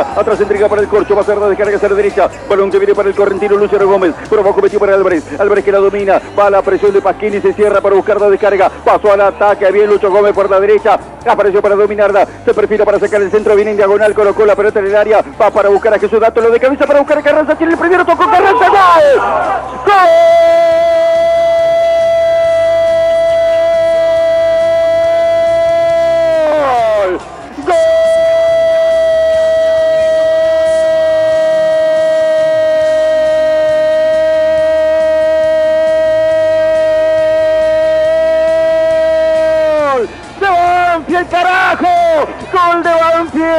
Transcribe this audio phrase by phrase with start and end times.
[0.00, 2.28] Atrás entrega para el corcho, va a ser la descarga hacia la derecha.
[2.48, 4.14] Balón que viene para el correntino Luciano Gómez.
[4.30, 5.24] Abajo metió para Álvarez.
[5.38, 6.20] Álvarez que la domina.
[6.38, 8.70] Va a la presión de Pasquini, se cierra para buscar la descarga.
[8.84, 10.98] Pasó al ataque, bien Lucho Gómez por la derecha.
[11.26, 12.26] Apareció para dominarla.
[12.44, 15.22] Se perfila para sacar el centro, viene en diagonal, colocó la pelota en el área.
[15.40, 17.54] Va para buscar a Jesús Dátolo de cabeza para buscar a Carranza.
[17.54, 18.68] Tiene el primero, tocó Carranza.
[18.68, 19.90] ¡Gol!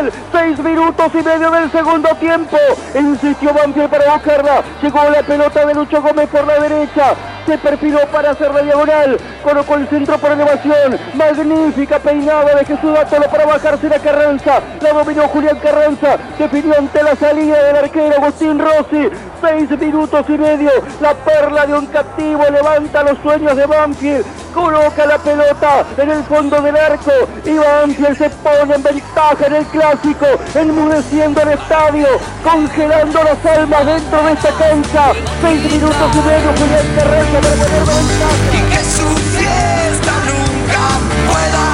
[0.02, 0.14] Banfield!
[0.32, 2.58] Seis minutos y medio del segundo tiempo.
[2.96, 4.64] Insistió Banfield para buscarla.
[4.82, 7.14] Llegó la pelota de Lucho Gómez por la derecha.
[7.46, 9.18] Se perfiló para hacer la diagonal.
[9.44, 11.00] Colocó el centro por elevación.
[11.16, 14.60] Magnífica peinada de Jesús Dátolo para bajarse la Carranza.
[14.82, 16.18] La dominó Julián Carranza.
[16.38, 19.10] Definió ante la salida del arquero Agustín Rossi.
[19.42, 20.70] Seis minutos y medio.
[21.00, 24.24] La perla de un captivo levanta los sueños de Banfield.
[24.54, 27.12] Coloca la pelota en el fondo del arco.
[27.44, 30.28] Y Banfield se pone en ventaja en el clásico.
[30.54, 32.08] Enmudeciendo el estadio.
[32.44, 35.12] Congelando las almas dentro de esta cancha.
[35.42, 36.52] Seis minutos y medio.
[36.60, 38.30] Julián Carranza para poner ventaja.
[38.54, 40.84] y que su fiesta nunca
[41.32, 41.66] pueda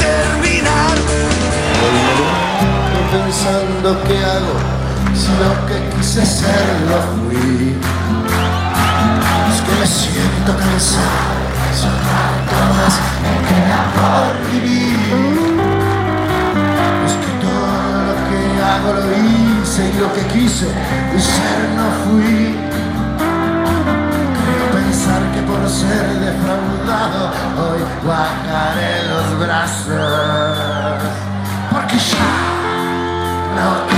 [0.00, 0.96] terminar.
[3.12, 4.81] pensando qué hago
[5.14, 7.76] si lo que quise ser lo fui.
[9.50, 11.34] Es que me siento cansado,
[11.74, 11.96] si un
[12.76, 14.98] más me queda por vivir.
[17.06, 18.40] Es que todo lo que
[18.70, 22.56] hago lo hice y lo que quise ser no fui.
[24.38, 30.98] Creo pensar que por ser defraudado hoy bajaré los brazos.
[31.70, 32.52] Porque ya
[33.56, 33.91] no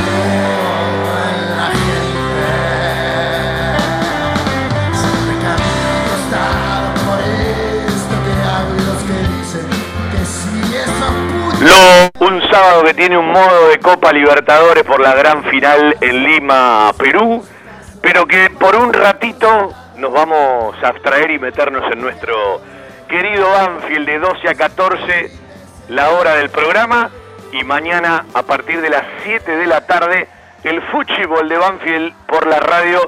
[12.54, 17.44] sábado que tiene un modo de Copa Libertadores por la gran final en Lima, Perú,
[18.00, 22.60] pero que por un ratito nos vamos a abstraer y meternos en nuestro
[23.08, 25.30] querido Banfield de 12 a 14,
[25.88, 27.10] la hora del programa,
[27.50, 30.28] y mañana a partir de las 7 de la tarde,
[30.62, 33.00] el fútbol de Banfield por la radio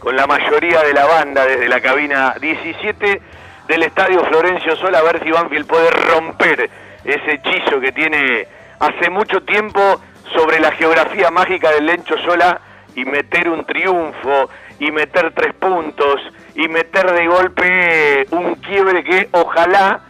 [0.00, 3.20] con la mayoría de la banda desde la cabina 17
[3.68, 6.70] del Estadio Florencio Sola, a ver si Banfield puede romper
[7.04, 10.00] ese hechizo que tiene hace mucho tiempo
[10.34, 12.60] sobre la geografía mágica del Lencho Sola
[12.94, 16.20] y meter un triunfo y meter tres puntos
[16.54, 20.00] y meter de golpe un quiebre que ojalá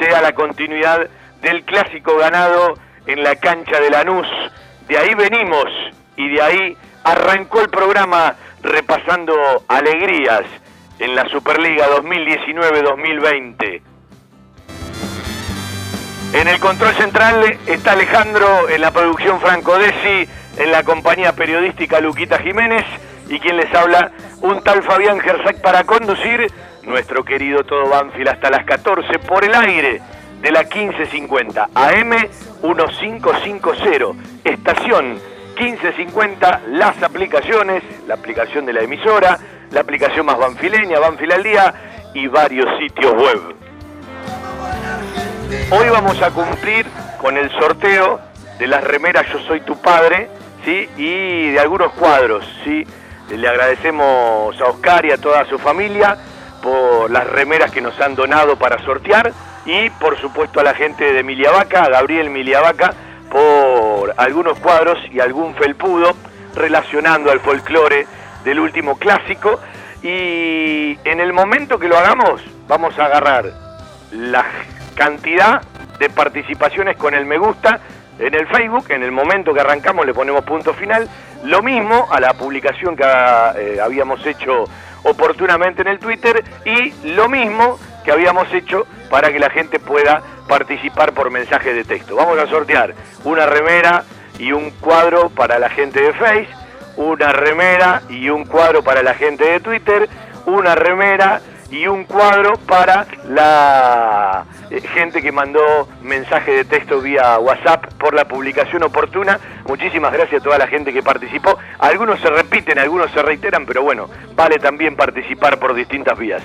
[0.00, 1.08] sea la continuidad
[1.42, 2.74] del clásico ganado
[3.06, 4.26] en la cancha de Lanús.
[4.88, 5.66] De ahí venimos
[6.16, 9.34] y de ahí arrancó el programa repasando
[9.68, 10.42] alegrías
[10.98, 13.93] en la Superliga 2019-2020.
[16.34, 22.00] En el control central está Alejandro, en la producción Franco Desi, en la compañía periodística
[22.00, 22.84] Luquita Jiménez
[23.28, 26.50] y quien les habla, un tal Fabián Gersac para conducir
[26.82, 30.02] nuestro querido Todo Banfield hasta las 14 por el aire
[30.42, 34.10] de la 1550 AM 1550,
[34.42, 35.20] estación
[35.56, 39.38] 1550, las aplicaciones, la aplicación de la emisora,
[39.70, 41.74] la aplicación más banfileña, Banfield al día
[42.12, 43.63] y varios sitios web.
[45.70, 46.86] Hoy vamos a cumplir
[47.20, 48.20] con el sorteo
[48.58, 50.28] de las remeras Yo Soy Tu Padre,
[50.64, 50.88] ¿sí?
[50.96, 52.86] Y de algunos cuadros, ¿sí?
[53.30, 56.16] Le agradecemos a Oscar y a toda su familia
[56.62, 59.32] por las remeras que nos han donado para sortear
[59.66, 62.94] y por supuesto a la gente de Miliavaca, a Gabriel Miliavaca,
[63.30, 66.14] por algunos cuadros y algún felpudo
[66.54, 68.06] relacionando al folclore
[68.44, 69.60] del último clásico.
[70.02, 73.46] Y en el momento que lo hagamos, vamos a agarrar
[74.12, 74.44] la
[74.94, 75.62] cantidad
[75.98, 77.80] de participaciones con el me gusta
[78.18, 78.86] en el Facebook.
[78.90, 81.08] En el momento que arrancamos le ponemos punto final.
[81.44, 84.64] Lo mismo a la publicación que eh, habíamos hecho
[85.02, 90.22] oportunamente en el Twitter y lo mismo que habíamos hecho para que la gente pueda
[90.48, 92.16] participar por mensaje de texto.
[92.16, 92.94] Vamos a sortear
[93.24, 94.04] una remera
[94.38, 96.48] y un cuadro para la gente de Face,
[96.96, 100.08] una remera y un cuadro para la gente de Twitter,
[100.46, 101.40] una remera
[101.74, 108.14] y un cuadro para la eh, gente que mandó mensaje de texto vía WhatsApp por
[108.14, 109.40] la publicación oportuna.
[109.66, 111.58] Muchísimas gracias a toda la gente que participó.
[111.80, 116.42] Algunos se repiten, algunos se reiteran, pero bueno, vale también participar por distintas vías.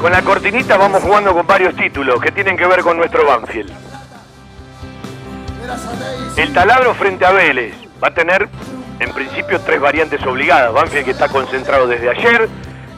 [0.00, 3.72] Con la cortinita vamos jugando con varios títulos que tienen que ver con nuestro Banfield.
[6.36, 8.48] El taladro frente a Vélez va a tener
[9.00, 10.72] en principio tres variantes obligadas.
[10.72, 12.48] Banfield que está concentrado desde ayer,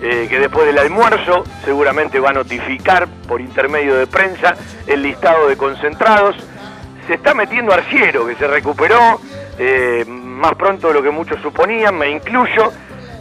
[0.02, 4.54] eh, que después del almuerzo seguramente va a notificar por intermedio de prensa
[4.86, 6.36] el listado de concentrados.
[7.06, 9.20] Se está metiendo Arciero, que se recuperó
[9.58, 12.72] eh, más pronto de lo que muchos suponían, me incluyo,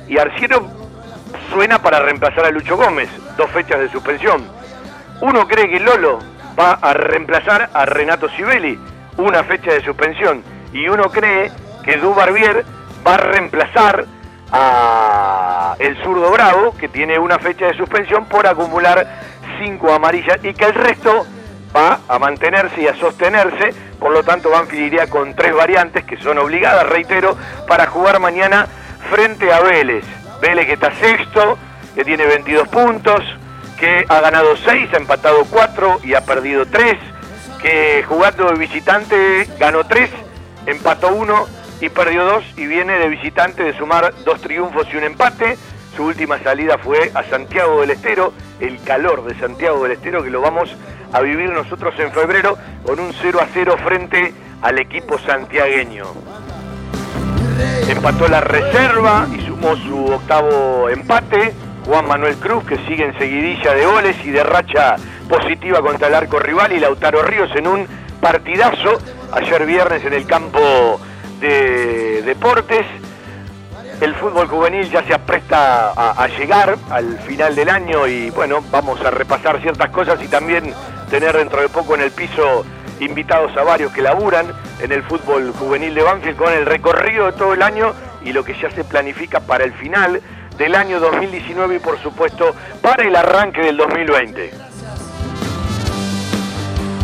[0.08, 0.68] y Arciero
[1.54, 4.44] suena para reemplazar a Lucho Gómez, dos fechas de suspensión.
[5.22, 6.20] Uno cree que Lolo
[6.60, 8.80] va a reemplazar a Renato Sibeli,
[9.18, 10.44] una fecha de suspensión,
[10.74, 11.52] y uno cree
[11.84, 12.66] que Du Barbier
[13.06, 14.06] va a reemplazar
[14.52, 19.08] a el zurdo Bravo, que tiene una fecha de suspensión por acumular
[19.60, 21.26] cinco amarillas, y que el resto
[21.76, 26.18] va a mantenerse y a sostenerse, por lo tanto Banfield iría con tres variantes que
[26.18, 27.38] son obligadas, reitero,
[27.68, 28.68] para jugar mañana
[29.10, 30.06] frente a Vélez.
[30.42, 31.58] Vélez que está sexto,
[31.96, 33.22] que tiene 22 puntos,
[33.80, 36.98] que ha ganado 6, ha empatado 4 y ha perdido 3,
[37.62, 40.10] que jugando de visitante ganó 3,
[40.68, 45.04] empató 1 y perdió 2 y viene de visitante de sumar dos triunfos y un
[45.04, 45.58] empate.
[45.96, 50.30] Su última salida fue a Santiago del Estero, el calor de Santiago del Estero que
[50.30, 50.74] lo vamos
[51.12, 56.06] a vivir nosotros en febrero con un 0 a 0 frente al equipo santiagueño.
[57.90, 61.54] Empató la reserva y sumó su octavo empate.
[61.86, 66.14] Juan Manuel Cruz, que sigue en seguidilla de goles y de racha positiva contra el
[66.14, 67.88] arco rival, y Lautaro Ríos en un
[68.22, 69.00] partidazo
[69.32, 71.02] ayer viernes en el campo
[71.42, 72.86] de deportes.
[74.00, 79.00] El fútbol juvenil ya se apresta a, llegar al final del año y bueno, vamos
[79.02, 80.74] a repasar ciertas cosas y también
[81.10, 82.66] tener dentro de poco en el piso
[83.00, 84.48] invitados a varios que laburan
[84.80, 87.94] en el fútbol juvenil de Banfield con el recorrido de todo el año
[88.24, 90.22] y lo que ya se planifica para el final
[90.58, 94.61] del año 2019 y por supuesto para el arranque del 2020.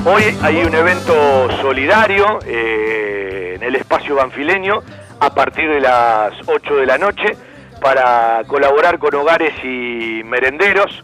[0.09, 4.81] Hoy hay un evento solidario eh, en el espacio banfileño
[5.19, 7.35] a partir de las 8 de la noche
[7.81, 11.03] para colaborar con hogares y merenderos.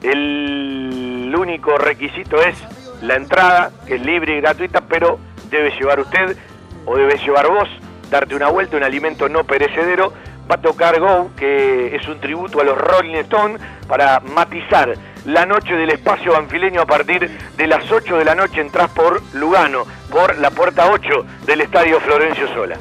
[0.00, 2.54] El único requisito es
[3.02, 5.18] la entrada, que es libre y gratuita, pero
[5.50, 6.36] debe llevar usted
[6.86, 7.68] o debe llevar vos,
[8.12, 10.12] darte una vuelta, un alimento no perecedero.
[10.48, 14.94] Va a tocar Go, que es un tributo a los Rolling Stones, para matizar
[15.24, 18.60] la noche del espacio banfileño a partir de las 8 de la noche.
[18.60, 22.76] Entrás por Lugano, por la puerta 8 del estadio Florencio Sola.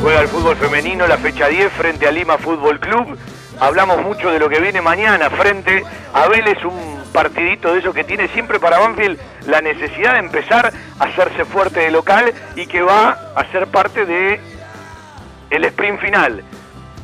[0.00, 3.18] Juega el fútbol femenino, la fecha 10 frente a Lima Fútbol Club.
[3.60, 5.82] Hablamos mucho de lo que viene mañana frente
[6.14, 10.72] a Vélez, un partidito de eso que tiene siempre para Banfield la necesidad de empezar
[10.98, 14.40] a hacerse fuerte de local y que va a ser parte de
[15.50, 16.44] el sprint final.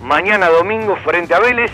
[0.03, 1.73] Mañana domingo frente a Vélez,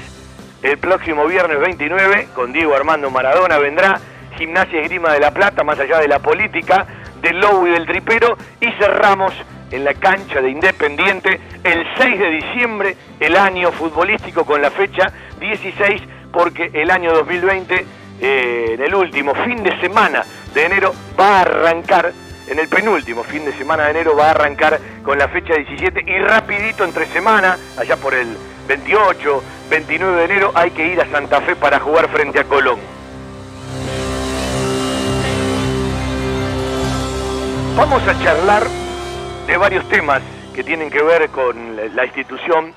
[0.62, 3.98] el próximo viernes 29 con Diego Armando Maradona vendrá
[4.36, 6.86] Gimnasia Esgrima de la Plata, más allá de la política,
[7.22, 9.32] del Lobo y del Tripero, y cerramos
[9.70, 15.12] en la cancha de Independiente el 6 de diciembre, el año futbolístico con la fecha
[15.38, 16.02] 16,
[16.32, 17.86] porque el año 2020,
[18.20, 20.24] eh, en el último fin de semana
[20.54, 22.12] de enero, va a arrancar,
[22.48, 26.04] en el penúltimo fin de semana de enero va a arrancar con la fecha 17
[26.06, 28.36] y rapidito entre semana, allá por el
[28.66, 32.80] 28, 29 de enero, hay que ir a Santa Fe para jugar frente a Colón.
[37.76, 38.64] Vamos a charlar
[39.46, 40.22] de varios temas
[40.52, 42.74] que tienen que ver con la, institución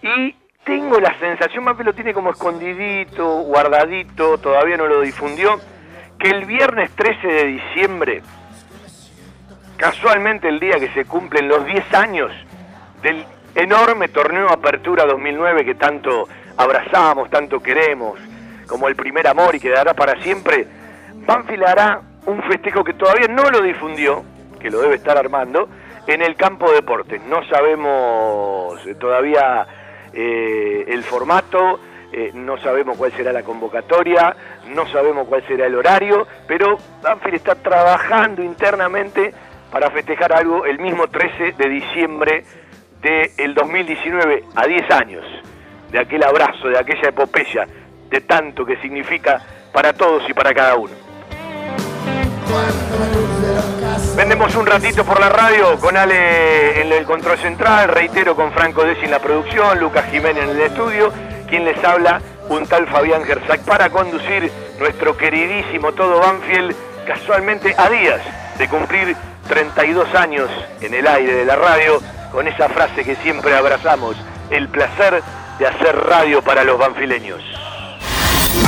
[0.00, 0.34] y
[0.64, 5.60] tengo la sensación, Mape lo tiene como escondidito, guardadito, todavía no lo difundió,
[6.18, 8.22] que el viernes 13 de diciembre,
[9.76, 12.32] casualmente el día que se cumplen los 10 años
[13.02, 18.18] del enorme torneo Apertura 2009 que tanto abrazamos, tanto queremos,
[18.66, 20.66] como el primer amor y quedará para siempre,
[21.26, 24.24] Banfield hará un festejo que todavía no lo difundió,
[24.60, 25.68] que lo debe estar armando,
[26.06, 27.22] en el campo de deportes.
[27.24, 29.66] No sabemos todavía
[30.12, 31.80] eh, el formato,
[32.12, 34.36] eh, no sabemos cuál será la convocatoria,
[34.68, 39.32] no sabemos cuál será el horario, pero Banfield está trabajando internamente
[39.70, 42.44] para festejar algo el mismo 13 de diciembre
[43.02, 45.24] del 2019 a 10 años,
[45.90, 47.66] de aquel abrazo, de aquella epopeya,
[48.08, 49.42] de tanto que significa
[49.72, 50.92] para todos y para cada uno.
[54.16, 58.84] Vendemos un ratito por la radio con Ale en el control central, reitero con Franco
[58.84, 61.12] Desi en la producción, Lucas Jiménez en el estudio,
[61.48, 67.88] quien les habla, un tal Fabián Gersac, para conducir nuestro queridísimo Todo Banfield, casualmente a
[67.88, 68.20] días
[68.58, 69.16] de cumplir
[69.48, 70.48] 32 años
[70.80, 74.16] en el aire de la radio, con esa frase que siempre abrazamos,
[74.50, 75.22] el placer
[75.58, 77.42] de hacer radio para los banfileños.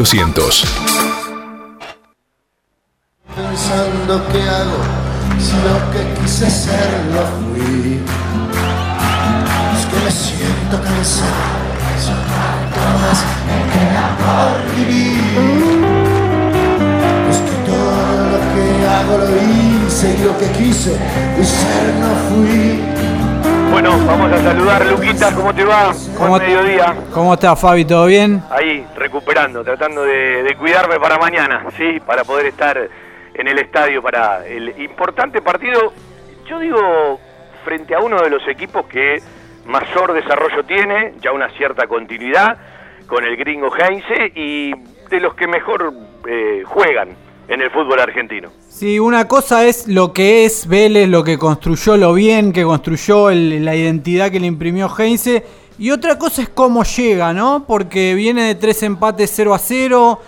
[0.00, 0.64] 1200.
[3.36, 4.80] Pensando qué hago
[5.38, 8.00] si lo que quise ser lo fui.
[9.76, 11.28] Es que me siento cansado,
[12.76, 15.20] todas me queda por vivir.
[17.30, 20.92] Es que todo lo que hago lo hice y lo que quise
[21.44, 23.09] ser no fui.
[23.70, 25.92] Bueno, vamos a saludar, Luquita, ¿cómo te va?
[26.16, 26.94] ¿Cómo, Buen mediodía.
[27.14, 27.84] ¿Cómo estás, Fabi?
[27.84, 28.42] ¿Todo bien?
[28.50, 32.00] Ahí, recuperando, tratando de, de cuidarme para mañana, ¿sí?
[32.04, 32.76] Para poder estar
[33.34, 35.92] en el estadio para el importante partido,
[36.48, 37.20] yo digo,
[37.64, 39.22] frente a uno de los equipos que
[39.66, 42.58] mayor desarrollo tiene, ya una cierta continuidad,
[43.06, 44.72] con el gringo Heinze, y
[45.08, 45.92] de los que mejor
[46.28, 47.10] eh, juegan
[47.50, 48.50] en el fútbol argentino.
[48.68, 53.30] Sí, una cosa es lo que es Vélez, lo que construyó, lo bien que construyó,
[53.30, 55.44] la identidad que le imprimió Heinze.
[55.76, 57.64] Y otra cosa es cómo llega, ¿no?
[57.66, 60.20] Porque viene de tres empates 0 a 0,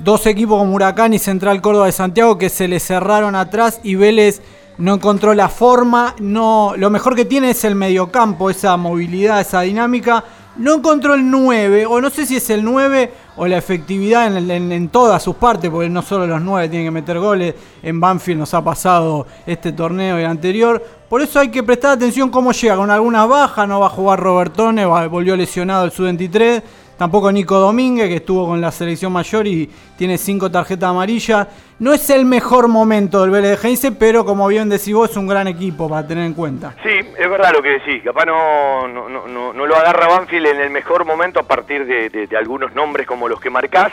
[0.00, 3.94] dos equipos como Huracán y Central Córdoba de Santiago que se le cerraron atrás y
[3.94, 4.42] Vélez
[4.76, 6.14] no encontró la forma.
[6.18, 10.24] No, lo mejor que tiene es el mediocampo, esa movilidad, esa dinámica.
[10.58, 14.50] No encontró el 9, o no sé si es el 9 o la efectividad en,
[14.72, 17.54] en- todas sus partes, porque no solo los 9 tienen que meter goles.
[17.82, 20.82] En Banfield nos ha pasado este torneo y el anterior.
[21.08, 23.68] Por eso hay que prestar atención cómo llega, con algunas bajas.
[23.68, 26.62] No va a jugar Robertone, volvió lesionado el sub-23.
[26.96, 31.46] Tampoco Nico Domínguez, que estuvo con la selección mayor y tiene cinco tarjetas amarillas.
[31.78, 35.16] No es el mejor momento del Vélez de Heinze, pero como bien decís vos, es
[35.18, 36.74] un gran equipo para tener en cuenta.
[36.82, 38.02] Sí, es verdad lo que decís.
[38.02, 42.28] Capaz no, no, no, no- lo agarra Banfield en el mejor momento a partir de,
[42.38, 43.92] algunos nombres como los que marcás.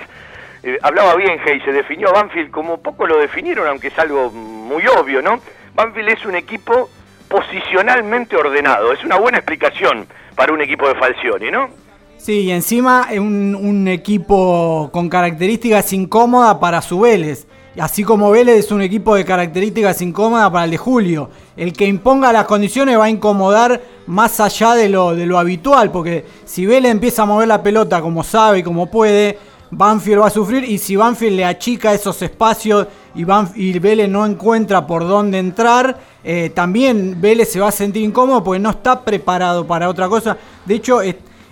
[0.62, 4.88] Eh, hablaba bien se definió a Banfield como poco lo definieron, aunque es algo muy
[4.88, 5.42] obvio, ¿no?
[5.76, 6.90] Banfield es un equipo
[7.28, 8.94] posicionalmente ordenado.
[8.94, 11.83] Es una buena explicación para un equipo de Falcioni, ¿no?
[12.24, 17.46] Sí, y encima un, un equipo con características incómodas para su Vélez.
[17.78, 21.30] Así como Vélez es un equipo de características incómodas para el de Julio.
[21.58, 25.92] El que imponga las condiciones va a incomodar más allá de lo, de lo habitual.
[25.92, 29.38] Porque si Vélez empieza a mover la pelota como sabe y como puede,
[29.70, 30.64] Banfield va a sufrir.
[30.64, 36.52] Y si Banfield le achica esos espacios y, Vélez no encuentra por dónde entrar, eh,
[36.56, 40.38] también Vélez se va a sentir incómodo porque no está preparado para otra cosa.
[40.66, 41.02] De hecho,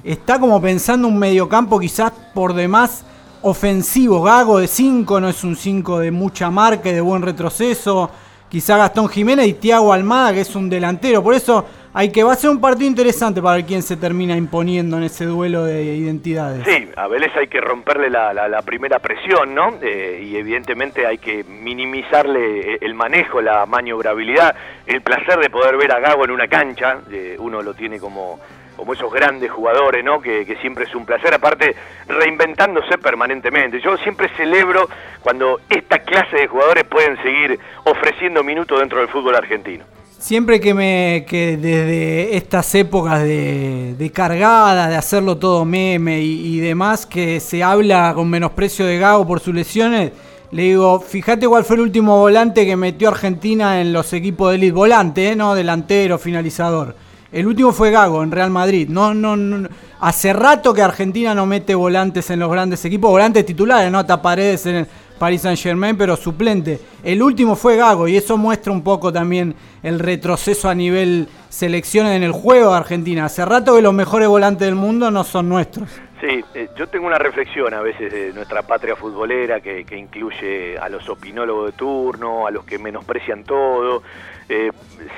[0.04, 3.06] está como pensando un mediocampo quizás por demás
[3.42, 4.24] ofensivo.
[4.24, 8.12] Gago de 5, no es un 5 de mucha marca y de buen retroceso.
[8.50, 11.24] Quizá Gastón Jiménez y Tiago Almada, que es un delantero.
[11.24, 14.36] Por eso hay que va a ser un partido interesante para ver quién se termina
[14.36, 16.66] imponiendo en ese duelo de identidades.
[16.66, 19.78] Sí, a Vélez hay que romperle la, primera presión, ¿no?
[19.82, 24.56] Eh, y evidentemente hay que minimizarle eh, el manejo, la maniobrabilidad,
[24.86, 27.00] el placer de poder ver a Gago en una cancha.
[27.12, 28.40] eh, uno lo tiene como,
[28.82, 30.20] como esos grandes jugadores, ¿no?
[30.20, 31.76] Que, siempre es un placer, aparte
[32.08, 33.80] reinventándose permanentemente.
[33.80, 34.90] Yo siempre celebro
[35.22, 39.84] cuando esta clase de jugadores pueden seguir ofreciendo minutos dentro del fútbol argentino.
[40.18, 46.58] Siempre que me que desde estas épocas de, de cargada, de hacerlo todo meme y,
[46.58, 50.12] y demás, que se habla con menosprecio de Gago por sus lesiones,
[50.50, 54.56] le digo, fíjate cuál fue el último volante que metió Argentina en los equipos de
[54.56, 54.74] elite.
[54.74, 55.36] Volante, ¿eh?
[55.36, 56.96] no delantero, finalizador.
[57.32, 58.90] El último fue Gago en Real Madrid.
[58.90, 59.70] No, no, no,
[60.00, 64.22] hace rato que Argentina no mete volantes en los grandes equipos, volantes titulares, no hasta
[64.22, 66.80] paredes en el Paris Saint Germain, pero suplente.
[67.04, 72.18] El último fue Gago y eso muestra un poco también el retroceso a nivel selecciones
[72.18, 73.26] en el juego de Argentina.
[73.26, 75.90] Hace rato que los mejores volantes del mundo no son nuestros.
[76.22, 80.88] Sí, eh, yo tengo una reflexión a veces de nuestra patria futbolera que, incluye a
[80.88, 84.04] los opinólogos de turno, a los que menosprecian todo,
[84.52, 84.72] eh,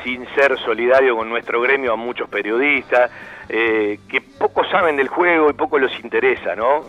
[0.04, 3.10] sin ser solidario con nuestro gremio a muchos periodistas,
[3.50, 6.86] eh, que poco saben del juego y poco los interesa, ¿no?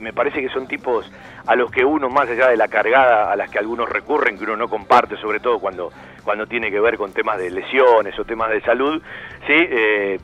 [0.00, 1.10] me parece que son tipos
[1.46, 4.44] a los que uno, más allá de la cargada a las que algunos recurren, que
[4.44, 5.92] uno no comparte, sobre todo cuando,
[6.24, 9.00] cuando tiene que ver con temas de lesiones o temas de salud,
[9.46, 9.54] ¿sí?
[9.54, 10.18] Eh,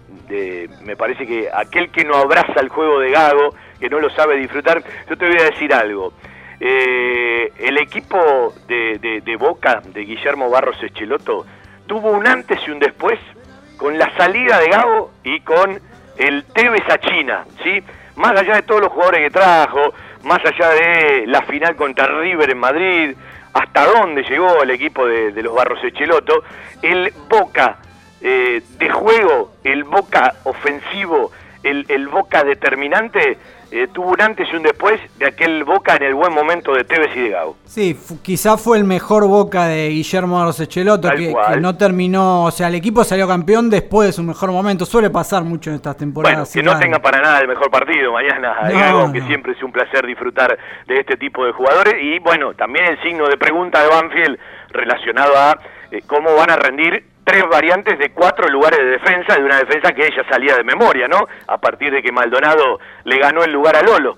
[0.82, 4.36] me parece que aquel que no abraza el juego de Gago, que no lo sabe
[4.36, 6.12] disfrutar, yo te voy a decir algo.
[6.58, 11.46] Eh, el equipo de, de, Boca, de Guillermo Barros Echeloto,
[11.86, 13.18] tuvo un antes y un después
[13.76, 15.78] con la salida de Gago y con
[16.16, 17.82] el Tevez a China, ¿sí?
[18.16, 19.92] más allá de todos los jugadores que trajo,
[20.24, 23.16] más allá de la final contra River en Madrid,
[23.52, 26.42] hasta dónde llegó el equipo de, los Barros Echeloto,
[26.82, 27.78] el Boca
[28.20, 31.30] eh, de juego, el Boca ofensivo,
[31.62, 33.38] el, el Boca determinante,
[33.70, 36.84] eh, tuvo un antes y un después de aquel Boca en el buen momento de
[36.84, 37.56] Tevez y de Gago.
[37.64, 42.68] Sí, quizás fue el mejor Boca de Guillermo Arroz Echeloto, que, no terminó, o sea,
[42.68, 44.86] el equipo salió campeón después de su mejor momento.
[44.86, 46.52] Suele pasar mucho en estas temporadas.
[46.52, 48.56] Bueno, que no tenga para nada el mejor partido mañana,
[48.92, 50.56] no, que siempre es un placer disfrutar
[50.86, 51.94] de este tipo de jugadores.
[52.00, 54.38] Y bueno, también el signo de pregunta de Banfield
[54.70, 55.58] relacionado a
[55.90, 59.92] eh, cómo van a rendir tres variantes de cuatro lugares de defensa, de una defensa
[59.92, 61.26] que ella salía de memoria, ¿no?
[61.48, 64.16] A partir de que Maldonado le ganó el lugar a Lolo.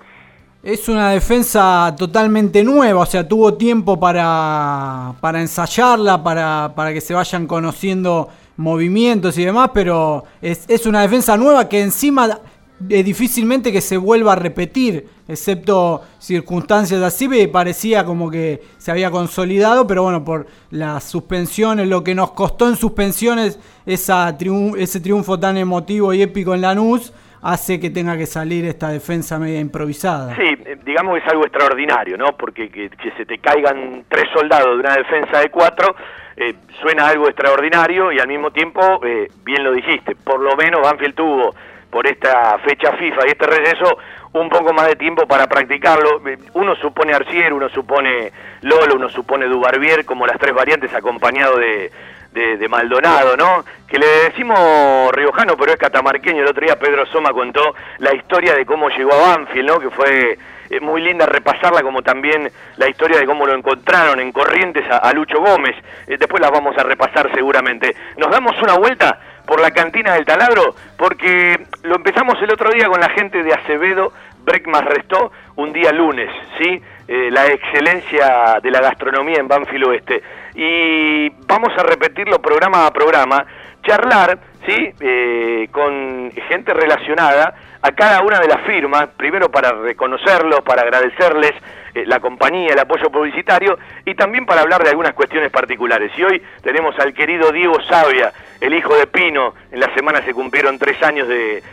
[0.61, 7.01] Es una defensa totalmente nueva, o sea, tuvo tiempo para, para ensayarla, para, para que
[7.01, 12.39] se vayan conociendo movimientos y demás, pero es, es una defensa nueva que encima
[12.87, 18.91] es difícilmente que se vuelva a repetir, excepto circunstancias así, me parecía como que se
[18.91, 24.37] había consolidado, pero bueno, por las suspensiones, lo que nos costó en suspensiones esa
[24.77, 29.39] ese triunfo tan emotivo y épico en Lanús, hace que tenga que salir esta defensa
[29.39, 30.35] media improvisada.
[30.35, 32.35] Sí, eh, digamos que es algo extraordinario, ¿no?
[32.37, 35.95] Porque que, se te caigan tres soldados de una defensa de cuatro,
[36.35, 40.81] eh, suena algo extraordinario y al mismo tiempo, eh, bien lo dijiste, por lo menos
[40.81, 41.55] Banfield tuvo
[41.89, 43.97] por esta fecha FIFA y este receso
[44.33, 46.21] un poco más de tiempo para practicarlo.
[46.53, 51.91] Uno supone Arcier, uno supone Lolo, uno supone Dubarbier como las tres variantes acompañado de,
[52.31, 53.65] de, Maldonado, ¿no?
[53.87, 56.41] Que le decimos riojano, pero es catamarqueño.
[56.41, 59.79] El otro día Pedro Soma contó la historia de cómo llegó a Banfield, ¿no?
[59.79, 60.37] Que fue
[60.69, 65.11] eh, muy linda repasarla, como también la historia de cómo lo encontraron en Corrientes a,
[65.13, 65.75] Lucho Gómez.
[66.07, 67.95] Eh, después las vamos a repasar seguramente.
[68.17, 72.85] Nos damos una vuelta por la cantina del taladro, porque lo empezamos el otro día
[72.85, 76.79] con la gente de Acevedo, Breckmas Restó, un día lunes, ¿sí?
[77.07, 80.21] Eh, la excelencia de la gastronomía en Banfield Oeste.
[80.53, 83.43] Y vamos a repetirlo programa a programa,
[83.81, 84.93] charlar, ¿sí?
[84.99, 91.53] Eh, con gente relacionada a cada una de las firmas, primero para reconocerlos, para agradecerles
[91.95, 96.11] eh, la compañía, el apoyo publicitario y también para hablar de algunas cuestiones particulares.
[96.17, 98.31] Y hoy tenemos al querido Diego Sabia,
[98.61, 101.63] el hijo de Pino, en la semana se cumplieron tres años de,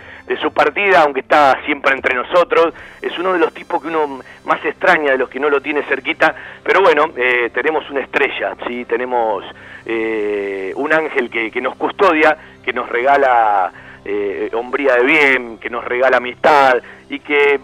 [0.40, 4.64] su partida, aunque está siempre entre nosotros, es uno de los tipos que uno más
[4.64, 8.84] extraña de los que no lo tiene cerquita, pero bueno, eh, tenemos una estrella, ¿sí?
[8.86, 9.44] tenemos
[9.84, 13.72] eh, un ángel que, que, nos custodia, que nos regala
[14.04, 16.76] eh, hombría de bien, que nos regala amistad
[17.08, 17.60] y que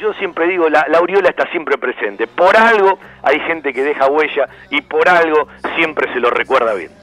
[0.00, 2.26] yo siempre digo, la, la aureola está siempre presente.
[2.26, 6.97] Por algo hay gente que deja huella y por algo siempre se lo recuerda bien.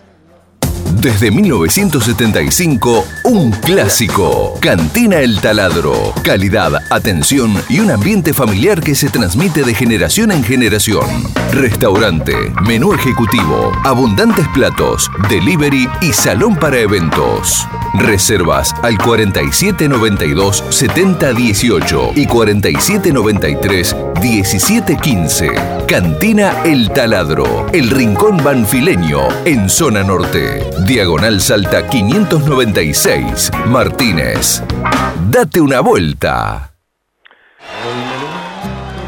[1.06, 4.58] Desde 1975, un clásico.
[4.60, 6.16] Cantina El Taladro.
[6.24, 11.06] Calidad, atención y un ambiente familiar que se transmite de generación en generación.
[11.52, 12.34] Restaurante,
[12.66, 17.68] menú ejecutivo, abundantes platos, delivery y salón para eventos.
[17.94, 25.50] Reservas al 4792 7018 y 4793 1715.
[25.88, 30.68] Cantina El Taladro, el rincón banfileño en zona norte.
[30.96, 34.64] Diagonal Salta 596, Martínez.
[35.30, 36.72] Date una vuelta.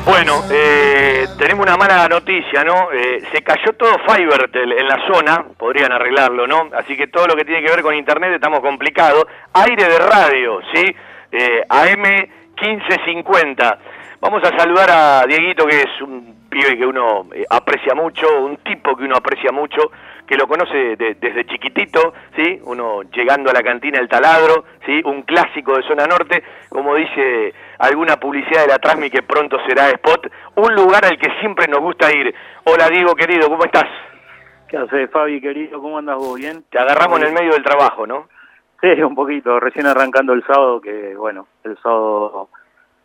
[0.04, 2.92] Bueno, eh, tenemos una mala noticia, ¿no?
[2.92, 6.70] Eh, se cayó todo Fivertel en la zona, podrían arreglarlo, ¿no?
[6.78, 9.24] Así que todo lo que tiene que ver con Internet estamos complicados.
[9.54, 10.94] Aire de radio, ¿sí?
[11.32, 13.80] Eh, AM 1550.
[14.20, 18.58] Vamos a saludar a Dieguito, que es un pibe que uno eh, aprecia mucho, un
[18.58, 19.92] tipo que uno aprecia mucho,
[20.28, 22.60] que lo conoce desde chiquitito, ¿sí?
[22.66, 25.02] Uno llegando a la cantina El Taladro, ¿sí?
[25.06, 29.90] Un clásico de zona norte, como dice alguna publicidad de la Trasmi que pronto será
[29.90, 32.36] spot, un lugar al que siempre nos gusta ir.
[32.66, 33.88] Hola Diego, querido, ¿cómo estás?
[34.68, 35.82] ¿Qué haces, Fabi, querido?
[35.82, 36.36] ¿Cómo andas vos?
[36.38, 36.66] ¿Bien?
[36.70, 38.28] Te agarramos en el medio del trabajo, ¿no?
[38.82, 42.50] Sí, un poquito, recién arrancando el sábado, que bueno, el sábado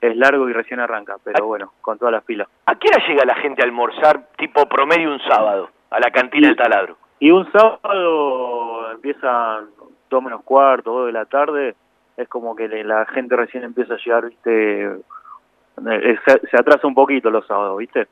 [0.00, 2.48] es largo y recién arranca, pero bueno, con todas las pilas.
[2.66, 6.48] ¿A qué hora llega la gente a almorzar, tipo promedio un sábado, a la cantina
[6.48, 6.96] del taladro?
[7.22, 9.68] Y un sábado empiezan
[10.10, 11.76] dos menos cuarto, dos de la tarde,
[12.16, 16.18] es como que la gente recién empieza a llegar, viste, eh,
[16.50, 18.08] se, atrasa un poquito los sábados, viste.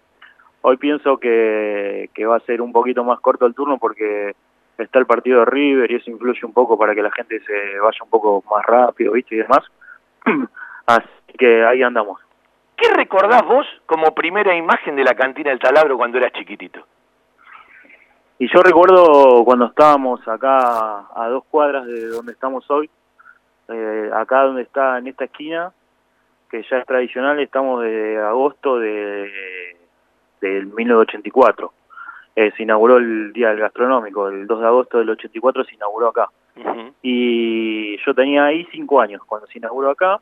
[0.62, 4.37] Hoy pienso que, que va a ser un poquito más corto el turno porque
[4.79, 7.81] está el partido de River y eso influye un poco para que la gente se
[7.81, 9.35] vaya un poco más rápido, ¿viste?
[9.35, 9.64] Y demás.
[10.87, 12.20] Así que ahí andamos.
[12.77, 16.87] ¿Qué recordás vos como primera imagen de la cantina del Taladro cuando eras chiquitito?
[18.40, 22.88] Y yo recuerdo cuando estábamos acá a dos cuadras de donde estamos hoy,
[23.68, 25.74] eh, acá donde está en esta esquina,
[26.50, 29.31] que ya es tradicional, estamos de agosto de
[30.40, 31.70] del 1984
[32.35, 36.09] eh, se inauguró el Día del Gastronómico, el 2 de agosto del 84 se inauguró
[36.09, 36.31] acá.
[37.03, 40.18] Y yo tenía ahí cinco años cuando se inauguró acá,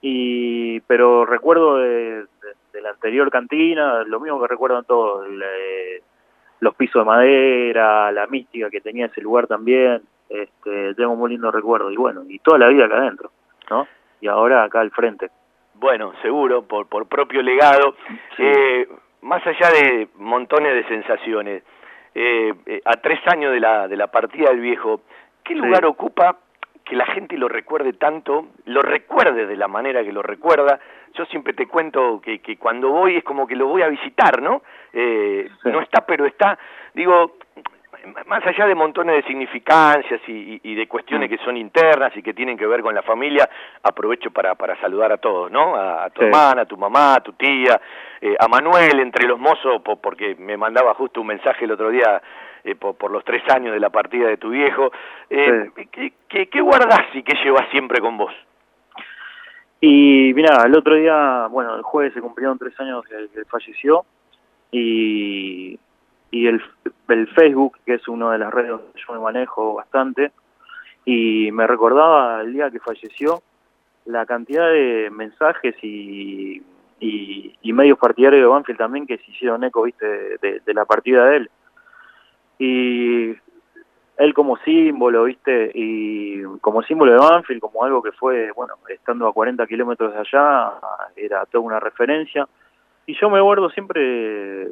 [0.00, 2.24] y pero recuerdo de,
[2.80, 5.26] la anterior cantina, lo mismo que recuerdo todos,
[6.60, 11.50] los pisos de madera, la mística que tenía ese lugar también, este, tengo muy lindo
[11.50, 13.30] recuerdo, y bueno, y toda la vida acá adentro,
[13.70, 13.86] ¿no?
[14.20, 15.30] Y ahora acá al frente.
[15.74, 17.96] Bueno, seguro, por, por propio legado.
[18.38, 18.88] Eh,
[19.22, 21.62] más allá de montones de sensaciones,
[22.14, 25.02] eh, eh, a tres años de la, de la partida del viejo,
[25.44, 26.38] ¿qué lugar ocupa
[26.86, 30.78] que la gente lo recuerde tanto, lo recuerde de la manera que lo recuerda?
[31.14, 34.40] Yo siempre te cuento que, que cuando voy es como que lo voy a visitar,
[34.40, 34.62] ¿no?
[34.92, 36.56] Eh, no está, pero está.
[36.94, 37.38] Digo,
[38.26, 42.56] más allá de montones de significancias y, de cuestiones que son internas y que tienen
[42.56, 43.48] que ver con la familia,
[43.82, 45.74] aprovecho para, para saludar a todos, ¿no?
[45.74, 47.80] A, tu hermana, a tu mamá, a tu tía,
[48.20, 52.22] eh, a Manuel entre los mozos, porque me mandaba justo un mensaje el otro día
[52.66, 54.90] eh, por, los tres años de la partida de tu viejo.
[55.30, 55.70] Eh,
[56.28, 58.32] ¿qué, qué, guardás y qué llevas siempre con vos?
[59.80, 64.04] Y mira, el otro día, bueno, el jueves se cumplieron tres años que, falleció
[64.70, 65.78] y
[66.30, 66.62] y el,
[67.08, 70.32] el Facebook, que es una de las redes donde yo me manejo bastante,
[71.04, 73.42] y me recordaba el día que falleció
[74.06, 76.62] la cantidad de mensajes y,
[77.00, 81.26] y, medios partidarios de Banfield también que se hicieron eco, viste, de, de, la partida
[81.26, 81.50] de él.
[82.58, 83.34] Y
[84.16, 89.28] él como símbolo, viste, y como símbolo de Banfield, como algo que fue, bueno, estando
[89.28, 90.72] a 40 kilómetros de allá,
[91.14, 92.48] era toda una referencia.
[93.04, 94.68] Y yo me guardo siempre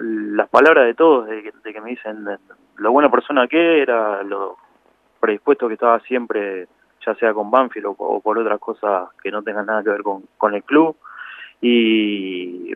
[0.00, 2.26] las palabras de todos, de que, me dicen
[2.76, 4.56] lo buena persona que era, lo
[5.20, 6.66] predispuesto que estaba siempre,
[7.04, 10.24] ya sea con Banfield o, por otras cosas que no tengan nada que ver con,
[10.38, 10.96] con el club.
[11.60, 12.72] Y,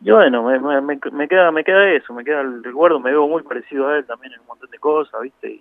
[0.00, 3.88] bueno, me, me, queda me queda eso, me queda el recuerdo, me veo muy parecido
[3.88, 5.60] a él también en un montón de cosas, ¿viste?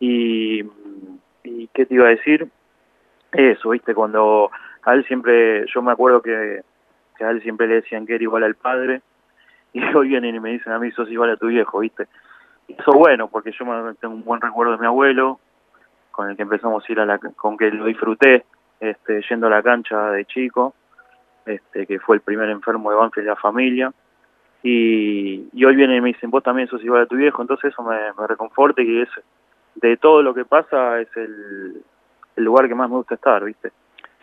[0.00, 0.64] Y,
[1.44, 2.48] y, ¿qué te iba a decir?
[3.32, 3.94] Eso, ¿viste?
[3.94, 4.50] Cuando
[4.82, 6.62] a él siempre, yo me acuerdo que,
[7.20, 9.00] a él siempre le decían que era igual al padre,
[9.72, 12.06] y hoy vienen y me dicen a mí sos igual a tu viejo, ¿viste?
[12.68, 13.64] Y eso es bueno, porque yo
[13.98, 15.40] tengo un buen recuerdo de mi abuelo,
[16.10, 18.44] con el que empezamos a ir a la, con que lo disfruté,
[18.80, 20.74] este, yendo a la cancha de chico,
[21.48, 23.92] este, que fue el primer enfermo de Banfield de la familia,
[24.62, 27.72] y, y hoy vienen y me dicen, vos también sos igual a tu viejo, entonces
[27.72, 29.08] eso me, me reconforta y es,
[29.76, 31.82] de todo lo que pasa, es el,
[32.36, 33.72] el lugar que más me gusta estar, ¿viste?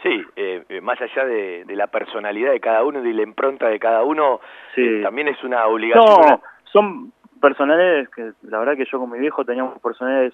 [0.04, 3.68] Sí, eh, eh, más allá de, la personalidad de cada uno y de la impronta
[3.68, 4.40] de cada uno,
[4.76, 6.06] eh, también es una obligación.
[6.06, 7.12] No, son
[7.42, 10.34] personalidades que la verdad que yo con mi viejo teníamos personalidades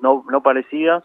[0.00, 1.02] no, no parecidas,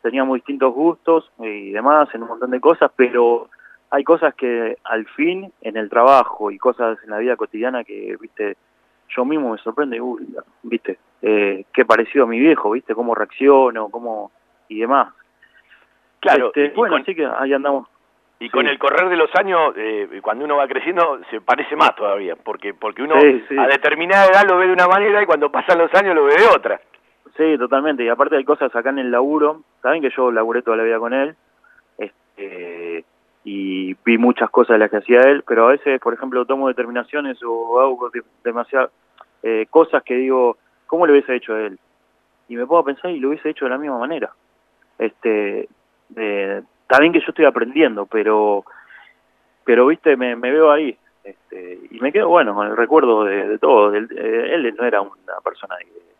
[0.00, 3.48] teníamos distintos gustos y demás en un montón de cosas, pero
[3.92, 8.16] hay cosas que al fin en el trabajo y cosas en la vida cotidiana que,
[8.18, 8.56] viste,
[9.14, 10.26] yo mismo me sorprende, uy,
[10.62, 14.32] viste, eh, qué parecido a mi viejo, viste, cómo reacciono, cómo
[14.68, 15.12] y demás.
[16.20, 17.86] Claro, este, bueno, así que ahí andamos.
[18.40, 21.94] Y con el correr de los años, eh, cuando uno va creciendo, se parece más
[21.94, 25.78] todavía, porque porque uno a determinada edad lo ve de una manera y cuando pasan
[25.78, 26.80] los años lo ve de otra.
[27.36, 28.04] Sí, totalmente.
[28.04, 29.60] Y aparte hay cosas acá en el laburo.
[29.82, 31.36] Saben que yo laburé toda la vida con él.
[31.98, 33.04] Este,
[33.44, 36.68] y vi muchas cosas de las que hacía él, pero a veces, por ejemplo, tomo
[36.68, 38.10] determinaciones o hago
[38.44, 38.90] demasiadas
[39.42, 41.78] eh, cosas que digo, ¿cómo lo hubiese hecho él?
[42.48, 44.30] Y me puedo pensar y lo hubiese hecho de la misma manera.
[44.98, 45.68] Este,
[46.16, 48.64] eh, está bien que yo estoy aprendiendo, pero
[49.64, 50.96] pero viste, me, me veo ahí.
[51.24, 53.94] Este, y me quedo bueno con el recuerdo de, de todo.
[53.94, 56.11] Él, él no era una persona que,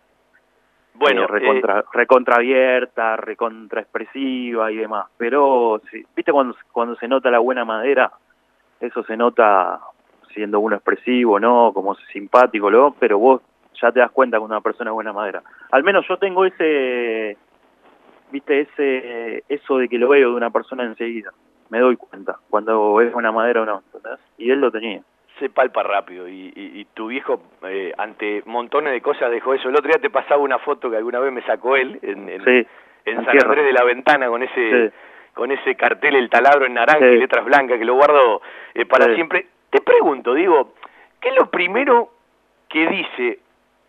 [1.02, 5.06] Bueno, eh, recontra, recontra abierta, recontra expresiva y demás.
[5.16, 8.12] Pero, sí, viste cuando, cuando se nota la buena madera,
[8.78, 9.80] eso se nota
[10.32, 11.72] siendo uno expresivo, ¿no?
[11.74, 12.94] Como simpático, ¿no?
[12.98, 13.42] Pero vos
[13.80, 15.42] ya te das cuenta que una persona es buena madera.
[15.72, 17.36] Al menos yo tengo ese,
[18.30, 21.32] viste, ese, eso de que lo veo de una persona enseguida.
[21.68, 24.20] Me doy cuenta cuando es buena madera o no, ¿entendés?
[24.38, 25.02] Y él lo tenía.
[25.42, 29.68] Se palpa rápido y, y- y tu viejo eh, ante montones de cosas dejó eso.
[29.68, 32.44] El otro día te pasaba una foto que alguna vez me sacó él en, en,
[32.44, 32.66] Sí,
[33.06, 33.48] en San tierra.
[33.48, 34.94] Andrés de la Ventana con ese Sí.
[35.34, 37.14] con ese cartel el taladro en naranja Sí.
[37.14, 38.42] y letras blancas que lo guardo
[38.74, 39.46] eh, para siempre.
[39.70, 40.74] Te pregunto, digo,
[41.20, 42.10] ¿qué es lo primero
[42.68, 43.38] que dice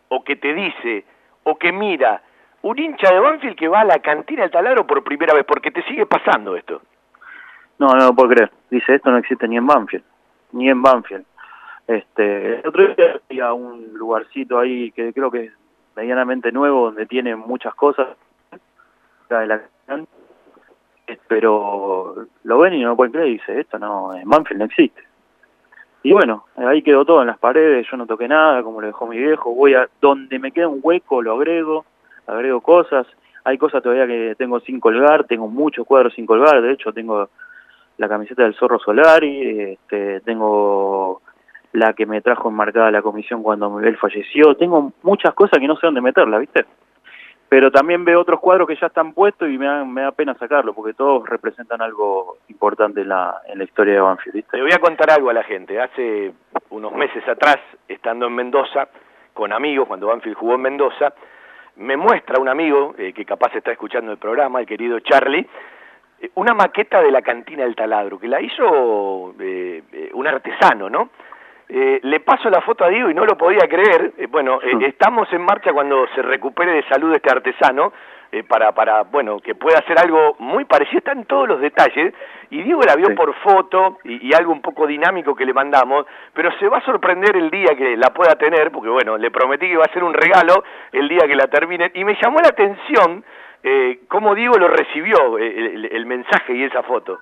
[0.09, 1.03] o que te dice
[1.43, 2.21] o que mira
[2.61, 5.43] un hincha de Banfield que va a la cantina del taladro por primera vez?
[5.45, 6.81] Porque te sigue pasando esto.
[7.77, 8.51] No, no lo puedo creer.
[8.69, 10.03] Dice, esto no existe ni en Banfield.
[10.53, 11.25] Ni en Banfield.
[11.87, 15.53] Este, el otro día fui a un lugarcito ahí que creo que es
[15.95, 18.09] medianamente nuevo, donde tiene muchas cosas.
[19.29, 23.27] Eh, Pero lo ven y no lo pueden creer.
[23.27, 25.03] Dice, esto no, en Banfield no existe.
[26.03, 29.07] Y bueno, ahí quedó todo en las paredes, yo no toqué nada, como lo dejó
[29.07, 29.53] mi viejo.
[29.53, 31.85] Voy a donde me queda un hueco, lo agrego,
[32.27, 33.07] agrego cosas.
[33.45, 36.61] Hay cosas todavía que tengo sin colgar, tengo muchos cuadros sin colgar.
[36.61, 37.29] De hecho, tengo
[37.97, 41.21] la camiseta del Zorro Solari, este, tengo
[41.73, 44.55] la que me trajo enmarcada la comisión cuando él falleció.
[44.55, 46.65] Tengo muchas cosas que no sé dónde meterla, ¿viste?
[47.49, 50.33] Pero también veo otros cuadros que ya están puestos y me da, me da pena
[50.35, 54.45] sacarlo, porque todos representan algo importante en la, en la historia de Banfield.
[54.53, 55.79] Le voy a contar algo a la gente.
[55.79, 56.31] Hace
[56.69, 57.57] unos meses atrás,
[57.87, 58.87] estando en Mendoza,
[59.33, 61.13] con amigos, cuando Banfield jugó en Mendoza,
[61.75, 65.47] me muestra un amigo, eh, que capaz está escuchando el programa, el querido Charlie,
[66.23, 70.89] eh, una maqueta de la cantina del taladro, que la hizo eh, eh, un artesano,
[70.89, 71.09] ¿no?
[71.69, 74.13] Eh, le paso la foto a Diego y no lo podía creer.
[74.17, 77.93] Eh, bueno, eh, estamos en marcha cuando se recupere de salud este artesano
[78.31, 80.99] eh, para, para, bueno, que pueda hacer algo muy parecido.
[80.99, 82.13] Están todos los detalles
[82.49, 83.13] y Diego la vio Sí.
[83.13, 86.85] por foto y, y algo un poco dinámico que le mandamos, pero se va a
[86.85, 90.03] sorprender el día que la pueda tener, porque bueno, le prometí que iba a ser
[90.03, 93.23] un regalo el día que la termine y me llamó la atención
[93.63, 97.19] eh, cómo Diego lo recibió, eh, el, el mensaje y esa foto.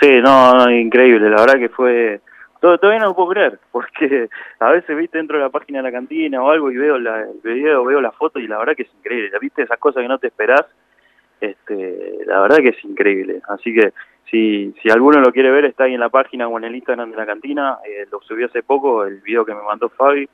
[0.00, 2.20] Sí, no, no, increíble, la verdad que fue...
[2.62, 4.28] Todavía no lo puedo creer, porque
[4.60, 7.22] a veces, viste, dentro de la página de la cantina o algo y veo la,
[7.22, 10.08] el video, veo la foto y la verdad que es increíble, viste, esas cosas que
[10.08, 10.64] no te esperás,
[11.40, 13.42] este, la verdad que es increíble.
[13.48, 13.92] Así que
[14.30, 17.10] si, si alguno lo quiere ver, está ahí en la página o en el Instagram
[17.10, 20.28] de la cantina, eh, lo subí hace poco, el video que me mandó Fabi,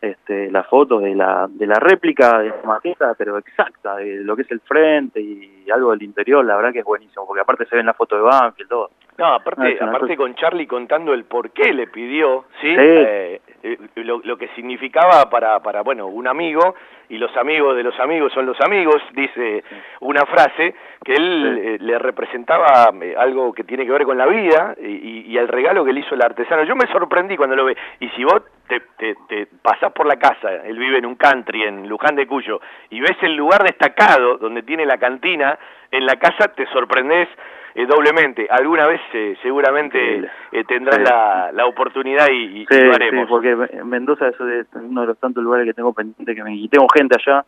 [0.00, 4.36] este, la foto de la, de la réplica de la maqueta, pero exacta, de lo
[4.36, 7.66] que es el frente y algo del interior, la verdad que es buenísimo, porque aparte
[7.66, 8.90] se ven la foto de Banfield, todo.
[9.18, 12.68] No, aparte, aparte cosa- con Charlie contando el por qué le pidió, ¿sí?
[12.68, 12.76] Sí.
[12.78, 16.74] Eh, eh, lo, lo que significaba para, para, bueno, un amigo,
[17.08, 19.62] y los amigos de los amigos son los amigos, dice
[20.00, 21.68] una frase, que él Sí.
[21.68, 25.38] eh, le representaba eh, algo que tiene que ver con la vida y, y- y
[25.38, 26.64] el regalo que le hizo el artesano.
[26.64, 27.76] Yo me sorprendí cuando lo ve.
[28.00, 31.62] Y si vos te, te, te pasás por la casa, él vive en un country,
[31.62, 35.58] en Luján de Cuyo, y ves el lugar destacado donde tiene la cantina,
[35.90, 37.28] en la casa te sorprendés
[37.76, 38.46] eh, doblemente.
[38.50, 41.02] Alguna vez eh, seguramente eh, tendrás Sí.
[41.04, 43.28] la, la oportunidad y, Sí, lo sí, haremos.
[43.28, 44.40] porque Mendoza es
[44.74, 47.44] uno de los tantos lugares que tengo pendiente que me, y tengo gente allá.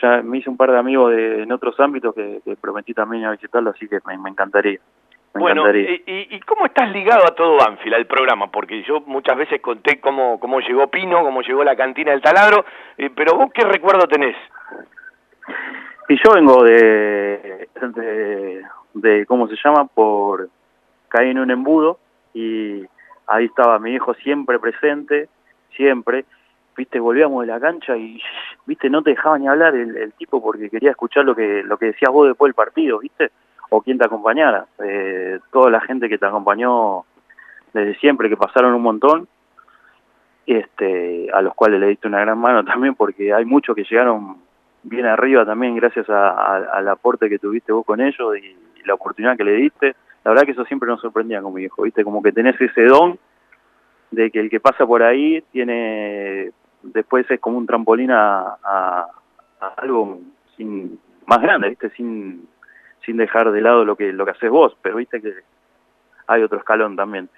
[0.00, 3.24] Ya me hice un par de amigos de, en otros ámbitos que, que prometí también
[3.24, 4.78] a visitarlo, así que me, me encantaría.
[5.34, 5.90] Me Bueno, encantaría.
[6.06, 8.46] y, y- cómo estás ligado a todo Banfield, al programa?
[8.50, 12.64] Porque yo muchas veces conté cómo, cómo llegó Pino, cómo llegó la cantina del taladro,
[12.96, 14.36] eh, pero vos qué recuerdo tenés?
[16.08, 18.62] Y yo vengo de, de,
[18.94, 19.86] de, ¿cómo se llama?
[19.86, 20.48] Por
[21.08, 21.98] caí en un embudo
[22.34, 22.82] y
[23.26, 25.28] ahí estaba mi hijo siempre presente,
[25.74, 26.24] siempre.
[26.76, 28.20] Viste, volvíamos de la cancha y,
[28.66, 31.86] viste, no te dejaba ni hablar el, tipo porque quería escuchar lo que, lo que
[31.86, 33.30] decías vos después del partido, viste,
[33.70, 34.66] o quién te acompañara.
[34.84, 37.04] Eh, toda la gente que te acompañó
[37.72, 39.28] desde siempre, que pasaron un montón,
[40.46, 44.38] este, a los cuales le diste una gran mano también porque hay muchos que llegaron
[44.82, 48.56] bien arriba también gracias a- al aporte que tuviste vos con ellos y
[48.88, 49.94] la oportunidad que le diste.
[50.24, 52.04] La verdad que eso siempre nos sorprendía con mi hijo, ¿viste?
[52.04, 53.18] Como que tenés ese don
[54.10, 56.50] de que el que pasa por ahí tiene,
[56.82, 59.06] después es como un trampolín a,
[59.76, 60.20] algo
[60.56, 61.90] sin, más grande, ¿viste?
[61.90, 62.48] Sin,
[63.04, 65.34] sin dejar de lado lo que, lo que haces vos, pero viste que
[66.26, 67.28] hay otro escalón también.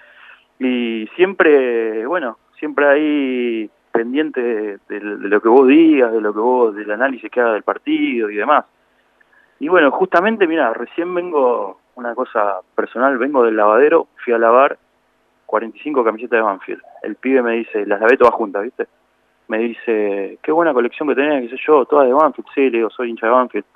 [0.59, 6.75] Y siempre, bueno, siempre ahí pendiente de lo que vos digas, de lo que vos,
[6.75, 8.65] del análisis que haga del partido y demás.
[9.61, 14.79] Y bueno, justamente, mira, recién vengo una cosa personal, vengo del lavadero, fui a lavar
[15.44, 16.83] 45 camisetas de Banfield.
[17.03, 18.87] El pibe me dice, las lavé todas juntas, ¿viste?
[19.49, 22.49] Me dice, qué buena colección que tenés, qué sé yo, todas de Banfield.
[22.55, 23.66] Sí, le digo, soy hincha de Banfield.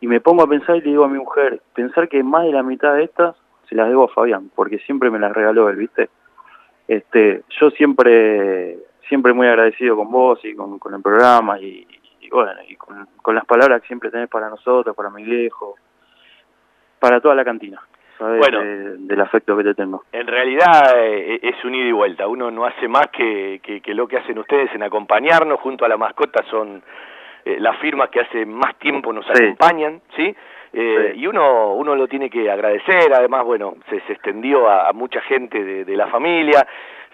[0.00, 2.52] Y me pongo a pensar y le digo a mi mujer, pensar que más de
[2.52, 3.36] la mitad de estas
[3.68, 6.10] se las debo a Fabián, porque siempre me las regaló él, ¿viste?
[6.88, 11.86] Este, yo siempre, siempre muy agradecido con vos y con, con el programa y,
[12.26, 15.76] y bueno, y con, con las palabras que siempre tenés para nosotros, para mi viejo,
[16.98, 17.80] para toda la cantina.
[18.18, 18.38] ¿sabes?
[18.38, 18.60] Bueno.
[18.60, 20.04] De- del afecto que te tengo.
[20.12, 22.26] En realidad eh, es un ida y vuelta.
[22.26, 25.88] Uno no hace más que, que, que lo que hacen ustedes en acompañarnos junto a
[25.88, 26.42] la mascota.
[26.50, 26.82] Son
[27.44, 29.32] eh, las firmas que hace más tiempo nos Sí.
[29.44, 30.34] acompañan, ¿sí?
[30.72, 31.20] Eh, Sí.
[31.20, 33.12] Y uno, uno lo tiene que agradecer.
[33.14, 36.66] Además, bueno, se, se extendió a, a mucha gente de, de la familia.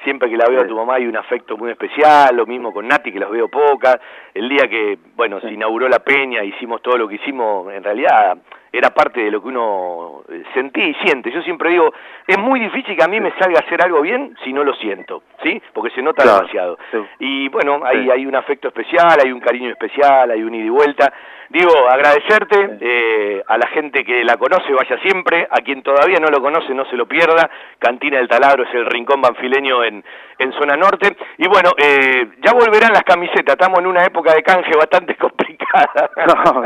[0.05, 2.35] Siempre que la veo a tu mamá hay un afecto muy especial.
[2.35, 3.99] Lo mismo con Nati, que las veo pocas.
[4.35, 7.73] El día que, bueno, se inauguró la peña, hicimos todo lo que hicimos.
[7.73, 8.39] En realidad
[8.73, 11.31] era parte de lo que uno eh, sentía y siente.
[11.31, 11.93] Yo siempre digo,
[12.27, 14.73] es muy difícil que a mí me salga a hacer algo bien si no lo
[14.75, 15.61] siento, ¿sí?
[15.75, 16.79] Porque se nota Claro, demasiado.
[16.91, 16.99] sí.
[17.19, 18.11] Y bueno, hay, Sí.
[18.11, 21.13] hay un afecto especial, hay un cariño especial, hay un ida y vuelta.
[21.51, 26.29] Digo, agradecerte eh, a la gente que la conoce, vaya siempre, a quien todavía no
[26.29, 27.51] lo conoce, no se lo pierda.
[27.79, 30.03] Cantina del Taladro es el rincón banfileño en,
[30.43, 31.17] en zona norte.
[31.39, 36.11] Y bueno, eh, ya volverán las camisetas, estamos en una época de canje bastante complicada.
[36.27, 36.63] No,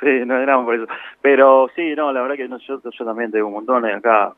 [0.00, 0.86] sí, no éramos por eso.
[1.22, 4.32] Pero sí, no, la verdad que no, yo, también tengo un montón de acá.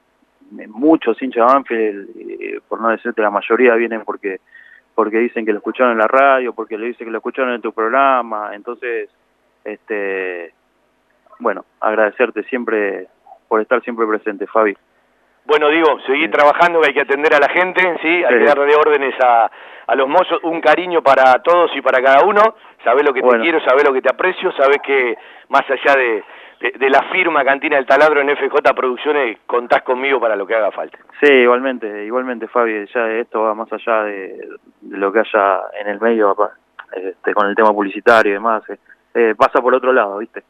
[0.58, 4.40] eh, Muchos hinchas de Banfield, eh, por no decirte la mayoría, vienen porque
[4.94, 7.60] porque dicen que lo escucharon en la radio, porque le dicen que lo escucharon en
[7.62, 8.50] tu programa.
[8.54, 9.08] Entonces,
[9.64, 10.52] este
[11.38, 13.06] bueno, agradecerte siempre
[13.48, 14.76] por estar siempre presente, Fabi.
[15.48, 18.08] Bueno, digo, seguir trabajando, que hay que atender a la gente, ¿sí?
[18.22, 18.38] Hay Sí.
[18.40, 19.50] que darle órdenes a,
[19.86, 22.54] a los mozos, un cariño para todos y para cada uno.
[22.84, 23.38] Sabés lo que Bueno.
[23.38, 25.16] te quiero, sabés lo que te aprecio, sabés que
[25.48, 26.22] más allá de,
[26.60, 30.54] de, de la firma Cantina del Taladro en FJ Producciones, contás conmigo para lo que
[30.54, 30.98] haga falta.
[31.22, 34.48] Sí, igualmente, igualmente, Fabi, ya esto va más allá de,
[34.82, 36.52] de lo que haya en el medio, papá,
[36.92, 38.76] este, con el tema publicitario y demás, eh,
[39.14, 40.42] eh, pasa por otro lado, ¿viste?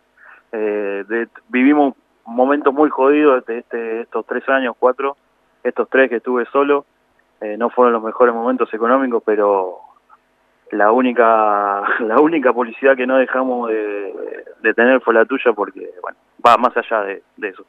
[0.50, 1.94] Eh, de- vivimos
[2.28, 5.16] momentos muy jodidos este, este, estos tres años, cuatro,
[5.62, 6.84] estos tres que estuve solo,
[7.40, 9.78] eh, no fueron los mejores momentos económicos, pero
[10.70, 14.14] la única la única publicidad que no dejamos de,
[14.60, 17.64] de tener fue la tuya porque, bueno, va más allá de, de eso.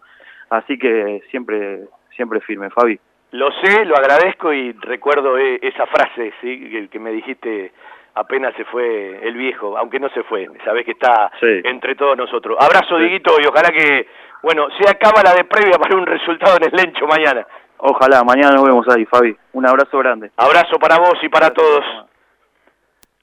[0.50, 3.00] Así que siempre siempre firme, Fabi.
[3.32, 6.90] Lo sé, lo agradezco y recuerdo eh, esa frase ¿sí?
[6.92, 7.72] que, me dijiste
[8.16, 11.62] apenas se fue el viejo, aunque no se fue, sabés que está Sí.
[11.64, 12.58] entre todos nosotros.
[12.60, 12.98] Abrazo.
[12.98, 14.08] Diguito, y ojalá que,
[14.42, 17.46] bueno, se acaba la de previa para un resultado en el Lencho mañana.
[17.78, 19.36] Ojalá, mañana nos vemos ahí, Fabi.
[19.54, 20.32] Un abrazo grande.
[20.38, 21.84] Abrazo para vos y para todos.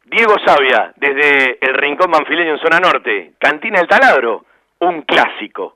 [0.04, 3.32] Diego Sabia, desde el Rincón Manfileño en Zona Norte.
[3.38, 4.44] Cantina El Taladro,
[4.80, 5.75] un clásico.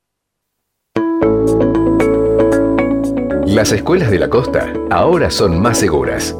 [3.51, 6.37] Las escuelas de la costa ahora son más seguras.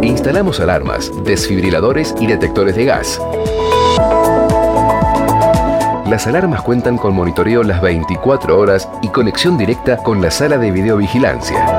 [0.00, 3.20] Instalamos alarmas, desfibriladores y detectores de gas.
[6.08, 10.70] Las alarmas cuentan con monitoreo las 24 horas y conexión directa con la sala de
[10.70, 11.78] videovigilancia.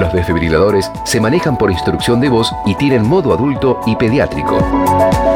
[0.00, 5.31] Los desfibriladores se manejan por instrucción de voz y tienen modo adulto y pediátrico.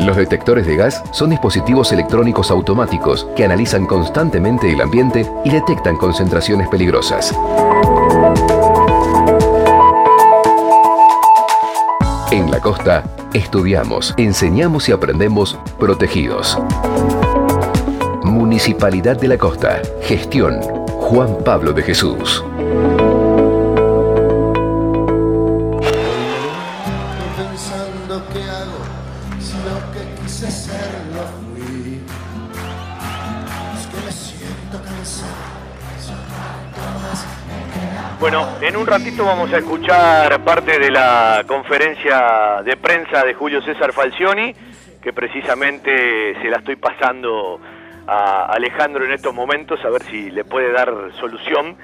[0.00, 5.96] Los detectores de gas son dispositivos electrónicos automáticos que analizan constantemente el ambiente y detectan
[5.96, 7.34] concentraciones peligrosas.
[12.30, 16.58] En la costa, estudiamos, enseñamos y aprendemos protegidos.
[18.22, 19.80] Municipalidad de la Costa.
[20.02, 20.60] Gestión.
[20.98, 22.44] Juan Pablo de Jesús.
[38.76, 43.90] En un ratito vamos a escuchar parte de la conferencia de prensa de Julio César
[43.94, 44.54] Falcioni,
[45.00, 47.58] que precisamente se la estoy pasando
[48.06, 51.74] a Alejandro en estos momentos, a ver si le puede dar solución.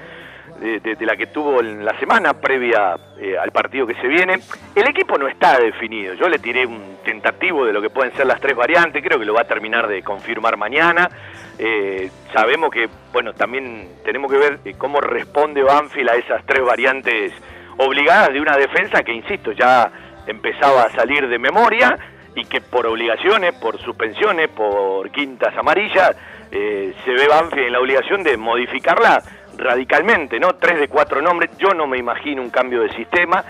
[0.63, 4.39] De, la que tuvo en la semana previa eh, al partido que se viene.
[4.73, 6.13] El equipo no está definido.
[6.13, 9.03] Yo le tiré un tentativo de lo que pueden ser las tres variantes.
[9.03, 11.09] Creo que lo va a terminar de confirmar mañana.
[11.59, 16.63] Eh, sabemos que, bueno, también tenemos que ver eh, cómo responde Banfield a esas tres
[16.63, 17.33] variantes
[17.77, 19.91] obligadas de una defensa que, insisto, ya
[20.27, 21.97] empezaba a salir de memoria
[22.35, 26.15] y que por obligaciones, por suspensiones, por quintas amarillas,
[26.49, 29.23] se ve Banfield en la obligación de modificarla
[29.57, 30.55] radicalmente, ¿no?
[30.55, 33.43] Tres de cuatro nombres, yo no me imagino un cambio de sistema.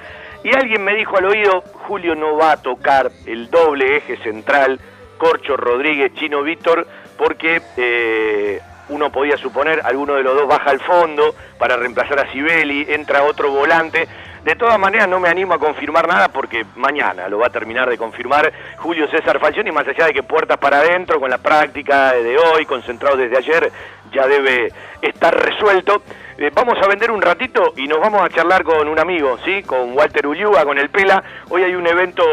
[0.43, 4.79] Y alguien me dijo al oído, Julio no va a tocar el doble eje central,
[5.17, 6.85] Corcho Rodríguez, Chino Víctor,
[7.17, 12.31] porque eh, uno podía suponer, alguno de los dos baja al fondo para reemplazar a
[12.31, 14.07] Sibeli, entra otro volante.
[14.43, 17.89] De todas maneras no me animo a confirmar nada porque mañana lo va a terminar
[17.89, 22.11] de confirmar Julio César Falcioni, más allá de que puertas para adentro, con la práctica
[22.11, 23.71] de hoy, concentrado desde ayer,
[24.11, 24.69] ya debe
[25.01, 26.01] estar resuelto.
[26.37, 29.63] Eh, vamos a vender un ratito y nos vamos a charlar con un amigo, ¿sí?
[29.63, 31.23] Con Walter Uliuga, con el Pela.
[31.49, 32.23] Hoy hay un evento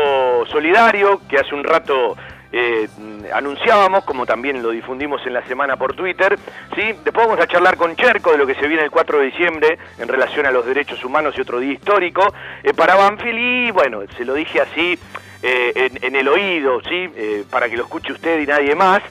[0.47, 2.17] solidario que hace un rato
[2.53, 2.89] eh,
[3.33, 6.39] anunciábamos, como también lo difundimos en la semana por Twitter,
[6.75, 6.83] ¿sí?
[7.05, 9.79] Después vamos a charlar con Cherco de lo que se viene el 4 de diciembre
[9.99, 12.33] en relación a los derechos humanos y otro día histórico
[12.63, 14.99] eh, para Banfield y bueno, se lo dije así
[15.43, 17.09] eh, en, el oído, ¿sí?
[17.17, 19.03] Eh, para que lo escuche usted y nadie más.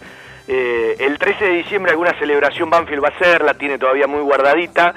[0.48, 4.22] Eh, el 13 de diciembre alguna celebración Banfield va a ser, la tiene todavía muy
[4.22, 4.94] guardadita.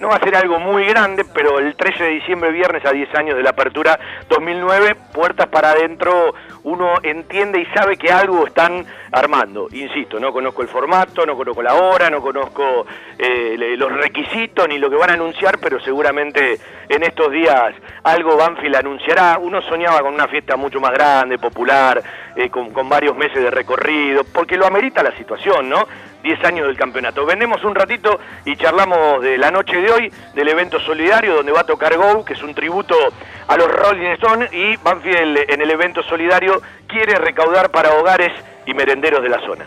[0.00, 3.14] No va a ser algo muy grande, pero el 13 de diciembre, viernes, a 10
[3.14, 6.34] años de la apertura 2009, puertas para adentro,
[6.66, 9.68] uno entiende y sabe que algo están armando.
[9.70, 12.84] Insisto, no conozco el formato, no conozco la hora, no conozco
[13.16, 16.58] eh, los requisitos ni lo que van a anunciar, pero seguramente
[16.88, 19.38] en estos días algo Banfield anunciará.
[19.38, 22.02] Uno soñaba con una fiesta mucho más grande, popular,
[22.34, 25.86] eh, con, con varios meses de recorrido, porque lo amerita la situación, ¿no?
[26.26, 27.24] 10 años del campeonato.
[27.24, 31.60] Vendemos un ratito y charlamos de la noche de hoy, del evento solidario donde va
[31.60, 32.96] a tocar Go, que es un tributo
[33.46, 36.55] a los Rolling Stones, y Banfield en el evento solidario
[36.86, 38.32] quiere recaudar para hogares
[38.66, 39.66] y merenderos de la zona.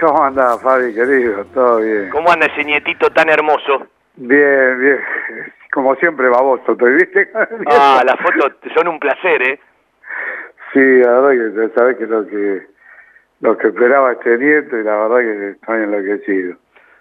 [0.00, 1.44] ¿Cómo anda, Fabi, querido?
[1.54, 2.10] Todo bien.
[2.10, 3.86] ¿Cómo anda ese nietito tan hermoso?
[4.16, 4.98] Bien, bien.
[5.72, 7.30] Como siempre, baboso, ¿te viste?
[7.70, 9.60] Ah, las fotos son un placer, ¿eh?
[10.72, 11.30] Sí, la verdad
[11.68, 12.66] que sabes que lo que
[13.40, 16.56] lo que esperaba este nieto y la verdad que estoy enloquecido.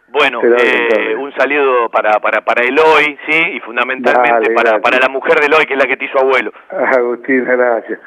[0.07, 3.37] Bueno, eh, un saludo para, para, para Eloy, ¿sí?
[3.53, 6.17] Y fundamentalmente Dale, para, para la mujer de Eloy, que es la que te hizo
[6.19, 6.51] abuelo.
[6.69, 7.99] Agustín, gracias.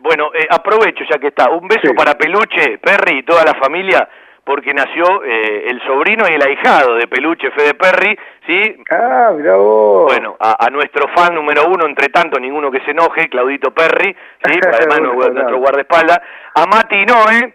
[0.00, 1.50] Bueno, eh, aprovecho ya que está.
[1.50, 1.94] Un beso Sí.
[1.94, 4.08] para Peluche, Perry y toda la familia,
[4.44, 8.16] porque nació eh, el sobrino y el ahijado de Peluche, Fede Perry,
[8.46, 8.76] ¿sí?
[8.90, 10.12] Ah, mirá vos.
[10.12, 14.14] Bueno, a, a nuestro fan número uno, entre tanto, ninguno que se enoje, Claudito Perry,
[14.44, 14.60] ¿sí?
[14.72, 16.20] además nuestro guardaespaldas,
[16.54, 17.06] a Mati y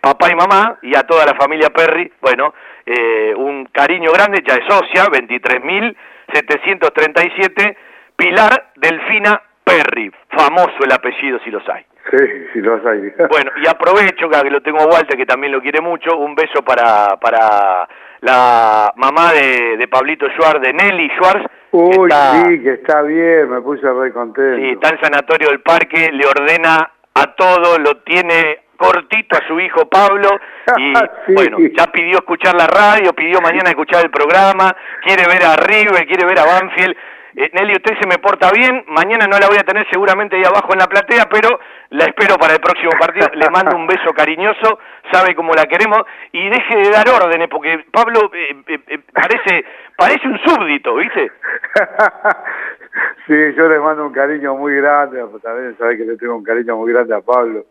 [0.01, 4.55] papá y mamá, y a toda la familia Perry, bueno, eh, un cariño grande, ya
[4.55, 7.77] es socia, 23.737,
[8.15, 11.85] Pilar Delfina Perry, famoso el apellido si los hay.
[12.11, 12.17] Sí,
[12.53, 13.13] sí, lo hay.
[13.29, 16.61] Bueno, y aprovecho que lo tengo a Walter, que también lo quiere mucho, un beso
[16.63, 17.87] para, para
[18.21, 23.01] la mamá de, de Pablito Schwartz, de Nelly Schwartz, que Uy, está- sí, que está
[23.03, 24.57] bien, me puse re contento.
[24.57, 29.59] Sí, está en Sanatorio del Parque, le ordena a todo, lo tiene cortito a su
[29.59, 30.29] hijo Pablo
[30.77, 30.93] y
[31.27, 31.33] Sí.
[31.33, 36.07] bueno, ya pidió escuchar la radio, pidió mañana escuchar el programa, quiere ver a River,
[36.07, 36.95] quiere ver a Banfield.
[37.35, 40.43] Eh, Nelly, usted se me porta bien, mañana no la voy a tener seguramente ahí
[40.43, 41.59] abajo en la platea, pero
[41.89, 43.27] la espero para el próximo partido.
[43.33, 44.79] Le mando un beso cariñoso,
[45.11, 46.01] sabe cómo la queremos
[46.31, 49.65] y deje de dar órdenes porque Pablo eh, eh, eh, parece
[49.95, 51.31] parece un súbdito, ¿viste?
[53.27, 56.77] sí, yo le mando un cariño muy grande, también sabes que le tengo un cariño
[56.77, 57.65] muy grande a Pablo.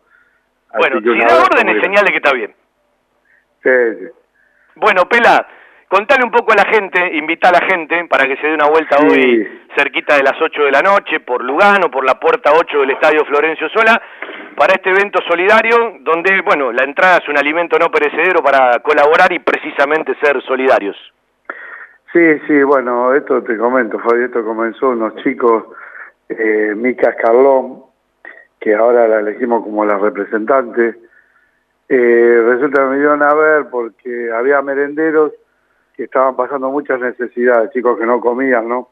[0.69, 2.53] Así Bueno, si da órdenes, señale que está bien.
[3.63, 4.07] Sí, sí.
[4.75, 5.45] Bueno, Pela,
[5.89, 8.69] contale un poco a la gente, invita a la gente para que se dé una
[8.69, 9.05] vuelta Sí.
[9.07, 12.91] hoy cerquita de las 8 de la noche por Lugano, por la puerta 8 del
[12.91, 14.01] Estadio Florencio Sola,
[14.55, 19.31] para este evento solidario donde, bueno, la entrada es un alimento no perecedero para colaborar
[19.33, 20.95] y precisamente ser solidarios.
[22.13, 25.65] Sí, sí, bueno, esto te comento, Fabi, esto comenzó unos chicos,
[26.29, 27.83] eh, Mica Escarlón,
[28.59, 30.95] que ahora la elegimos como la representante,
[31.87, 35.31] eh, resulta que me dieron a ver porque había merenderos
[35.99, 38.87] que estaban pasando muchas necesidades, chicos que no comían, ¿no?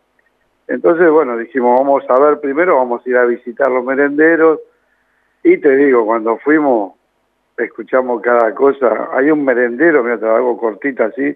[0.68, 4.60] Entonces, bueno, dijimos, vamos a ver primero, vamos a ir a visitar los merenderos,
[5.41, 6.95] y te digo, cuando fuimos,
[7.55, 11.34] escuchamos cada cosa, hay un merendero, mira, te lo hago cortita así,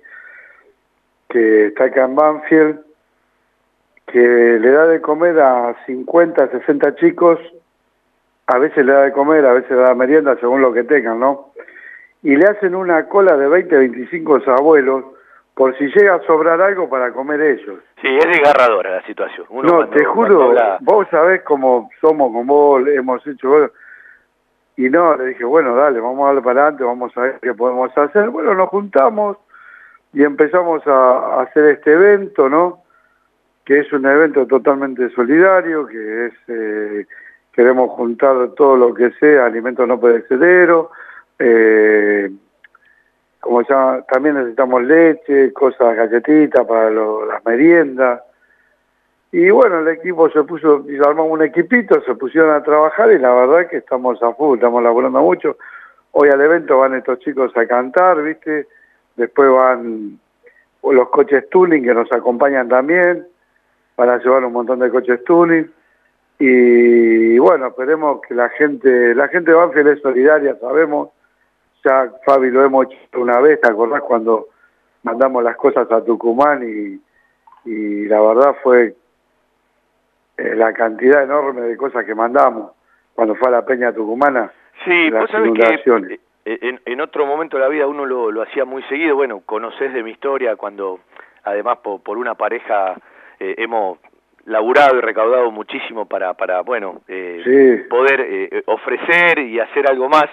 [1.29, 2.81] que está acá en Banfield,
[4.07, 7.39] que le da de comer a 50, 60 chicos,
[8.47, 11.21] a veces le da de comer, a veces le da merienda, según lo que tengan,
[11.21, 11.53] ¿no?
[12.23, 15.05] Y le hacen una cola de 20, 25 abuelos,
[15.61, 17.81] por si llega a sobrar algo para comer ellos.
[18.01, 19.45] Sí, es desgarradora la situación.
[19.51, 23.69] Uno no, cuando- te juro, habla- vos sabés cómo somos con vos, hemos hecho...
[24.75, 27.53] y no, le dije, bueno, dale, vamos a darle para adelante, vamos a ver qué
[27.53, 28.29] podemos hacer.
[28.31, 29.37] Bueno, nos juntamos
[30.13, 32.79] y empezamos a, a hacer este evento, ¿no?
[33.63, 36.33] Que es un evento totalmente solidario, que es...
[36.47, 37.05] eh,
[37.53, 40.87] queremos juntar todo lo que sea, alimentos no perecederos,
[41.37, 42.31] eh,
[43.41, 48.21] como llama, también necesitamos leche, cosas, galletitas para lo- las meriendas.
[49.33, 53.33] Y bueno, el equipo se puso, armamos un equipito, se pusieron a trabajar y la
[53.33, 55.57] verdad que estamos a full, estamos laburando mucho.
[56.11, 58.67] Hoy al evento van estos chicos a cantar, ¿viste?
[59.15, 60.19] Después van
[60.83, 63.25] los coches tuning que nos acompañan también,
[63.95, 65.71] para llevar un montón de coches tuning.
[66.39, 71.09] Y bueno, esperemos que la gente, la gente de Banfield es solidaria, sabemos,
[71.83, 74.47] ya Fabi lo hemos hecho una vez, ¿te acordás cuando
[75.03, 76.99] mandamos las cosas a Tucumán y,
[77.69, 78.95] y la verdad fue
[80.37, 82.71] eh, la cantidad enorme de cosas que mandamos
[83.13, 84.51] cuando fue a la Peña Tucumana,
[84.85, 88.31] Sí, las vos sabés que eh, en, en otro momento de la vida uno lo,
[88.31, 89.15] lo hacía muy seguido.
[89.15, 90.99] Bueno, conocés de mi historia cuando,
[91.43, 92.95] además, por, por una pareja
[93.39, 93.99] eh, hemos
[94.45, 97.87] laburado y recaudado muchísimo para, para bueno, eh, Sí.
[97.89, 100.25] poder eh, ofrecer y hacer algo más.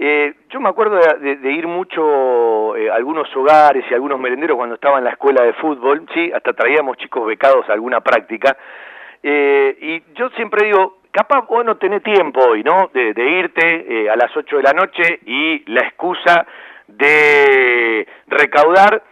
[0.00, 4.20] Eh, yo me acuerdo de, de- ir mucho eh, a algunos hogares y a algunos
[4.20, 8.00] merenderos cuando estaba en la escuela de fútbol, sí, hasta traíamos chicos becados a alguna
[8.00, 8.56] práctica.
[9.22, 12.90] Eh, y yo siempre digo, capaz vos no tenés tiempo hoy, ¿no?
[12.94, 16.46] De, de irte eh, a las 8 de la noche y la excusa
[16.86, 19.02] de recaudar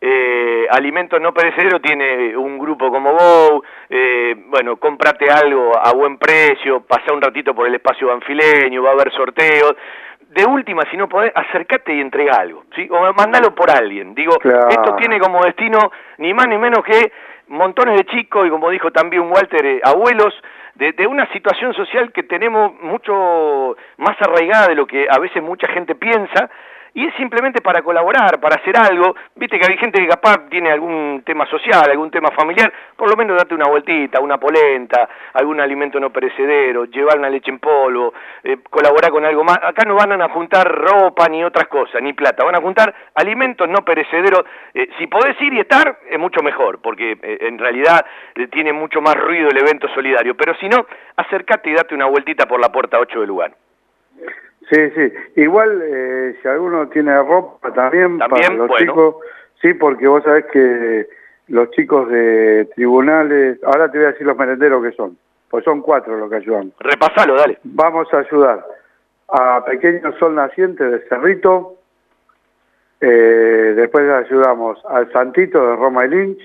[0.00, 6.18] eh, alimentos no perecederos tiene un grupo como vos, eh, bueno, cómprate algo a buen
[6.18, 9.74] precio, pasá un ratito por el espacio banfileño, va a haber sorteos.
[10.30, 12.88] De última, si no podés, acercate y entrega algo, ¿sí?
[12.90, 14.14] O mandalo por alguien.
[14.14, 14.68] Digo, Claro.
[14.68, 15.78] esto tiene como destino
[16.18, 17.12] ni más ni menos que
[17.48, 20.34] montones de chicos y como dijo también Walter, eh, abuelos
[20.74, 25.42] de, de una situación social que tenemos mucho más arraigada de lo que a veces
[25.42, 26.50] mucha gente piensa
[26.96, 29.14] y es simplemente para colaborar, para hacer algo.
[29.34, 33.16] Viste que hay gente que capaz tiene algún tema social, algún tema familiar, por lo
[33.16, 38.14] menos date una vueltita, una polenta, algún alimento no perecedero, llevar una leche en polvo,
[38.42, 39.58] eh, colaborar con algo más.
[39.62, 43.68] Acá no van a juntar ropa ni otras cosas, ni plata, van a juntar alimentos
[43.68, 44.44] no perecederos.
[44.72, 48.72] Eh, si podés ir y estar, es mucho mejor, porque eh, en realidad eh, tiene
[48.72, 50.34] mucho más ruido el evento solidario.
[50.34, 50.86] Pero si no,
[51.16, 53.52] acercate y date una vueltita por la puerta 8 del lugar.
[54.70, 55.12] Sí, sí.
[55.36, 58.84] Igual, eh, si alguno tiene ropa también, para También, los bueno.
[58.84, 59.16] chicos,
[59.62, 61.06] sí, porque vos sabés que
[61.48, 65.16] los chicos de tribunales, ahora te voy a decir los merenderos que son,
[65.48, 66.72] pues son cuatro los que ayudan.
[66.80, 67.58] Repasalo, dale.
[67.62, 68.66] Vamos a ayudar
[69.28, 71.74] a Pequeño Sol Naciente de Cerrito,
[73.00, 76.42] eh, después ayudamos al Santito de Roma y Lynch,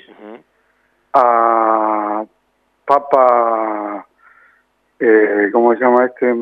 [1.14, 2.24] a
[2.86, 4.06] Papa,
[5.00, 6.36] eh, ¿cómo se llama este?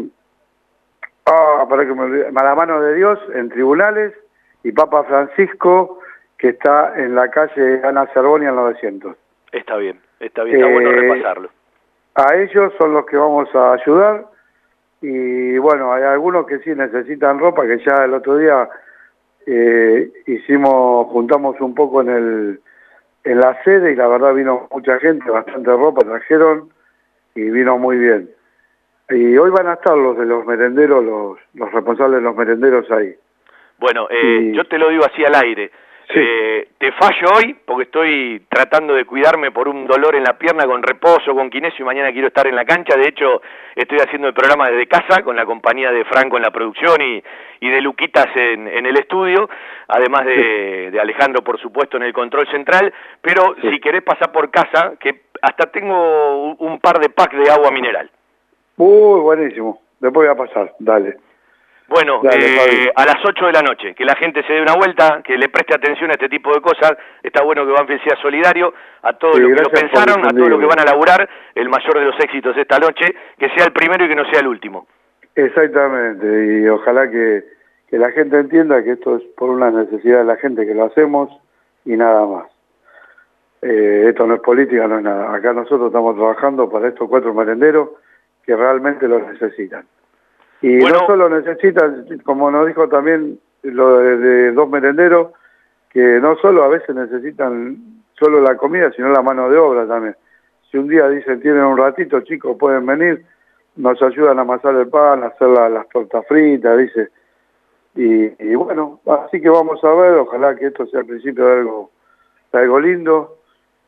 [1.25, 4.13] Ah, para que me a la mano de Dios en tribunales
[4.63, 5.99] y Papa Francisco
[6.37, 9.15] que está en la calle Ana Cervonia en 900.
[9.51, 11.49] Está bien, está bien, está bueno Eh, repasarlo.
[12.15, 14.25] A ellos son los que vamos a ayudar
[15.01, 18.69] y bueno, hay algunos que sí necesitan ropa, que ya el otro día
[19.45, 22.61] eh, hicimos, juntamos un poco en el
[23.25, 26.69] en la sede y la verdad vino mucha gente, bastante ropa trajeron
[27.35, 28.29] y vino muy bien.
[29.09, 32.89] Y hoy van a estar los de los merenderos, los, los responsables de los merenderos
[32.91, 33.13] ahí.
[33.79, 35.71] Bueno, eh, yo te lo digo así al aire.
[36.11, 40.65] Eh, te fallo hoy porque estoy tratando de cuidarme por un dolor en la pierna
[40.65, 42.97] con reposo, con kinesio y mañana quiero estar en la cancha.
[42.97, 43.43] De hecho,
[43.75, 47.23] estoy haciendo el programa desde casa con la compañía de Franco en la producción y,
[47.59, 49.49] y de Luquitas en, en el estudio,
[49.87, 52.91] además de, de, Alejandro, por supuesto, en el control central.
[53.21, 57.69] Pero si querés pasar por casa, que hasta tengo un par de packs de agua
[57.69, 58.09] mineral.
[58.79, 59.81] Uy, buenísimo.
[59.99, 61.17] Después voy a pasar, dale.
[61.89, 65.21] Bueno, eh, a las 8 de la noche, que la gente se dé una vuelta,
[65.21, 66.93] que le preste atención a este tipo de cosas.
[67.21, 70.49] Está bueno que Banfield sea solidario a todos Sí, los que lo pensaron, a todos
[70.49, 73.73] los que van a laburar, el mayor de los éxitos esta noche, que sea el
[73.73, 74.87] primero y que no sea el último.
[75.35, 77.43] Exactamente, y ojalá que,
[77.89, 80.85] que la gente entienda que esto es por una necesidad de la gente que lo
[80.85, 81.29] hacemos
[81.83, 82.45] y nada más.
[83.61, 85.33] Eh, esto no es política, no es nada.
[85.33, 87.89] Acá nosotros estamos trabajando para estos cuatro merenderos
[88.49, 89.85] que realmente lo necesitan.
[90.59, 95.33] Y no solo necesitan, como nos dijo también lo de, de dos merenderos,
[95.91, 97.77] que no solo a veces necesitan
[98.17, 100.15] solo la comida, sino la mano de obra también.
[100.71, 103.23] Si un día dicen tienen un ratito, chicos, pueden venir,
[103.75, 107.09] nos ayudan a amasar el pan, a hacer la- las tortas fritas, dice.
[107.93, 111.53] Y, y bueno, así que vamos a ver, ojalá que esto sea el principio de
[111.59, 111.91] algo,
[112.51, 113.37] de algo lindo,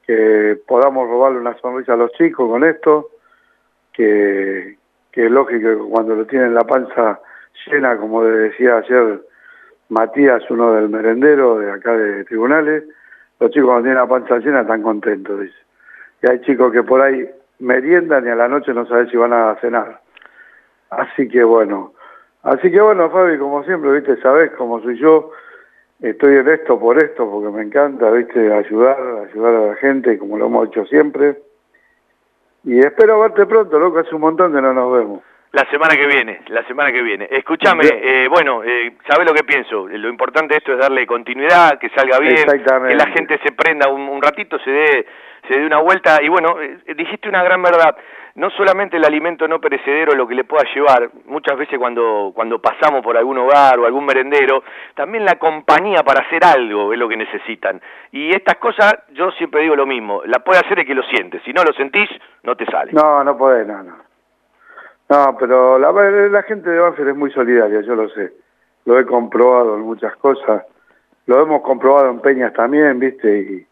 [0.05, 3.09] que podamos robarle una sonrisa a los chicos con esto,
[3.93, 4.77] que,
[5.13, 7.19] es lógico que cuando lo tienen la panza
[7.65, 9.21] llena, como decía ayer
[9.89, 12.83] Matías, uno del merendero de acá de tribunales,
[13.39, 15.55] los chicos cuando tienen la panza llena están contentos, dice.
[16.23, 17.29] Y hay chicos que por ahí
[17.59, 19.99] meriendan y a la noche no saben si van a cenar.
[20.89, 21.93] Así que bueno,
[22.43, 25.31] así que bueno, Fabi, como siempre, viste, sabes cómo soy yo,
[26.01, 28.97] estoy en esto por esto, porque me encanta, viste, ayudar,
[29.29, 31.37] ayudar a la gente, como lo hemos hecho siempre.
[32.63, 35.21] Y espero verte pronto, loco, hace un montón que no nos vemos.
[35.53, 37.27] La semana que viene, la semana que viene.
[37.29, 39.85] Escúchame, eh, bueno, eh, ¿sabes lo que pienso?
[39.87, 43.89] Lo importante de esto es darle continuidad, que salga bien, que la gente se prenda
[43.89, 45.05] un, un ratito, se dé,
[45.47, 46.21] se dé una vuelta.
[46.21, 47.95] Y bueno, eh, dijiste una gran verdad.
[48.35, 52.61] No solamente el alimento no perecedero lo que le pueda llevar, muchas veces cuando, cuando
[52.61, 54.63] pasamos por algún hogar o algún merendero,
[54.95, 57.81] también la compañía para hacer algo es lo que necesitan.
[58.11, 61.41] Y estas cosas, yo siempre digo lo mismo, la puede hacer el que lo siente.
[61.43, 62.09] Si no lo sentís,
[62.43, 62.93] no te sale.
[62.93, 63.95] No, no podés, no, no.
[65.09, 68.31] No, pero la, la gente de Banfield es muy solidaria, yo lo sé.
[68.85, 70.63] Lo he comprobado en muchas cosas.
[71.25, 73.39] Lo hemos comprobado en Peñas también, ¿viste?
[73.39, 73.67] Y,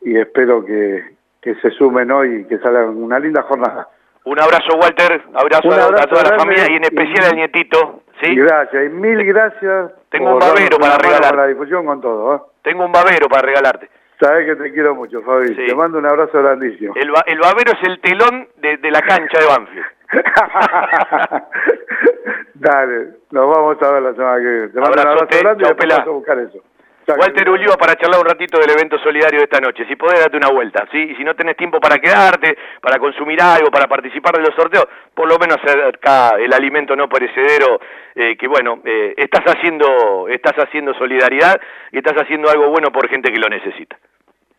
[0.00, 1.04] y espero que,
[1.40, 3.88] que se sumen hoy y que salga una linda jornada.
[4.24, 8.02] Un abrazo, Walter, abrazo, a- toda la familia y en especial y- al nietito.
[8.22, 8.32] ¿sí?
[8.32, 9.92] Y gracias, y mil gracias.
[10.10, 11.30] Tengo un babero para una mano regalar.
[11.30, 12.34] Con la difusión, con todo.
[12.34, 12.40] ¿eh?
[12.62, 13.88] Tengo un babero para regalarte.
[14.20, 15.48] Sabés que te quiero mucho, Fabi.
[15.54, 15.66] Sí.
[15.68, 16.92] Te mando un abrazo grandísimo.
[16.96, 19.86] El, ba- el babero es el telón de, de la cancha de Banfield.
[22.54, 24.68] Dale, nos vamos a ver la semana que viene.
[24.68, 25.94] Te mando un abrazo grande y pelá.
[25.98, 26.58] vamos a buscar eso.
[27.16, 29.86] Walter Ulloa para charlar un ratito del evento solidario de esta noche.
[29.88, 30.86] Si podés, date una vuelta.
[30.92, 30.98] ¿sí?
[30.98, 34.86] Y si no tenés tiempo para quedarte, para consumir algo, para participar de los sorteos,
[35.14, 37.80] por lo menos acerca el alimento no perecedero,
[38.14, 41.60] eh, que bueno, eh, estás haciendo estás haciendo solidaridad
[41.92, 43.96] y estás haciendo algo bueno por gente que lo necesita.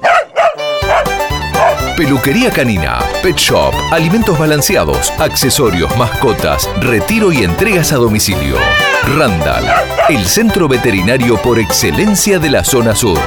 [1.95, 8.57] Peluquería canina, pet shop, alimentos balanceados, accesorios, mascotas, retiro y entregas a domicilio.
[9.05, 9.65] Randall,
[10.09, 13.19] el centro veterinario por excelencia de la zona sur.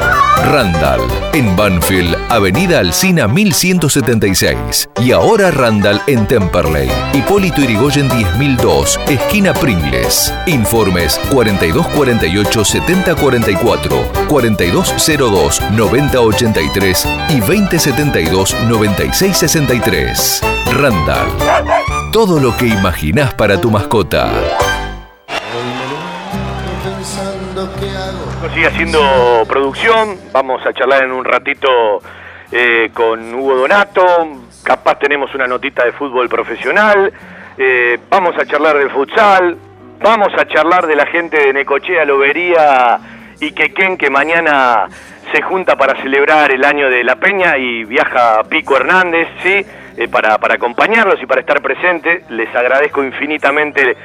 [0.50, 1.00] Randall,
[1.34, 4.88] en Banfield, Avenida Alcina 1176.
[5.02, 10.32] Y ahora Randall en Temperley, Hipólito Irigoyen 10002, esquina Pringles.
[10.46, 20.40] Informes 4248 7044, 4202 9083 y 2072 9663.
[20.72, 21.28] Randall.
[22.12, 24.30] Todo lo que imaginás para tu mascota.
[28.54, 32.00] Sigue haciendo producción, vamos a charlar en un ratito
[32.50, 34.04] eh, con Hugo Donato,
[34.62, 37.12] capaz tenemos una notita de fútbol profesional,
[37.58, 39.58] eh, vamos a charlar del futsal,
[40.00, 42.98] vamos a charlar de la gente de Necochea, Lobería
[43.40, 44.86] y Quequén que mañana
[45.32, 49.66] se junta para celebrar el año de la Peña y viaja Pico Hernández, ¿sí?
[49.96, 52.24] Eh, para, para acompañarlos y para estar presente.
[52.28, 53.96] Les agradezco infinitamente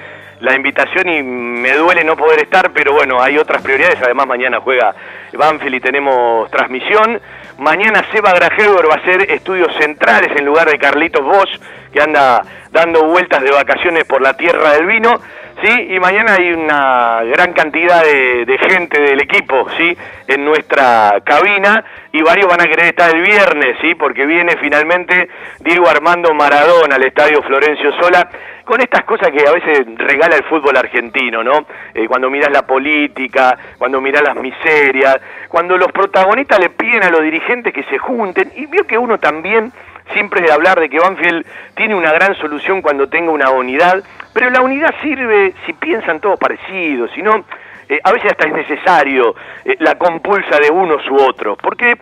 [0.42, 4.02] la invitación y me duele no poder estar, pero bueno, hay otras prioridades.
[4.02, 4.94] Además, mañana juega
[5.34, 7.22] Banfield y tenemos transmisión.
[7.60, 11.60] Mañana Seba Grajever va a hacer estudios centrales en lugar de Carlitos Bosch,
[11.94, 15.20] que anda dando vueltas de vacaciones por la tierra del vino.
[15.64, 15.88] ¿sí?
[15.92, 19.96] Y mañana hay una gran cantidad de, gente del equipo, ¿sí?
[20.28, 23.96] En nuestra cabina y varios van a querer estar el viernes, ¿sí?
[23.96, 25.30] Porque viene finalmente
[25.60, 28.30] Diego Armando Maradona al Estadio Florencio Sola
[28.66, 31.66] con estas cosas que a veces regala el fútbol argentino, ¿no?
[31.94, 37.10] Eh, cuando miras la política, cuando miras las miserias, cuando los protagonistas le piden a
[37.10, 39.72] los dirigentes que se junten y vio que uno también
[40.14, 41.46] siempre de hablar de que Banfield
[41.76, 44.04] tiene una gran solución cuando tenga una unidad,
[44.34, 47.46] pero la unidad sirve si piensan todos parecidos, si no,
[47.88, 49.36] eh, a veces hasta es necesario
[49.66, 51.98] eh, la compulsa de unos u otros, porque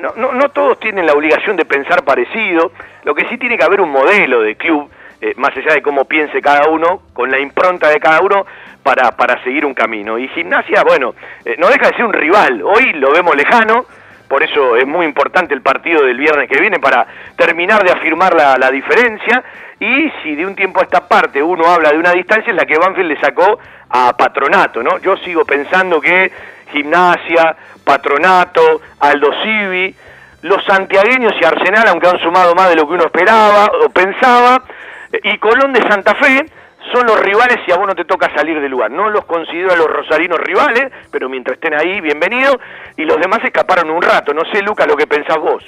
[0.00, 2.72] no, no, no, todos tienen la obligación de pensar parecido,
[3.04, 4.90] lo que sí tiene que haber un modelo de club,
[5.36, 8.46] más allá de cómo piense cada uno, con la impronta de cada uno,
[8.82, 10.18] para, para seguir un camino.
[10.18, 11.14] Y gimnasia, bueno,
[11.58, 13.86] no deja de ser un rival, hoy lo vemos lejano,
[14.28, 18.34] por eso es muy importante el partido del viernes que viene para terminar de afirmar
[18.34, 19.42] la, la, diferencia
[19.80, 22.66] y si de un tiempo a esta parte uno habla de una distancia es la
[22.66, 23.58] que Banfield le sacó
[23.88, 24.98] a Patronato, ¿no?
[24.98, 26.30] Yo sigo pensando que
[26.72, 29.94] Gimnasia, Patronato, Aldo Civi,
[30.42, 34.62] los santiagueños y Arsenal, aunque han sumado más de lo que uno esperaba o pensaba,
[35.22, 36.46] y Colón de Santa Fe,
[36.92, 38.90] son los rivales y a vos no te toca salir del lugar.
[38.90, 42.58] No los considero a los rosarinos rivales, pero mientras estén ahí, bienvenido.
[42.96, 44.32] Y los demás escaparon un rato.
[44.32, 45.62] No sé, Luca, lo que pensás vos.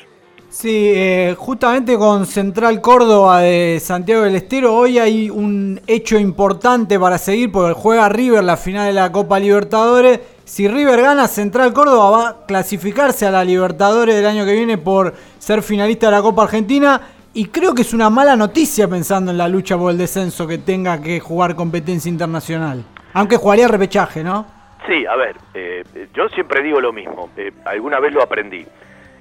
[0.49, 6.99] Sí, eh, justamente con Central Córdoba de Santiago del Estero, hoy hay un hecho importante
[6.99, 10.18] para seguir porque juega River la final de la Copa Libertadores.
[10.45, 14.76] Si River gana, Central Córdoba va a clasificarse a la Libertadores del año que viene
[14.76, 17.01] por ser finalista de la Copa Argentina.
[17.32, 20.58] Y creo que es una mala noticia pensando en la lucha por el descenso que
[20.58, 22.84] tenga que jugar competencia internacional.
[23.12, 24.46] Aunque jugaría repechaje, ¿no?
[24.86, 28.66] Sí, a ver, eh, yo siempre digo lo mismo, eh, alguna vez lo aprendí.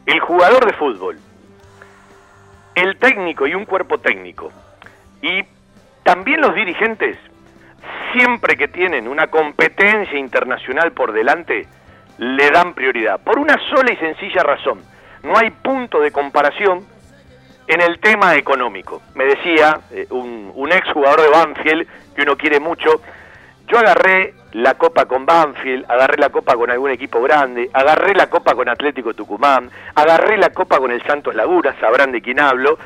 [0.08, 1.20] El jugador de fútbol,
[2.74, 4.52] el técnico y un cuerpo técnico,
[5.22, 5.44] y
[6.04, 7.18] también los dirigentes,
[8.14, 11.68] siempre que tienen una competencia internacional por delante,
[12.18, 13.20] le dan prioridad.
[13.20, 14.82] Por una sola y sencilla razón.
[15.24, 16.86] No hay punto de comparación
[17.70, 19.02] en el tema económico.
[19.14, 23.00] Me decía eh, un, un ex jugador de Banfield, que uno quiere mucho,
[23.68, 28.28] yo agarré la copa con Banfield, agarré la copa con algún equipo grande, agarré la
[28.28, 32.80] copa con Atlético Tucumán, agarré la copa con el Santos Laguna, sabrán de quién hablo,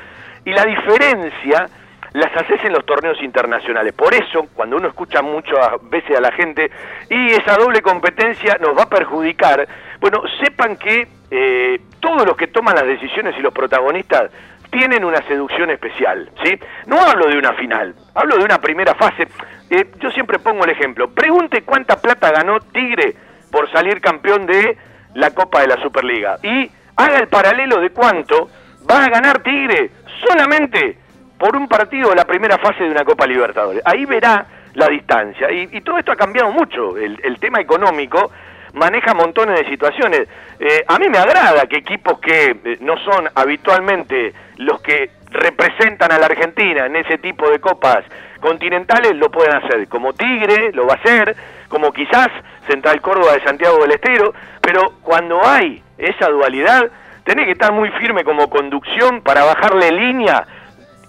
[0.44, 1.70] y la diferencia
[2.12, 3.94] las haces en los torneos internacionales.
[3.94, 6.70] Por eso, cuando uno escucha mucho a veces a la gente,
[7.10, 9.66] y esa doble competencia nos va a perjudicar,
[10.02, 14.30] bueno, sepan que eh, todos los que toman las decisiones y los protagonistas
[14.74, 16.60] tienen una seducción especial, ¿sí?
[16.88, 19.28] No hablo de una final, hablo de una primera fase.
[19.70, 21.10] Eh, yo siempre pongo el ejemplo.
[21.12, 23.16] Pregunte cuánta plata ganó Tigre
[23.52, 24.76] por salir campeón de
[25.14, 26.38] la Copa de la Superliga.
[26.42, 28.50] Y haga el paralelo de cuánto
[28.90, 29.92] va a ganar Tigre
[30.28, 30.98] solamente
[31.38, 33.82] por un partido de la primera fase de una Copa Libertadores.
[33.86, 35.52] Ahí verá la distancia.
[35.52, 36.98] Y, todo esto ha cambiado mucho.
[36.98, 38.32] El, el tema económico
[38.74, 40.28] maneja montones de situaciones.
[40.60, 44.34] Eh, a mí me agrada que equipos que eh, no son habitualmente
[44.64, 48.04] los que representan a la Argentina en ese tipo de copas
[48.40, 51.36] continentales lo puedan hacer, como Tigre lo va a hacer,
[51.70, 52.28] como quizás
[52.68, 56.90] Central Córdoba de Santiago del Estero, pero cuando hay esa dualidad,
[57.24, 60.46] tenés que estar muy firme como conducción para bajarle línea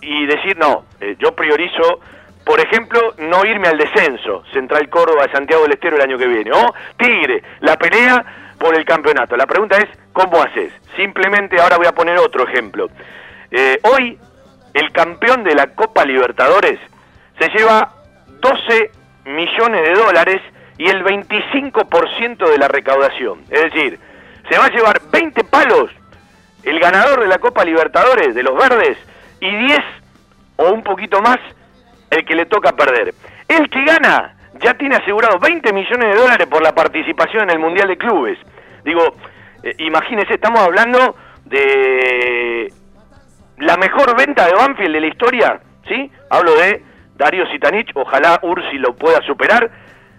[0.01, 2.01] y decir, no, eh, yo priorizo
[2.45, 6.27] por ejemplo, no irme al descenso, Central Córdoba de Santiago del Estero el año que
[6.27, 8.23] viene, o Tigre, la pelea
[8.59, 9.37] por el campeonato.
[9.37, 10.73] La pregunta es, ¿cómo haces?
[10.95, 12.89] Simplemente, ahora voy a poner otro ejemplo.
[13.57, 14.19] Eh, hoy,
[14.73, 16.81] el campeón de la Copa Libertadores
[17.39, 17.89] se lleva
[18.41, 18.91] 12
[19.27, 20.43] millones de dólares
[20.77, 23.43] y el 25% de la recaudación.
[23.49, 24.01] Es decir,
[24.51, 25.89] se va a llevar 20 palos
[26.65, 28.99] el ganador de la Copa Libertadores, de los verdes,
[29.39, 29.79] y 10
[30.57, 31.39] o un poquito más
[32.11, 33.15] el que le toca perder.
[33.47, 37.59] El que gana ya tiene asegurado 20 millones de dólares por la participación en el
[37.61, 38.39] Mundial de Clubes.
[38.85, 39.15] Digo,
[39.63, 42.73] eh, imagínense, estamos hablando de
[43.59, 46.11] la mejor venta de Banfield de la historia, ¿sí?
[46.31, 46.83] Hablo de
[47.17, 49.71] Darío Sitanich, ojalá Ursi lo pueda superar.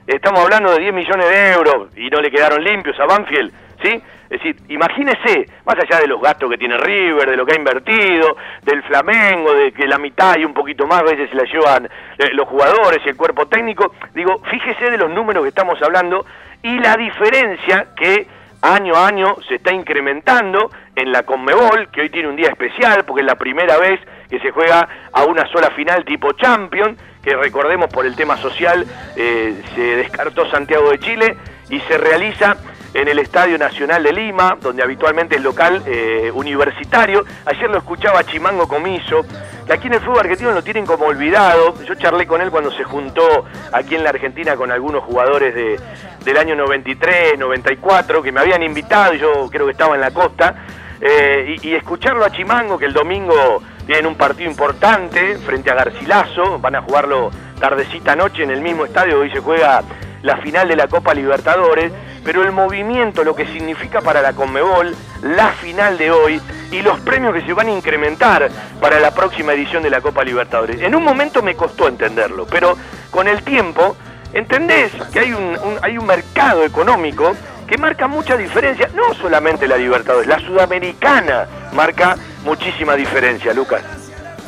[0.07, 3.51] estamos hablando de 10 millones de euros y no le quedaron limpios a Banfield,
[3.83, 4.01] ¿sí?
[4.29, 7.57] Es decir, imagínese, más allá de los gastos que tiene River, de lo que ha
[7.57, 11.86] invertido, del Flamengo, de que la mitad y un poquito más veces se la llevan
[11.86, 16.25] eh, los jugadores y el cuerpo técnico, digo, fíjese de los números que estamos hablando
[16.63, 18.27] y la diferencia que
[18.74, 23.03] año a año se está incrementando en la Conmebol, que hoy tiene un día especial
[23.05, 23.99] porque es la primera vez
[24.30, 28.86] que se juega a una sola final tipo Champion, que recordemos por el tema social
[29.16, 31.38] eh, se descartó Santiago de Chile
[31.70, 32.57] y se realiza
[32.93, 37.26] en el Estadio Nacional de Lima, donde habitualmente es local eh, universitario.
[37.45, 39.26] Ayer lo escuchaba Chimango Comiso,
[39.74, 41.76] aquí en el fútbol argentino lo tienen como olvidado.
[41.84, 45.80] Yo charlé con él cuando se juntó aquí en la Argentina con algunos jugadores de,
[46.24, 50.11] del año 93, 94, que me habían invitado y yo creo que estaba en la
[50.11, 50.55] costa.
[51.01, 55.76] Eh, y, y escucharlo a Chimango, que el domingo tienen un partido importante frente a
[55.76, 59.84] Garcilaso, van a jugarlo tardecita noche en el mismo estadio, hoy se juega
[60.26, 61.91] la final de la Copa Libertadores,
[62.23, 66.99] pero el movimiento, lo que significa para la Conmebol, la final de hoy y los
[67.01, 68.49] premios que se van a incrementar
[68.82, 70.82] para la próxima edición de la Copa Libertadores.
[70.82, 72.76] En un momento me costó entenderlo, pero
[73.11, 73.95] con el tiempo
[74.34, 77.34] entendés que hay un, hay un mercado económico
[77.67, 84.05] que marca mucha diferencia, no solamente la Libertadores, la Sudamericana marca muchísima diferencia, Lucas.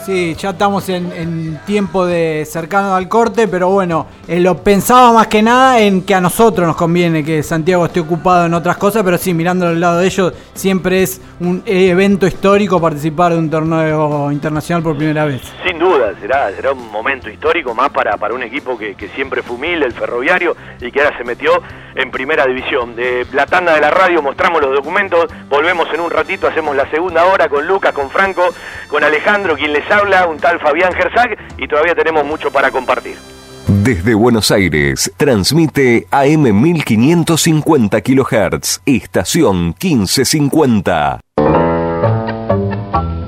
[0.07, 5.27] Sí, ya estamos en, tiempo de cercano al corte, pero bueno, eh, lo pensaba más
[5.27, 9.03] que nada en que a nosotros nos conviene que Santiago esté ocupado en otras cosas,
[9.03, 13.49] pero sí, mirando al lado de ellos, siempre es un evento histórico participar de un
[13.49, 15.41] torneo internacional por primera vez.
[15.67, 19.43] Sin duda, será, será un momento histórico más para, para un equipo que, que siempre
[19.43, 21.51] fue humilde, el ferroviario, y que ahora se metió
[21.95, 22.95] en primera división.
[22.95, 26.89] De la tanda de la radio mostramos los documentos, volvemos en un ratito, hacemos la
[26.89, 28.47] segunda hora con Lucas, con Franco,
[28.87, 33.17] con Alejandro, quien les habla, un tal Fabián Gersag, y todavía tenemos mucho para compartir.
[33.67, 41.19] Desde Buenos Aires, transmite AM 1550 kHz, estación 1550.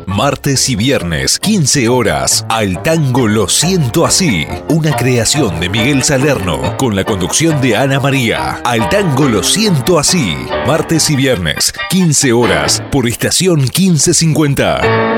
[0.05, 6.76] Martes y viernes, 15 horas, al tango Lo Siento Así, una creación de Miguel Salerno,
[6.78, 8.59] con la conducción de Ana María.
[8.65, 10.36] Al tango Lo Siento Así,
[10.67, 15.09] martes y viernes, 15 horas, por estación 1550.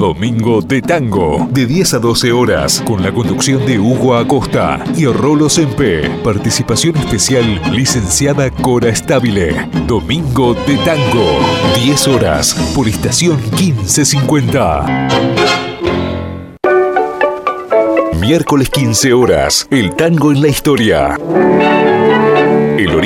[0.00, 5.04] Domingo de Tango, de 10 a 12 horas, con la conducción de Hugo Acosta y
[5.04, 6.08] Rolo Sempe.
[6.24, 9.68] Participación especial, licenciada Cora Estabile.
[9.86, 11.40] Domingo de Tango,
[11.84, 15.08] 10 horas, por estación 1550.
[18.22, 21.18] Miércoles 15 horas, el tango en la historia.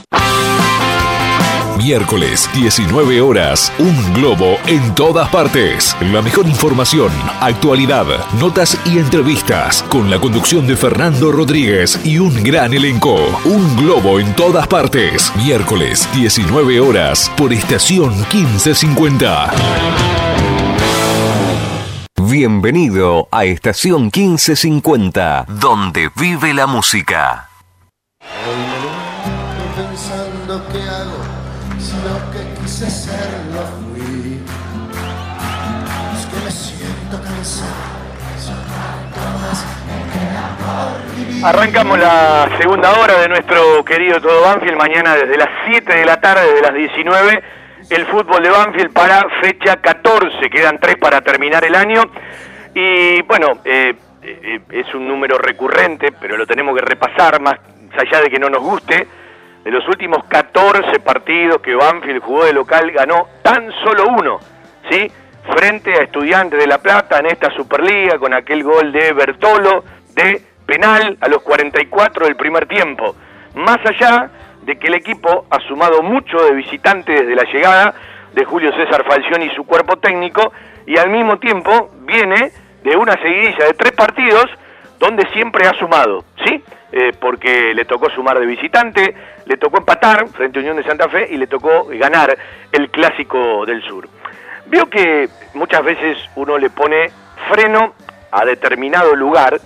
[1.83, 3.73] Miércoles, 19 horas.
[3.79, 5.97] Un globo en todas partes.
[6.11, 7.09] La mejor información,
[7.39, 8.05] actualidad,
[8.39, 9.81] notas y entrevistas.
[9.89, 13.15] Con la conducción de Fernando Rodríguez y un gran elenco.
[13.45, 15.33] Un globo en todas partes.
[15.37, 17.31] Miércoles, 19 horas.
[17.35, 19.51] Por estación 1550.
[22.29, 27.49] Bienvenido a Estación 1550, donde vive la música.
[41.43, 46.21] Arrancamos la segunda hora de nuestro querido Todo Banfield, mañana desde las 7 de la
[46.21, 47.43] tarde, desde las 19,
[47.89, 52.03] el fútbol de Banfield para fecha 14, quedan tres para terminar el año,
[52.75, 57.57] y bueno, eh, eh, es un número recurrente, pero lo tenemos que repasar, más
[57.97, 59.07] allá de que no nos guste,
[59.63, 64.39] de los últimos 14 partidos que Banfield jugó de local, ganó tan solo uno,
[64.91, 65.11] ¿sí?
[65.57, 69.83] Frente a Estudiantes de La Plata en esta Superliga, con aquel gol de Bertolo,
[70.13, 73.13] de penal a los 44 del primer tiempo.
[73.55, 74.29] Más allá
[74.61, 77.93] de que el equipo ha sumado mucho de visitante desde la llegada
[78.33, 80.53] de Julio César Falcioni y su cuerpo técnico,
[80.87, 82.53] y al mismo tiempo viene
[82.83, 84.45] de una seguidilla de tres partidos
[84.97, 86.63] donde siempre ha sumado, ¿sí?
[86.93, 89.13] Eh, porque le tocó sumar de visitante,
[89.45, 92.37] le tocó empatar frente a Unión de Santa Fe y le tocó ganar
[92.71, 94.07] el clásico del sur.
[94.67, 97.11] Veo que muchas veces uno le pone
[97.49, 97.93] freno
[98.31, 99.59] a determinado lugar,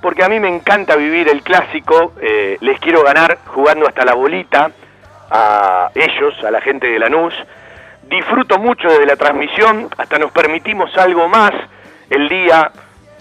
[0.00, 4.14] porque a mí me encanta vivir el clásico, eh, les quiero ganar jugando hasta la
[4.14, 4.70] bolita
[5.30, 7.34] a ellos, a la gente de Lanús.
[8.02, 11.52] Disfruto mucho de la transmisión, hasta nos permitimos algo más
[12.08, 12.70] el día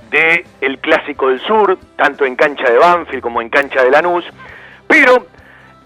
[0.09, 4.23] de el Clásico del Sur, tanto en cancha de Banfield como en cancha de Lanús,
[4.87, 5.27] pero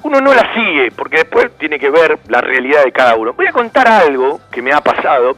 [0.03, 3.33] uno no la sigue, porque después tiene que ver la realidad de cada uno.
[3.33, 5.37] Voy a contar algo que me ha pasado,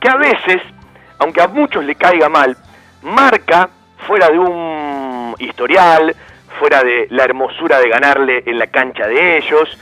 [0.00, 0.62] que a veces,
[1.18, 2.56] aunque a muchos le caiga mal,
[3.02, 3.68] marca
[4.06, 4.87] fuera de un
[5.38, 6.14] historial,
[6.58, 9.78] fuera de la hermosura de ganarle en la cancha de ellos,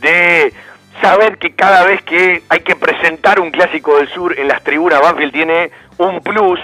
[0.00, 0.52] de
[1.00, 5.00] saber que cada vez que hay que presentar un clásico del sur en las tribunas,
[5.00, 6.60] Banfield tiene un plus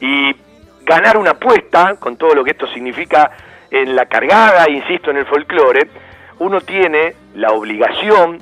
[0.00, 0.34] y
[0.84, 3.30] ganar una apuesta, con todo lo que esto significa
[3.70, 5.88] en la cargada, insisto, en el folclore,
[6.38, 8.38] uno tiene la obligación,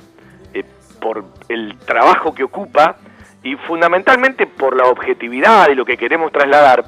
[0.53, 0.63] eh,
[0.99, 2.97] por el trabajo que ocupa
[3.43, 6.83] y fundamentalmente por la objetividad y lo que queremos trasladar,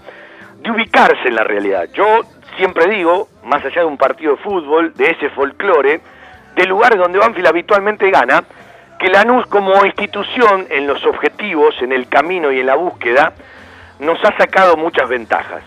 [0.64, 1.90] de ubicarse en la realidad.
[1.94, 2.22] Yo
[2.58, 6.00] siempre digo, más allá de un partido de fútbol, de ese folclore,
[6.56, 8.44] de lugares donde Banfield habitualmente gana,
[8.98, 13.34] que Lanús como institución en los objetivos, en el camino y en la búsqueda,
[14.00, 15.64] nos ha sacado muchas ventajas.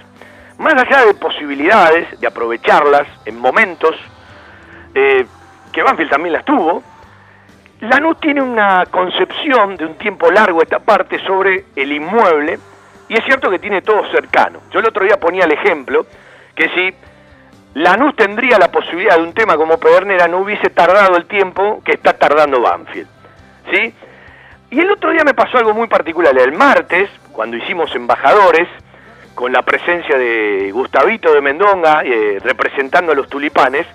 [0.58, 3.94] Más allá de posibilidades, de aprovecharlas en momentos,
[4.94, 5.26] eh,
[5.72, 6.82] que Banfield también las tuvo,
[7.80, 12.58] Lanús tiene una concepción de un tiempo largo esta parte sobre el inmueble,
[13.08, 14.60] y es cierto que tiene todo cercano.
[14.70, 16.06] Yo el otro día ponía el ejemplo
[16.54, 16.94] que si
[17.74, 21.92] Lanús tendría la posibilidad de un tema como Pedernera, no hubiese tardado el tiempo que
[21.92, 23.08] está tardando Banfield.
[23.70, 23.94] ¿Sí?
[24.70, 26.36] Y el otro día me pasó algo muy particular.
[26.36, 28.68] El martes, cuando hicimos embajadores,
[29.34, 33.86] con la presencia de Gustavito de Mendonga, eh, representando a los tulipanes,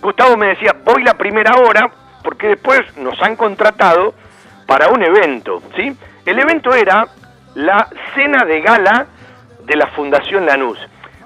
[0.00, 1.90] Gustavo me decía, voy la primera hora,
[2.22, 4.14] porque después nos han contratado
[4.66, 5.96] para un evento, ¿sí?
[6.26, 7.06] El evento era
[7.58, 9.06] la cena de gala
[9.64, 10.78] de la Fundación Lanús.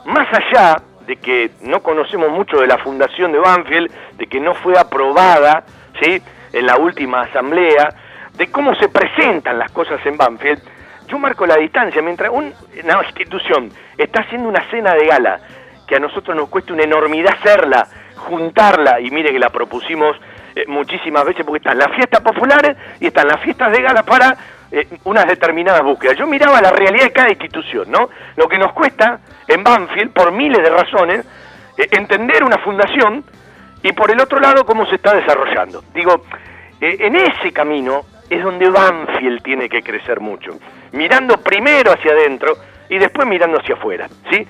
[0.07, 4.55] más allá de que no conocemos mucho de la fundación de Banfield, de que no
[4.55, 5.65] fue aprobada,
[6.01, 6.23] ¿sí?
[6.53, 7.95] En la última asamblea,
[8.33, 10.63] de cómo se presentan las cosas en Banfield,
[11.07, 12.01] yo marco la distancia.
[12.01, 15.39] Mientras una institución está haciendo una cena de gala,
[15.87, 20.17] que a nosotros nos cuesta una enormidad hacerla, juntarla, y mire que la propusimos
[20.57, 24.35] eh, muchísimas veces, porque están las fiestas populares y están las fiestas de gala para
[24.75, 26.17] eh, unas determinadas búsquedas.
[26.17, 28.09] Yo miraba la realidad de cada institución, ¿no?
[28.37, 31.27] Lo que nos cuesta en Banfield, por miles de razones,
[31.77, 33.23] eh, entender una fundación
[33.83, 35.85] y por el otro lado cómo se está desarrollando.
[35.93, 36.25] Digo,
[36.81, 40.59] en ese camino es donde Banfield tiene que crecer mucho,
[40.93, 42.57] mirando primero hacia adentro
[42.89, 44.47] y después mirando hacia afuera, ¿sí?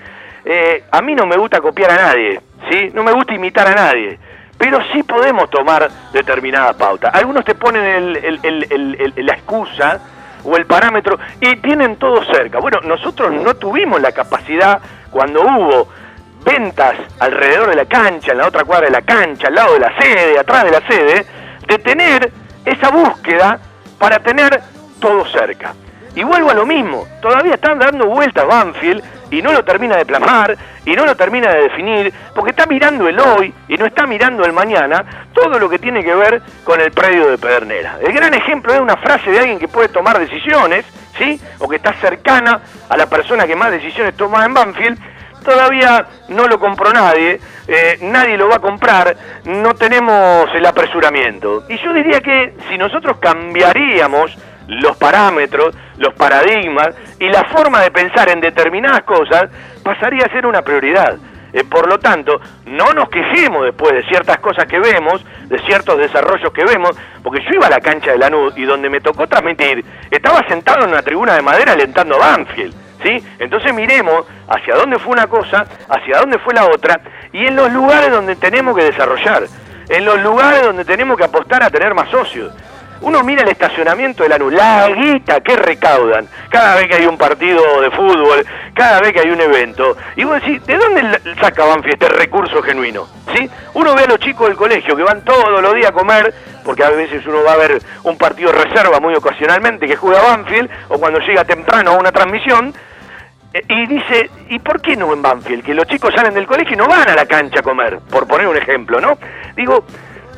[0.91, 2.91] a mí no me gusta copiar a nadie, ¿sí?
[2.93, 4.19] No me gusta imitar a nadie
[4.57, 7.09] pero sí podemos tomar determinada pauta.
[7.09, 10.12] Algunos te ponen la excusa
[10.43, 12.59] o el parámetro y tienen todo cerca.
[12.59, 15.89] Bueno, nosotros no tuvimos la capacidad cuando hubo
[16.43, 19.79] ventas alrededor de la cancha, en la otra cuadra de la cancha, al lado de
[19.79, 21.25] la sede, atrás de la sede,
[21.67, 22.31] de tener
[22.65, 23.59] esa búsqueda
[23.97, 24.61] para tener
[24.99, 25.73] todo cerca.
[26.15, 29.03] Y vuelvo a lo mismo, todavía están dando vueltas Banfield
[29.33, 30.55] y no lo termina de plasmar
[30.85, 34.45] y no lo termina de definir porque está mirando el hoy y no está mirando
[34.45, 37.97] el mañana todo lo que tiene que ver con el predio de Pedernera.
[38.01, 40.85] El gran ejemplo es una frase de alguien que puede tomar decisiones,
[41.17, 41.41] ¿sí?
[41.59, 44.99] O que está cercana a la persona que más decisiones toma en Banfield.
[45.43, 51.65] Todavía no lo compró nadie, eh, nadie lo va a comprar, no tenemos el apresuramiento.
[51.67, 54.37] Y yo diría que si nosotros cambiaríamos
[54.67, 59.49] los parámetros, los paradigmas y la forma de pensar en determinadas cosas
[59.83, 61.17] pasaría a ser una prioridad.
[61.53, 65.99] Eh, por lo tanto, no nos quejemos después de ciertas cosas que vemos, de ciertos
[65.99, 69.27] desarrollos que vemos, porque yo iba a la cancha de Lanús y donde me tocó
[69.27, 72.73] transmitir, estaba sentado en una tribuna de madera alentando a Banfield.
[73.03, 73.23] ¿sí?
[73.37, 76.99] Entonces miremos hacia dónde fue una cosa, hacia dónde fue la otra,
[77.31, 79.43] y en los lugares donde tenemos que desarrollar,
[79.89, 82.51] en los lugares donde tenemos que apostar a tener más socios.
[83.03, 87.05] Uno mira el estacionamiento de la luz, la guita que recaudan cada vez que hay
[87.05, 89.97] un partido de fútbol, cada vez que hay un evento.
[90.15, 93.05] Y vos decís, ¿de dónde saca Banfield este recurso genuino?
[93.35, 93.49] ¿Sí?
[93.73, 96.33] Uno ve a los chicos del colegio que van todos los días a comer,
[96.63, 100.69] porque a veces uno va a ver un partido reserva muy ocasionalmente que juega Banfield,
[100.87, 102.73] o cuando llega temprano a una transmisión,
[103.53, 105.65] eh, y dice, ¿y por qué no en Banfield?
[105.65, 108.27] Que los chicos salen del colegio y no van a la cancha a comer, por
[108.27, 109.17] poner un ejemplo, ¿no?
[109.57, 109.83] Digo,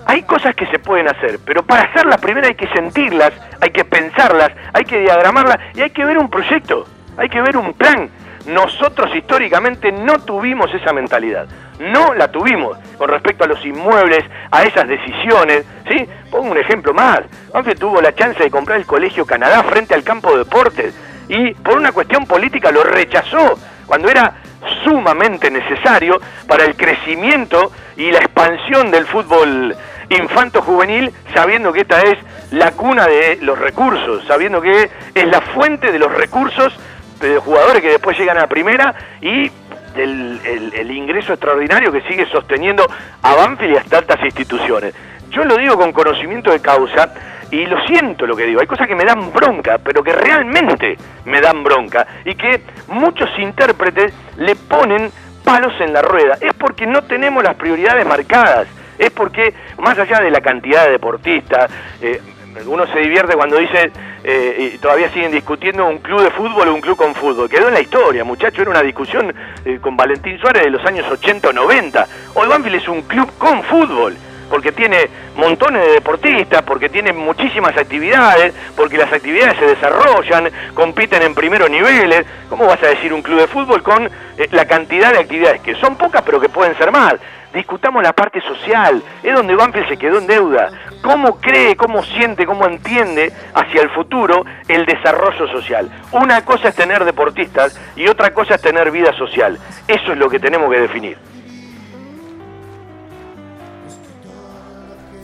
[0.05, 3.83] hay cosas que se pueden hacer, pero para hacerlas primero hay que sentirlas, hay que
[3.83, 6.85] pensarlas, hay que diagramarlas y hay que ver un proyecto,
[7.17, 8.09] hay que ver un plan.
[8.45, 11.47] Nosotros históricamente no tuvimos esa mentalidad,
[11.79, 16.07] no la tuvimos con respecto a los inmuebles, a esas decisiones, ¿sí?
[16.29, 17.21] Pongo un ejemplo más,
[17.53, 20.93] aunque tuvo la chance de comprar el Colegio Canadá frente al campo de deportes
[21.27, 24.35] y por una cuestión política lo rechazó cuando era
[24.83, 29.75] sumamente necesario para el crecimiento y la expansión del fútbol
[30.09, 32.17] infanto juvenil, sabiendo que esta es
[32.51, 36.73] la cuna de los recursos, sabiendo que es la fuente de los recursos
[37.19, 39.49] de jugadores que después llegan a primera y
[39.95, 40.39] del
[40.73, 42.85] el, ingreso extraordinario que sigue sosteniendo
[43.21, 44.93] a Banfield y a tantas instituciones.
[45.29, 47.13] Yo lo digo con conocimiento de causa
[47.51, 48.59] y lo siento lo que digo.
[48.59, 53.29] Hay cosas que me dan bronca, pero que realmente me dan bronca y que muchos
[53.39, 55.09] intérpretes le ponen
[55.43, 56.37] palos en la rueda.
[56.41, 58.67] Es porque no tenemos las prioridades marcadas
[58.97, 61.71] es porque más allá de la cantidad de deportistas,
[62.01, 62.21] eh,
[62.67, 63.91] uno se divierte cuando dice,
[64.23, 67.49] eh, y todavía siguen discutiendo un club de fútbol o un club con fútbol.
[67.49, 69.33] Quedó en la historia, muchacho, era una discusión
[69.65, 72.07] eh, con Valentín Suárez de los años 80 o 90.
[72.35, 74.15] Hoy Banfield es un club con fútbol
[74.49, 81.24] porque tiene montones de deportistas, porque tiene muchísimas actividades, porque las actividades se desarrollan, compiten
[81.24, 82.25] en primeros niveles.
[82.47, 84.09] ¿Cómo vas a decir un club de fútbol con
[84.51, 87.15] la cantidad de actividades que son pocas pero que pueden ser más?
[87.55, 90.69] Discutamos la parte social, es donde Banfield se quedó en deuda.
[91.01, 95.89] ¿Cómo cree, cómo siente, cómo entiende hacia el futuro el desarrollo social?
[96.11, 99.57] Una cosa es tener deportistas y otra cosa es tener vida social.
[99.87, 101.17] Eso es lo que tenemos que definir.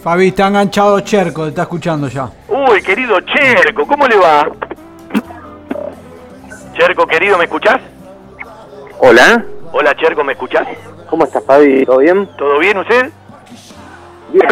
[0.02, 2.28] Fabi, está enganchado Cherco, te está escuchando ya.
[2.48, 4.50] Uy, querido Cherco, ¿cómo le va?
[6.74, 7.80] Cherco, querido, ¿me escuchás?
[9.00, 9.44] Hola.
[9.74, 10.68] Hola, Cherco, ¿me escuchás?
[11.12, 11.84] ¿Cómo estás, Fabi?
[11.86, 12.26] ¿Todo bien?
[12.38, 13.12] ¿Todo bien usted?
[14.32, 14.48] Bien.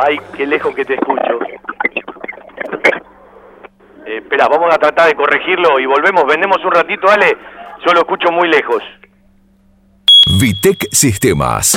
[0.00, 1.20] Ay, qué lejos que te escucho.
[4.06, 6.24] Eh, espera, vamos a tratar de corregirlo y volvemos.
[6.26, 7.36] Vendemos un ratito, dale.
[7.84, 8.84] Yo lo escucho muy lejos.
[10.40, 11.76] Vitec Sistemas.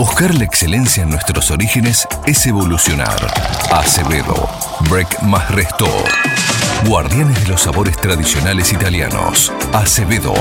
[0.00, 3.18] Buscar la excelencia en nuestros orígenes es evolucionar.
[3.70, 4.48] Acevedo,
[4.88, 5.84] Break más Resto.
[6.86, 9.52] Guardianes de los sabores tradicionales italianos.
[9.74, 10.32] Acevedo,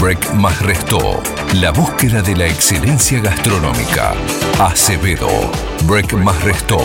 [0.00, 1.22] Break más Resto.
[1.52, 4.14] La búsqueda de la excelencia gastronómica.
[4.58, 5.28] Acevedo,
[5.84, 6.80] Break más Resto.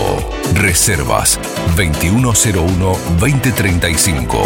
[0.53, 1.39] Reservas
[1.77, 4.39] 2101-2035.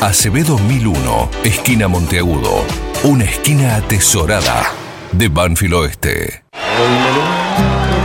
[0.00, 2.64] Acevedo 1001, esquina Monteagudo.
[3.04, 4.64] Una esquina atesorada
[5.12, 6.42] de Banfield Oeste.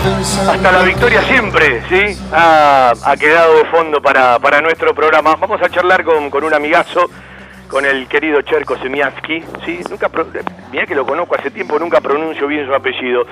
[0.05, 2.15] Hasta la victoria siempre, ¿sí?
[2.31, 5.35] Ha, quedado de fondo para, para nuestro programa.
[5.35, 7.09] Vamos a charlar con, con un amigazo,
[7.67, 9.79] con el querido Cherko Semiansky, ¿sí?
[9.89, 10.27] Nunca, pro-
[10.71, 13.25] mirá que lo conozco hace tiempo, nunca pronuncio bien su apellido.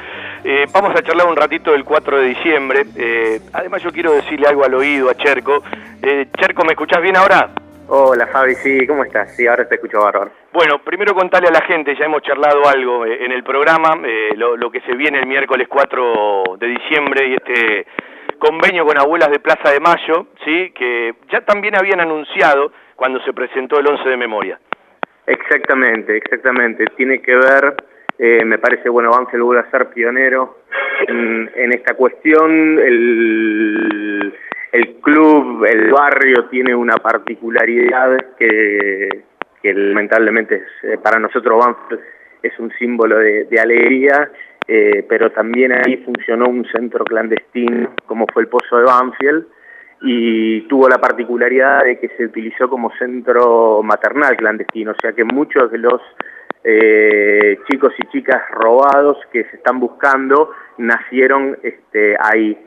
[0.44, 2.86] Eh, vamos a charlar un ratito del 4 de diciembre.
[2.96, 5.62] Eh, además yo quiero decirle algo al oído a Cherko.
[6.02, 7.50] Eh, Cherko, ¿me escuchás bien ahora?
[7.96, 9.36] Hola Fabi, sí, ¿cómo estás?
[9.36, 10.32] Sí, ahora te escucho bárbaro.
[10.52, 14.30] Bueno, primero contarle a la gente, ya hemos charlado algo eh, en el programa, eh,
[14.36, 17.86] lo, lo que se viene el miércoles 4 de diciembre y este
[18.40, 20.72] convenio con Abuelas de Plaza de Mayo, ¿sí?
[20.72, 24.60] que ya también habían anunciado cuando se presentó el 11 de memoria.
[25.28, 26.86] Exactamente, exactamente.
[26.98, 27.76] Tiene que ver,
[28.18, 30.62] eh, me parece, bueno, Banfield vuelve a ser pionero
[31.08, 32.80] en, en esta cuestión.
[32.80, 34.34] El,
[34.74, 39.24] el club, el barrio tiene una particularidad que,
[39.62, 42.02] que lamentablemente eh, para nosotros Banfield
[42.42, 44.32] es un símbolo de, de alegría,
[44.68, 49.46] eh, pero también ahí funcionó un centro clandestino como fue el Pozo de Banfield
[50.02, 55.24] y tuvo la particularidad de que se utilizó como centro maternal clandestino, o sea que
[55.24, 56.02] muchos de los
[56.64, 62.58] eh, chicos y chicas robados que se están buscando nacieron este, ahí.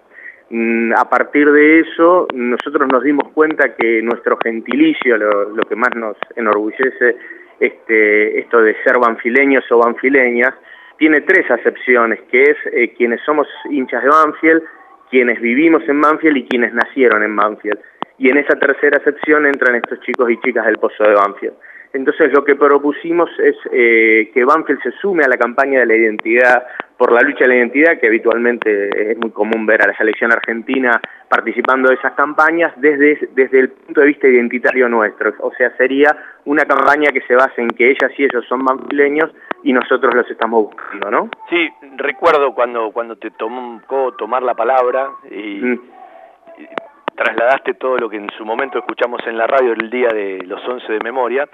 [0.51, 5.77] Mm, A partir de eso, nosotros nos dimos cuenta que nuestro gentilicio, lo, lo que
[5.77, 7.17] más nos enorgullece,
[7.59, 10.55] este, esto de ser banfileños o banfileñas,
[10.99, 14.63] tiene tres acepciones, que es eh, quienes somos hinchas de Banfield,
[15.11, 17.79] quienes vivimos en Banfield y quienes nacieron en Banfield.
[18.19, 21.55] Y en esa tercera acepción entran estos chicos y chicas del Pozo de Banfield.
[21.93, 25.97] Entonces lo que propusimos es eh, que Banfield se sume a la campaña de la
[25.97, 26.67] identidad,
[26.97, 30.33] por la lucha de la identidad, que habitualmente es muy común ver a la selección
[30.33, 35.35] argentina participando de esas campañas desde, desde el punto de vista identitario nuestro.
[35.41, 39.31] O sea, sería una campaña que se base en que ellas y ellos son banfileños
[39.63, 41.31] y nosotros los estamos buscando, ¿no?
[41.51, 45.81] Sí, recuerdo cuando, cuando te tocó tomar la palabra y, Mm.
[46.59, 46.67] y
[47.17, 50.67] trasladaste todo lo que en su momento escuchamos en la radio el día de los
[50.67, 51.49] 11 de memoria,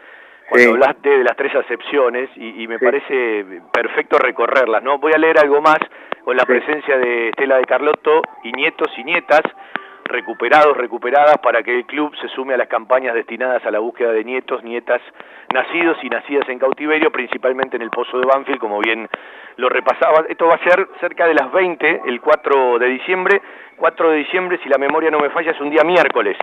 [0.52, 0.70] cuando Sí.
[0.74, 4.98] hablaste de las tres acepciones y, y me parece perfecto recorrerlas, ¿no?
[4.98, 5.78] Voy a leer algo más
[6.24, 6.48] con la Sí.
[6.48, 9.40] presencia de Estela de Carlotto y nietos y nietas
[10.04, 14.12] recuperados, recuperadas para que el club se sume a las campañas destinadas a la búsqueda
[14.12, 15.00] de nietos, nietas
[15.54, 19.08] nacidos y nacidas en cautiverio, principalmente en el Pozo de Banfield, como bien
[19.56, 20.24] lo repasaba.
[20.28, 23.40] Esto va a ser cerca de las 20, el 4 de diciembre.
[23.78, 26.36] 4 de diciembre, si la memoria no me falla, es un día miércoles.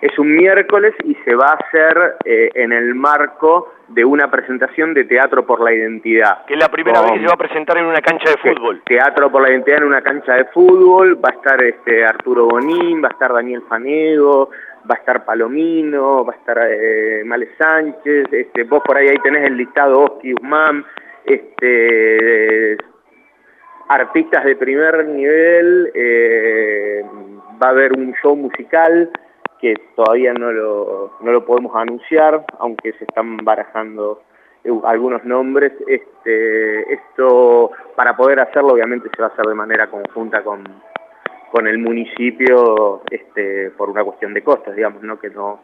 [0.00, 4.94] Es un miércoles y se va a hacer eh, en el marco de una presentación
[4.94, 6.46] de Teatro por la Identidad.
[6.46, 8.82] Que es la primera vez que se va a presentar en una cancha de fútbol.
[8.86, 13.02] Teatro por la Identidad en una cancha de fútbol, va a estar este Arturo Bonín,
[13.02, 14.50] va a estar Daniel Fanego,
[14.88, 19.18] va a estar Palomino, va a estar eh, Male Sánchez, este, vos por ahí ahí
[19.18, 20.84] tenés el listado Oski Guzmán,
[21.24, 22.78] este,
[23.88, 27.04] artistas de primer nivel, eh,
[27.62, 29.10] va a haber un show musical
[29.60, 34.22] que todavía no lo, no lo podemos anunciar, aunque se están barajando
[34.64, 35.72] eh, algunos nombres.
[35.86, 40.64] Este, esto, para poder hacerlo, obviamente se va a hacer de manera conjunta con,
[41.50, 45.18] con el municipio, este, por una cuestión de costos, digamos, ¿no?
[45.18, 45.60] que no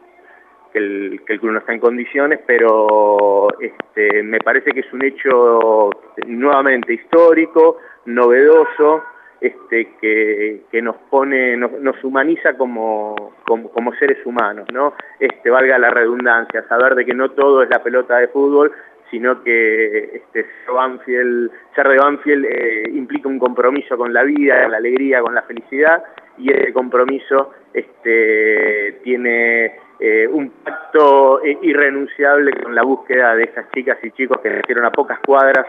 [0.71, 4.93] que el, que el club no está en condiciones, pero este, me parece que es
[4.93, 5.89] un hecho
[6.27, 9.03] nuevamente histórico, novedoso,
[9.39, 14.93] este, que, nos pone, nos, nos humaniza como, como, seres humanos, ¿no?
[15.19, 18.71] Este, valga la redundancia, saber de que no todo es la pelota de fútbol,
[19.11, 24.63] sino que este, ser, Banfield, ser de Banfield eh, implica un compromiso con la vida,
[24.63, 26.03] con la alegría, con la felicidad,
[26.37, 33.97] y ese compromiso este, tiene eh, un pacto irrenunciable con la búsqueda de esas chicas
[34.03, 35.65] y chicos que nacieron a pocas cuadras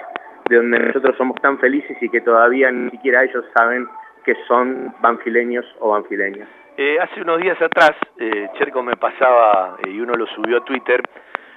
[0.49, 3.87] de donde nosotros somos tan felices y que todavía ni siquiera ellos saben
[4.25, 6.49] que son banfileños o banfileñas.
[6.77, 10.65] Eh, hace unos días atrás, eh, Cherco me pasaba, eh, y uno lo subió a
[10.65, 11.03] Twitter,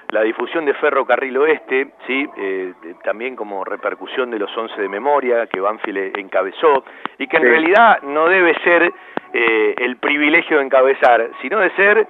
[0.08, 2.28] la difusión de Ferrocarril Oeste, ¿sí?
[2.36, 2.74] Eh,
[3.04, 6.84] también como repercusión de los 11 de memoria que Banfield encabezó,
[7.18, 8.92] y que en realidad no debe ser
[9.32, 12.06] el privilegio de encabezar, sino de ser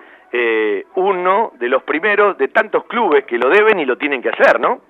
[0.94, 4.58] uno de los primeros de tantos clubes que lo deben y lo tienen que hacer,
[4.58, 4.80] ¿no?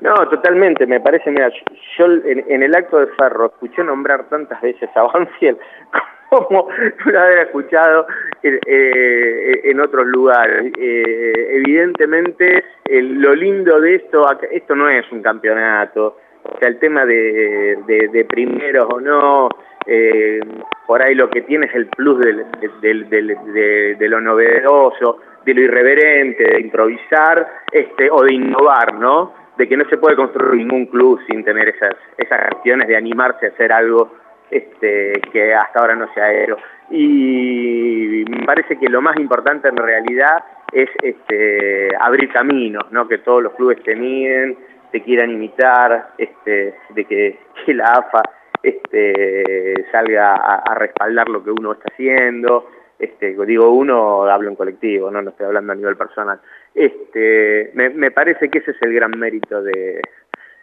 [0.00, 1.50] No, totalmente, me parece, mira,
[1.96, 5.58] yo en, el acto de Ferro escuché nombrar tantas veces a Banfield
[6.30, 6.68] como
[7.06, 8.06] no haber escuchado
[8.42, 10.72] eh, en otros lugares.
[10.78, 17.06] Eh, evidentemente, lo lindo de esto, esto no es un campeonato, o sea, el tema
[17.06, 19.48] de, de, primeros o no,
[19.86, 20.40] eh,
[20.86, 26.44] por ahí lo que tiene es el plus de, de lo novedoso, de lo irreverente,
[26.44, 29.43] de improvisar este, o de innovar, ¿no?
[29.56, 33.46] De que no se puede construir ningún club sin tener esas, esas acciones de animarse
[33.46, 34.12] a hacer algo
[34.50, 36.56] este, que hasta ahora no se ha hecho.
[36.90, 43.08] Y me parece que lo más importante en realidad es este, abrir caminos, ¿no?
[43.08, 44.56] que todos los clubes te miden,
[44.90, 48.22] te quieran imitar, este, de que, la AFA
[48.62, 52.68] este, salga a, respaldar lo que uno está haciendo.
[52.98, 56.40] Este, digo uno, hablo en colectivo, no, no estoy hablando a nivel personal.
[56.74, 60.02] Este, me, me parece que ese es el gran mérito de,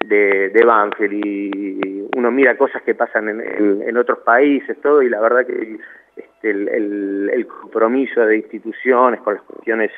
[0.06, 5.10] de, de Banfield y uno mira cosas que pasan en, en, otros países, todo, y
[5.10, 5.78] la verdad que
[6.16, 9.92] este, el, el, compromiso de instituciones con las cuestiones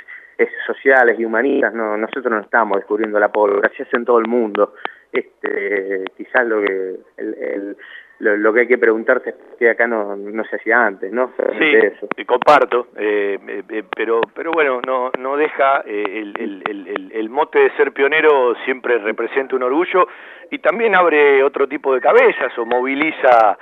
[0.65, 4.27] sociales y humanistas, no, nosotros no estamos descubriendo la pólvora, se hace en todo el
[4.27, 4.73] mundo.
[5.11, 7.77] Este, quizás lo que el,
[8.23, 11.31] lo, que hay que preguntarse es que acá no, no se hacía antes, ¿no?
[11.57, 12.07] Sí, eso.
[12.25, 17.59] comparto, eh, eh, eh, pero pero bueno, no no deja el, el, el, el, mote
[17.59, 20.07] de ser pionero siempre representa un orgullo
[20.49, 23.57] y también abre otro tipo de cabezas o moviliza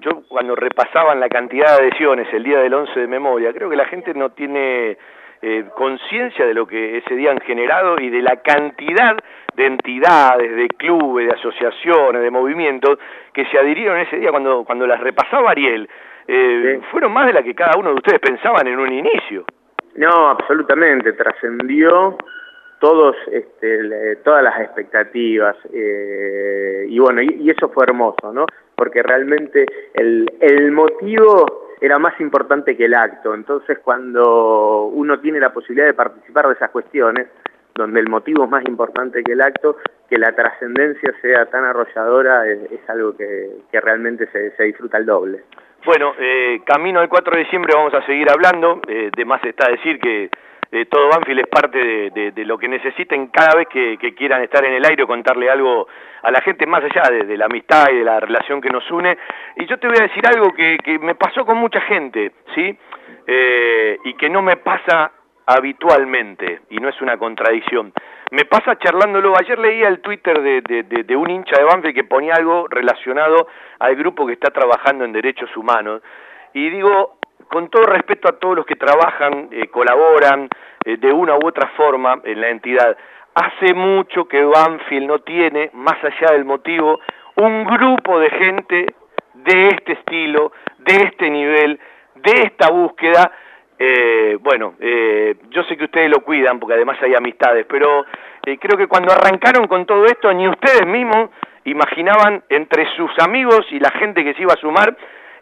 [0.00, 3.76] yo cuando repasaban la cantidad de adhesiones el día del 11 de memoria, creo que
[3.76, 4.98] la gente no tiene
[5.42, 9.16] eh, conciencia de lo que ese día han generado y de la cantidad
[9.56, 12.98] de entidades, de clubes, de asociaciones, de movimientos
[13.32, 15.88] que se adhirieron ese día cuando, cuando las repasaba Ariel.
[16.28, 19.44] Eh, fueron más de las que cada uno de ustedes pensaban en un inicio.
[19.96, 22.16] No, absolutamente, trascendió
[22.78, 29.02] todos este, todas las expectativas eh, y bueno y, y, eso fue hermoso no porque
[29.02, 33.34] realmente el, el motivo era más importante que el acto.
[33.34, 37.28] Entonces, cuando uno tiene la posibilidad de participar de esas cuestiones,
[37.74, 39.76] donde el motivo es más importante que el acto,
[40.08, 45.44] que la trascendencia sea tan arrolladora, es, algo que, realmente se, disfruta el doble.
[45.86, 49.70] Bueno, eh, camino al 4 de diciembre vamos a seguir hablando, eh, de más está
[49.70, 50.28] decir que
[50.72, 51.78] eh, todo Banfield es parte
[52.10, 55.88] de, lo que necesiten cada vez que, quieran estar en el aire o contarle algo
[56.22, 59.18] a la gente más allá de, la amistad y de la relación que nos une.
[59.56, 62.78] Y yo te voy a decir algo que, me pasó con mucha gente, ¿sí?
[63.26, 65.12] Eh, y que no me pasa
[65.46, 67.92] habitualmente, y no es una contradicción.
[68.30, 72.68] Me pasa charlándolo, ayer leía el Twitter de, un hincha de Banfield que ponía algo
[72.68, 73.48] relacionado
[73.80, 76.02] al grupo que está trabajando en derechos humanos,
[76.54, 77.18] y digo,
[77.50, 80.48] con todo respeto a todos los que trabajan, eh, colaboran
[80.84, 82.96] eh, de una u otra forma en la entidad,
[83.34, 87.00] hace mucho que Banfield no tiene, más allá del motivo,
[87.34, 88.86] un grupo de gente
[89.34, 91.80] de este estilo, de este nivel,
[92.14, 93.32] de esta búsqueda.
[93.78, 94.74] Eh, bueno,
[95.48, 98.04] yo sé que ustedes lo cuidan porque además hay amistades, pero
[98.42, 101.30] creo que cuando arrancaron con todo esto, ni ustedes mismos
[101.64, 104.94] imaginaban entre sus amigos y la gente que se iba a sumar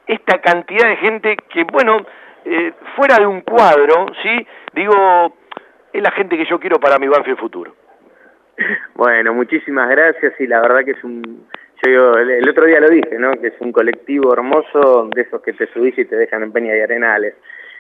[0.09, 1.99] esta cantidad de gente que, bueno,
[2.45, 4.47] eh, fuera de un cuadro, ¿sí?
[4.73, 5.37] Digo,
[5.93, 7.75] es la gente que yo quiero para mi Banfield futuro.
[8.95, 11.47] Bueno, muchísimas gracias y la verdad que es un...
[11.87, 13.31] Yo el, otro día lo dije, ¿no?
[13.33, 16.77] Que es un colectivo hermoso de esos que te subís y te dejan en Peña
[16.77, 17.35] y Arenales.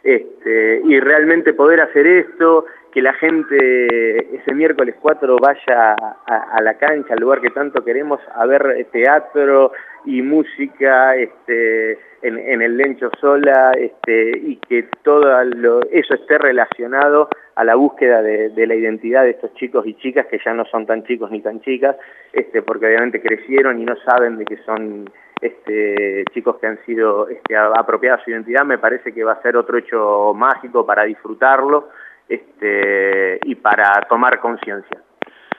[0.05, 5.96] Este, y realmente poder hacer esto, que la gente ese miércoles 4 vaya
[6.26, 9.72] a, la cancha, al lugar que tanto queremos, a ver teatro
[10.05, 17.64] y música este, en, el Lencho Sola este, y que todo eso esté relacionado a
[17.64, 21.04] la búsqueda de, la identidad de estos chicos y chicas que ya no son tan
[21.04, 21.96] chicos ni tan chicas,
[22.32, 27.28] este, porque obviamente crecieron y no saben de que son este, chicos que han sido
[27.28, 31.88] este, apropiadas su identidad, me parece que va a ser otro hecho mágico para disfrutarlo
[32.28, 35.00] este, y para tomar conciencia.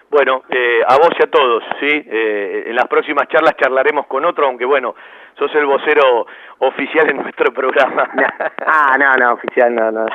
[0.09, 1.87] Bueno, eh, a vos y a todos, ¿sí?
[1.87, 4.95] Eh, en las próximas charlas charlaremos con otro, aunque bueno,
[5.37, 6.25] sos el vocero
[6.59, 8.09] oficial en nuestro programa.
[8.65, 10.07] ah, no, no, oficial no, no.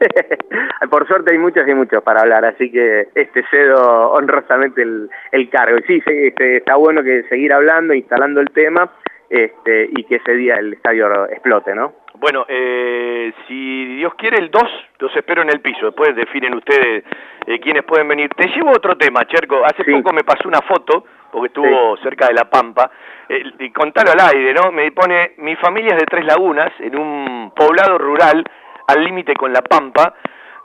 [0.90, 5.50] Por suerte hay muchos y muchos para hablar, así que este cedo honrosamente el, el
[5.50, 5.78] cargo.
[5.78, 8.90] Y sí, este, está bueno que seguir hablando, instalando el tema
[9.28, 12.01] este, y que ese día el estadio explote, ¿no?
[12.22, 14.62] Bueno, eh, si Dios quiere el 2,
[15.00, 15.86] los espero en el piso.
[15.86, 17.02] Después definen ustedes
[17.44, 18.30] eh, quiénes pueden venir.
[18.36, 19.64] Te llevo otro tema, Cherco.
[19.64, 22.92] Hace poco me pasó una foto, porque estuvo cerca de La Pampa.
[23.28, 24.70] Eh, y contalo al aire, ¿no?
[24.70, 28.44] Me pone, mi familia es de Tres Lagunas, en un poblado rural,
[28.86, 30.14] al límite con La Pampa.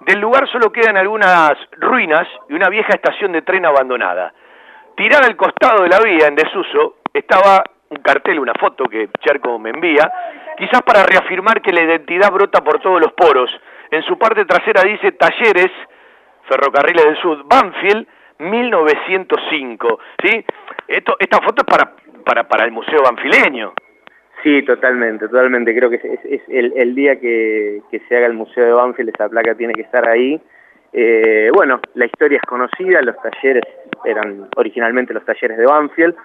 [0.01, 4.31] Del lugar solo quedan algunas ruinas y una vieja estación de tren abandonada.
[4.95, 9.57] Tirada al costado de la vía, en desuso, estaba un cartel, una foto que Cherco
[9.59, 10.11] me envía,
[10.57, 13.49] quizás para reafirmar que la identidad brota por todos los poros.
[13.91, 15.71] En su parte trasera dice Talleres,
[16.47, 18.07] Ferrocarriles del Sur, Banfield,
[18.39, 19.99] 1905.
[20.23, 20.45] ¿sí?
[20.87, 21.93] Esto, esta foto es para,
[22.25, 23.73] para, para el Museo Banfileño.
[24.43, 25.75] Sí, totalmente, totalmente.
[25.75, 29.29] Creo que es, el, el, día que, que, se haga el Museo de Banfield, esa
[29.29, 30.39] placa tiene que estar ahí.
[30.93, 33.63] Eh, bueno, la historia es conocida, los talleres
[34.05, 36.15] eran originalmente los talleres de Banfield,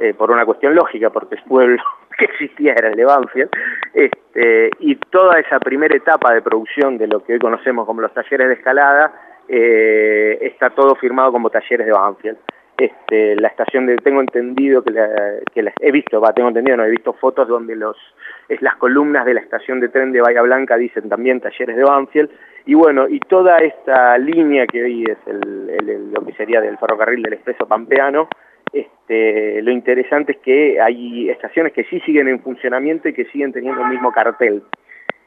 [0.00, 1.82] eh, por una cuestión lógica, porque el pueblo
[2.18, 3.50] que existía era el de Banfield,
[3.92, 8.14] este, y toda esa primera etapa de producción de lo que hoy conocemos como los
[8.14, 9.12] talleres de escalada,
[9.46, 12.38] eh, está todo firmado como talleres de Banfield.
[12.78, 16.90] Este, la estación de, tengo entendido que, la, he visto, va, tengo entendido, no he
[16.90, 17.98] visto fotos donde los,
[18.48, 21.84] es, las columnas de la estación de tren de Bahía Blanca dicen también talleres de
[21.84, 22.30] Banfield,
[22.64, 27.22] y bueno, y toda esta línea que hoy es el, lo que sería del ferrocarril
[27.22, 28.30] del expreso pampeano,
[28.72, 33.52] este, lo interesante es que hay estaciones que sí siguen en funcionamiento y que siguen
[33.52, 34.62] teniendo el mismo cartel.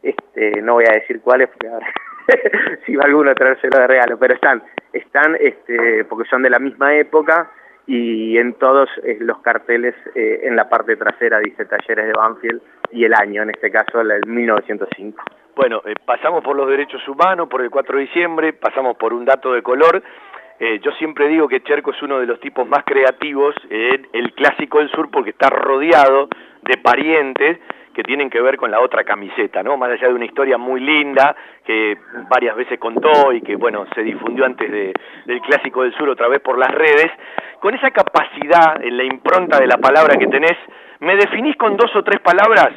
[0.02, 1.88] Este, no voy a decir cuáles porque ahora
[2.86, 6.60] si va alguno a traérselo de regalo, pero están, están este, porque son de la
[6.60, 7.52] misma época
[7.86, 12.62] y en todos eh, los carteles eh, en la parte trasera dice Talleres de Banfield
[12.92, 15.24] y el año, en este caso el 1905.
[15.56, 19.26] Bueno, eh, pasamos por los derechos humanos, por el 4 de diciembre, pasamos por un
[19.26, 20.02] dato de color
[20.60, 24.34] eh, yo siempre digo que Cherco es uno de los tipos más creativos en el
[24.34, 26.30] clásico del sur porque está rodeado
[26.62, 27.60] de parientes
[27.94, 29.78] que tienen que ver con la otra camiseta, ¿no?
[29.78, 31.98] Más allá de una historia muy linda que
[32.30, 34.94] varias veces contó y que, bueno, se difundió antes de,
[35.26, 37.12] del Clásico del Sur otra vez por las redes,
[37.60, 40.58] con esa capacidad en la impronta de la palabra que tenés,
[41.00, 42.72] ¿me definís con dos o tres palabras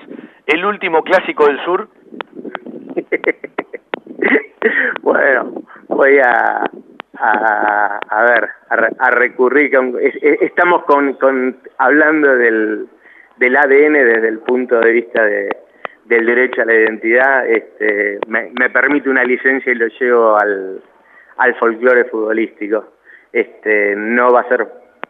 [0.47, 1.89] el último Clásico del Sur?
[5.03, 6.71] bueno, voy a,
[7.19, 8.49] a, a ver,
[8.99, 9.71] a, recurrir,
[10.41, 12.89] estamos con, con hablando del,
[13.37, 15.57] del ADN desde el punto de vista de,
[16.05, 20.83] del derecho a la identidad, este, me, me permite una licencia y lo llevo al,
[21.39, 22.93] al folclore futbolístico.
[23.33, 24.67] Este, no va a ser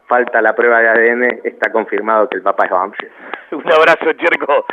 [0.08, 3.12] falta la prueba de ADN, está confirmado que el papá es Banfield.
[3.52, 4.64] Un abrazo, Cherco.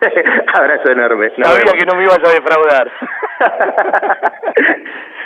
[0.54, 1.30] abrazo enorme.
[1.40, 2.92] Sabía que no me ibas a defraudar.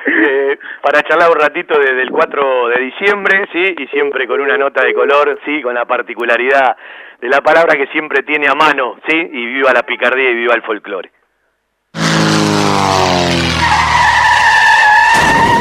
[0.05, 3.75] Eh, para charlar un ratito desde el 4 de diciembre, ¿sí?
[3.79, 5.63] Y siempre con una nota de color, ¿sí?
[5.63, 6.77] Con la particularidad
[7.21, 9.17] de la palabra que siempre tiene a mano, ¿sí?
[9.17, 11.13] Y viva la picardía y viva el folclore.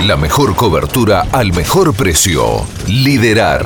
[0.07, 2.65] La mejor cobertura al mejor precio.
[2.87, 3.65] Liderar.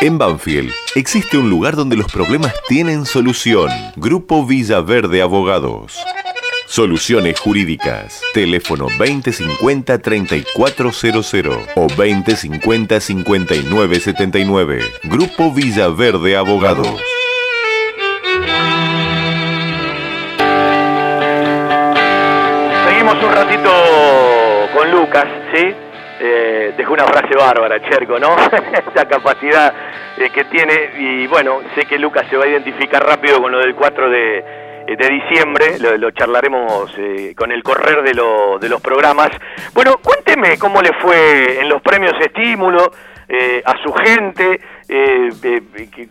[0.00, 3.70] En Banfield existe un lugar donde los problemas tienen solución.
[3.96, 5.98] Grupo Villaverde Abogados.
[6.66, 8.20] Soluciones jurídicas.
[8.34, 14.82] Teléfono 2050-3400 o 2050-5979.
[15.04, 17.00] Grupo Villaverde Abogados.
[22.88, 23.70] Seguimos un ratito
[24.74, 25.24] con Lucas,
[25.54, 25.85] ¿sí?
[26.20, 28.36] Eh, dejó una frase bárbara, Cherco, ¿no?
[28.94, 29.72] Esa capacidad
[30.18, 33.58] eh, que tiene, y bueno, sé que Lucas se va a identificar rápido con lo
[33.58, 38.12] del 4 de, eh, de diciembre, lo, charlaremos eh, con el correr de,
[38.60, 39.30] de los programas.
[39.74, 42.90] Bueno, cuénteme cómo le fue en los premios Estímulo,
[43.64, 44.60] a su gente,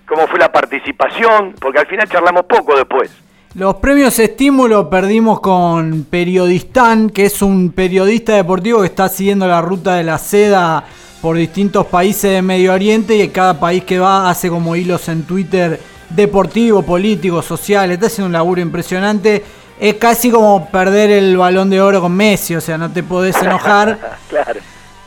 [0.06, 3.10] cómo fue la participación, porque al final charlamos poco después.
[3.56, 9.62] Los premios Estímulo perdimos con Periodistán, que es un periodista deportivo que está siguiendo la
[9.62, 10.84] ruta de la seda
[11.22, 15.24] por distintos países de Medio Oriente y cada país que va hace como hilos en
[15.24, 15.80] Twitter
[16.10, 19.42] deportivo, político, social, está haciendo un laburo impresionante.
[19.80, 23.42] es casi como perder el balón de oro con Messi, o sea, no te podés
[23.42, 24.18] enojar.
[24.30, 24.60] claro.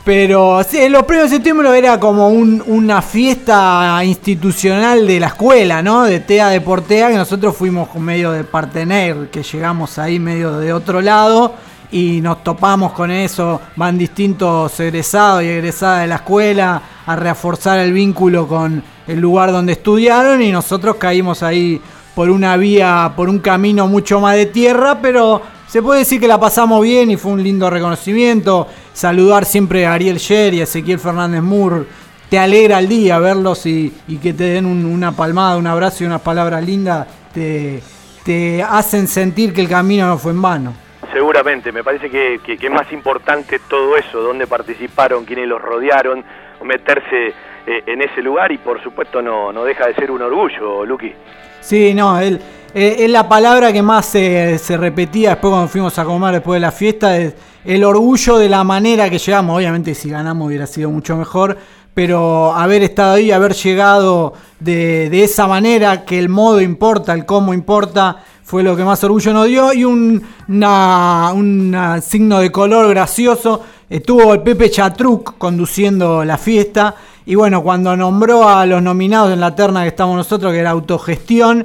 [0.09, 5.83] Pero sí, los premios de septiembre era como un- una fiesta institucional de la escuela,
[5.83, 6.03] ¿no?
[6.03, 10.99] De TEA Deportea, que nosotros fuimos medio de partener, que llegamos ahí medio de otro
[10.99, 11.53] lado
[11.91, 13.61] y nos topamos con eso.
[13.75, 19.51] Van distintos egresados y egresadas de la escuela a reforzar el vínculo con el lugar
[19.51, 21.79] donde estudiaron y nosotros caímos ahí
[22.15, 26.27] por una vía, por un camino mucho más de tierra, pero se puede decir que
[26.27, 28.67] la pasamos bien y fue un lindo reconocimiento.
[28.91, 31.83] Saludar siempre a Ariel Sher y a Ezequiel Fernández Moore.
[32.29, 36.03] Te alegra el día verlos y, y que te den un- una palmada, un abrazo
[36.03, 37.07] y unas palabras lindas.
[37.33, 37.81] Te,
[38.23, 40.73] te hacen sentir que el camino no fue en vano.
[41.13, 45.61] Seguramente, me parece que, que- que es más importante todo eso, dónde participaron, quiénes los
[45.61, 46.23] rodearon,
[46.63, 47.27] meterse
[47.67, 51.13] eh, en ese lugar y por supuesto no, no deja de ser un orgullo, Luqui.
[51.61, 52.39] Sí, no, él,
[52.73, 56.59] eh, es la palabra que más se, repetía después cuando fuimos a comer después de
[56.61, 57.33] la fiesta, es
[57.65, 59.57] el orgullo de la manera que llegamos.
[59.57, 61.57] Obviamente si ganamos hubiera sido mucho mejor,
[61.93, 67.53] pero haber estado ahí, haber llegado de, esa manera, que el modo importa, el cómo
[67.53, 73.61] importa, fue lo que más orgullo nos dio y un una signo de color gracioso.
[73.89, 79.39] Estuvo el Pepe Chatruc conduciendo la fiesta y bueno, cuando nombró a los nominados en
[79.39, 81.63] la terna que estamos nosotros, que era autogestión,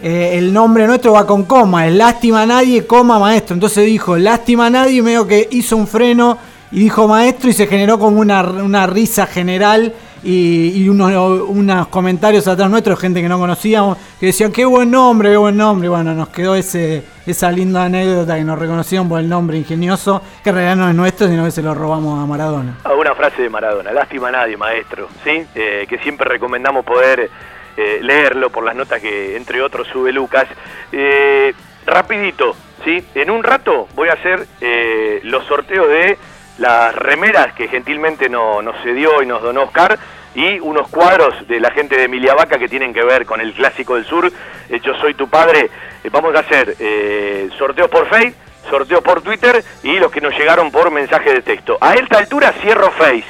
[0.00, 3.54] eh, el nombre nuestro va con coma, es lástima a nadie, coma maestro.
[3.54, 6.38] Entonces dijo, lástima a nadie, medio que hizo un freno
[6.70, 11.12] y dijo maestro y se generó como una, una risa general y, unos,
[11.48, 15.56] unos comentarios atrás nuestros, gente que no conocíamos, que decían, qué buen nombre, qué buen
[15.56, 15.86] nombre.
[15.86, 20.20] Y bueno, nos quedó ese, esa linda anécdota que nos reconocieron por el nombre ingenioso,
[20.42, 22.78] que en realidad no es nuestro, sino que se lo robamos a Maradona.
[22.82, 25.44] Ah, Una frase de Maradona, lástima a nadie, maestro, ¿sí?
[25.54, 27.30] Eh, que siempre recomendamos poder
[27.76, 30.46] eh, leerlo por las notas que, entre otros, sube Lucas.
[30.92, 31.54] Eh,
[31.86, 33.04] rapidito, ¿sí?
[33.14, 36.18] En un rato voy a hacer eh, los sorteos de
[36.58, 39.98] las remeras que gentilmente no- nos cedió y nos donó Oscar
[40.34, 43.52] y unos cuadros de la gente de Emilia Vaca que tienen que ver con el
[43.54, 44.30] clásico del sur,
[44.68, 45.70] eh, Yo soy tu padre.
[46.04, 48.34] Eh, vamos a hacer eh, sorteos por Face,
[48.70, 51.78] sorteos por Twitter y los que nos llegaron por mensaje de texto.
[51.80, 53.24] A esta altura cierro Face.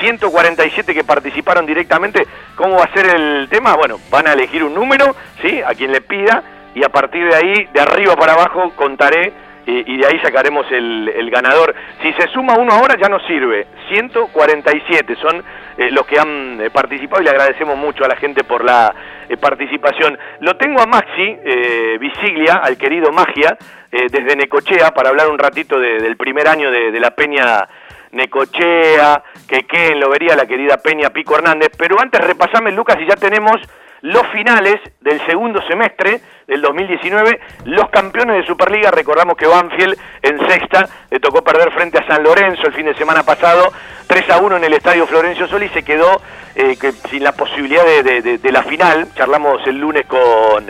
[0.00, 2.26] 147 que participaron directamente.
[2.56, 3.74] ¿Cómo va a ser el tema?
[3.76, 5.60] Bueno, van a elegir un número, ¿sí?
[5.66, 6.42] A quien le pida
[6.74, 9.32] y a partir de ahí, de arriba para abajo, contaré
[9.66, 11.74] y, de ahí sacaremos el, ganador.
[12.00, 13.66] Si se suma uno ahora ya no sirve.
[13.90, 15.44] 147 son
[15.76, 18.94] eh, los que han eh, participado y le agradecemos mucho a la gente por la
[19.28, 20.18] eh, participación.
[20.40, 23.58] Lo tengo a Maxi eh, Visiglia, al querido Magia,
[23.90, 27.66] desde Necochea, para hablar un ratito de- del primer año de la Peña
[28.12, 31.70] Necochea, que queden lo vería la querida Peña Pico Hernández.
[31.76, 33.56] Pero antes repasame, Lucas, y ya tenemos
[34.00, 37.40] los finales del segundo semestre del 2019.
[37.64, 42.22] Los campeones de Superliga, recordamos que Banfield en sexta le tocó perder frente a San
[42.22, 43.72] Lorenzo el fin de semana pasado,
[44.06, 46.20] 3 a 1 en el estadio Florencio Sol y se quedó
[46.54, 49.08] eh, que- sin la posibilidad de- de la final.
[49.14, 50.66] Charlamos el lunes con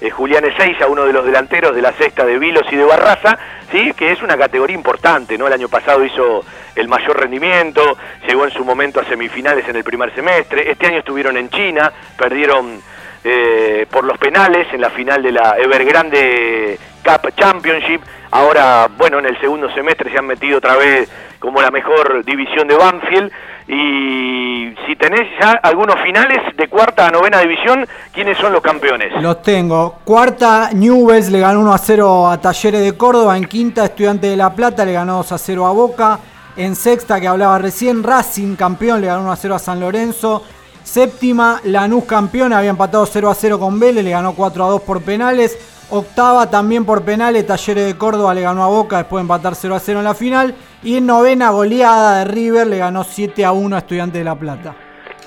[0.00, 3.38] eh, Julián Ezeiza, uno de los delanteros de la sexta de Vilos y de Barraza,
[3.70, 5.46] sí, que es una categoría importante, ¿no?
[5.46, 6.44] El año pasado hizo
[6.74, 10.98] el mayor rendimiento, llegó en su momento a semifinales en el primer semestre, este año
[10.98, 12.80] estuvieron en China, perdieron
[13.24, 19.26] eh, por los penales en la final de la Evergrande Cup Championship, ahora, bueno, en
[19.26, 23.32] el segundo semestre se han metido otra vez como la mejor división de Banfield,
[23.72, 29.12] y si tenés ya algunos finales de cuarta a novena división, ¿quiénes son los campeones?
[29.22, 30.00] Los tengo.
[30.02, 33.36] Cuarta, Newells le ganó 1 a 0 a Talleres de Córdoba.
[33.36, 36.18] En quinta, Estudiante de La Plata le ganó 2 a 0 a Boca.
[36.56, 40.42] En sexta, que hablaba recién, Racing campeón le ganó 1 a 0 a San Lorenzo.
[40.82, 44.82] Séptima, Lanús campeón, había empatado 0 a 0 con Vélez, le ganó 4 a 2
[44.82, 45.58] por penales.
[45.90, 49.74] Octava también por penales, Talleres de Córdoba le ganó a Boca después de empatar 0
[49.74, 50.54] a 0 en la final.
[50.82, 54.36] Y en novena, goleada de River, le ganó 7 a 1 a Estudiante de La
[54.36, 54.74] Plata.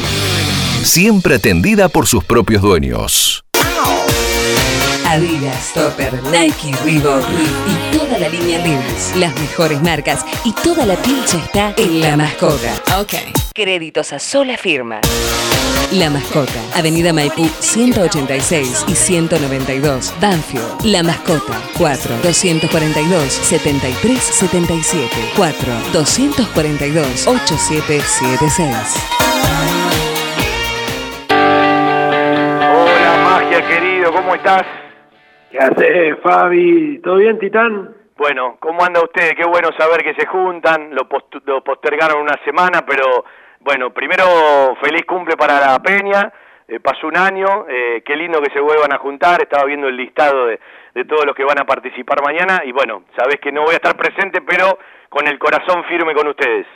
[0.82, 3.44] Siempre atendida por sus propios dueños.
[5.08, 7.24] Adidas, Topper, Nike, Reebok,
[7.66, 9.16] y toda la línea Levi's.
[9.16, 12.74] Las mejores marcas y toda la pincha está en La Mascota.
[13.00, 13.14] Ok.
[13.54, 15.00] Créditos a sola firma.
[15.92, 20.84] La Mascota, Avenida Maipú 186 y 192, Banfield.
[20.84, 28.76] La Mascota, 4 242 7377 4 242 8776.
[32.60, 34.66] Hola, magia querido, ¿cómo estás?
[35.50, 36.98] ¿Qué haces, Fabi?
[36.98, 37.94] ¿Todo bien, Titán?
[38.16, 39.34] Bueno, ¿cómo anda usted?
[39.36, 43.24] Qué bueno saber que se juntan, lo, post- lo postergaron una semana, pero
[43.60, 44.24] bueno, primero
[44.82, 46.32] feliz cumple para la Peña,
[46.66, 49.96] eh, pasó un año, eh, qué lindo que se vuelvan a juntar, estaba viendo el
[49.96, 50.60] listado de,
[50.94, 53.76] de todos los que van a participar mañana y bueno, sabés que no voy a
[53.76, 56.66] estar presente, pero con el corazón firme con ustedes.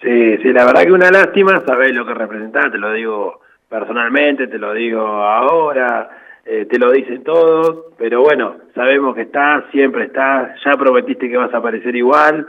[0.00, 4.46] Sí, sí, la verdad que una lástima, sabés lo que representás, te lo digo personalmente,
[4.46, 6.08] te lo digo ahora,
[6.44, 11.36] eh, te lo dicen todos, pero bueno, sabemos que estás, siempre estás, ya prometiste que
[11.36, 12.48] vas a aparecer igual,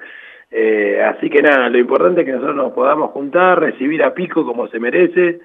[0.49, 4.45] eh, así que nada, lo importante es que nosotros nos podamos juntar, recibir a Pico
[4.45, 5.41] como se merece,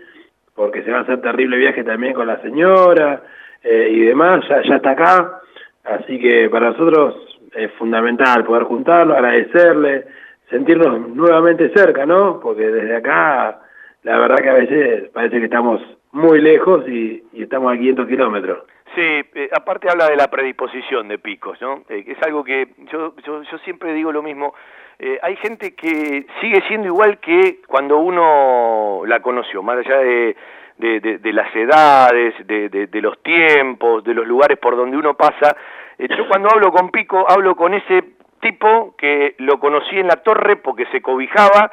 [0.54, 3.22] porque se va a hacer terrible viaje también con la señora
[3.62, 5.40] eh, y demás, ya, ya está acá,
[5.84, 7.14] así que para nosotros
[7.54, 10.06] es fundamental poder juntarlo, agradecerle,
[10.50, 12.40] sentirnos nuevamente cerca, ¿no?
[12.40, 13.60] Porque desde acá,
[14.02, 15.80] la verdad que a veces parece que estamos
[16.12, 18.58] muy lejos y, y estamos a 500 kilómetros.
[18.94, 21.82] Sí, eh, aparte habla de la predisposición de Picos, ¿no?
[21.88, 24.54] Eh, es algo que yo, yo, yo siempre digo lo mismo.
[24.98, 30.36] Eh, hay gente que sigue siendo igual que cuando uno la conoció, más allá de,
[30.78, 35.56] de, de- de las edades, de, los tiempos, de los lugares por donde uno pasa.
[35.98, 38.02] Yo cuando hablo con Pico, hablo con ese
[38.40, 41.70] tipo que lo conocí en la torre porque se cobijaba,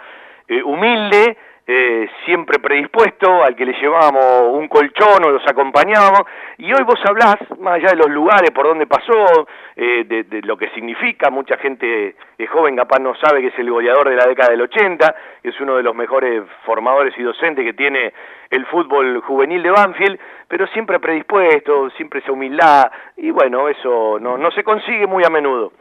[0.66, 1.38] humilde,
[1.68, 6.22] eh, siempre predispuesto, al que le llevábamos un colchón o los acompañábamos,
[6.60, 10.58] y hoy vos hablás, más allá de los lugares por donde pasó, eh, de, lo
[10.58, 14.28] que significa, mucha gente eh, joven capaz no sabe que es el goleador de la
[14.28, 18.14] década del 80, que es uno de los mejores formadores y docentes que tiene
[18.52, 24.38] el fútbol juvenil de Banfield, pero siempre predispuesto, siempre esa humildad, y bueno, eso no,
[24.38, 25.72] no se consigue muy a menudo.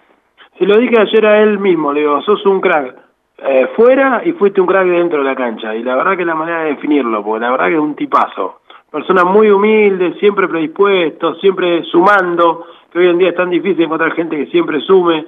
[0.59, 3.04] Si lo dije ayer a él mismo, le digo, sos un crack
[3.39, 5.75] eh, fuera y fuiste un crack dentro de la cancha.
[5.75, 8.61] Y la verdad que la manera de definirlo, porque la verdad que es un tipazo.
[8.91, 14.13] Persona muy humilde, siempre predispuesto, siempre sumando, que hoy en día es tan difícil encontrar
[14.13, 15.27] gente que siempre sume.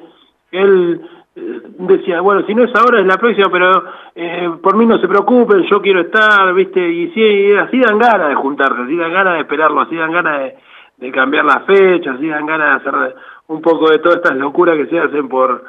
[0.52, 1.00] Él
[1.34, 3.82] eh, decía, bueno, si no es ahora, es la próxima, pero
[4.14, 6.88] eh, por mí no se preocupen, yo quiero estar, ¿viste?
[6.88, 10.38] Y sí, así dan ganas de juntarse, así dan ganas de esperarlo, así dan ganas
[10.38, 10.56] de,
[10.98, 13.16] de cambiar las fechas, así dan ganas de hacer
[13.48, 15.64] un poco de todas estas locuras que se hacen por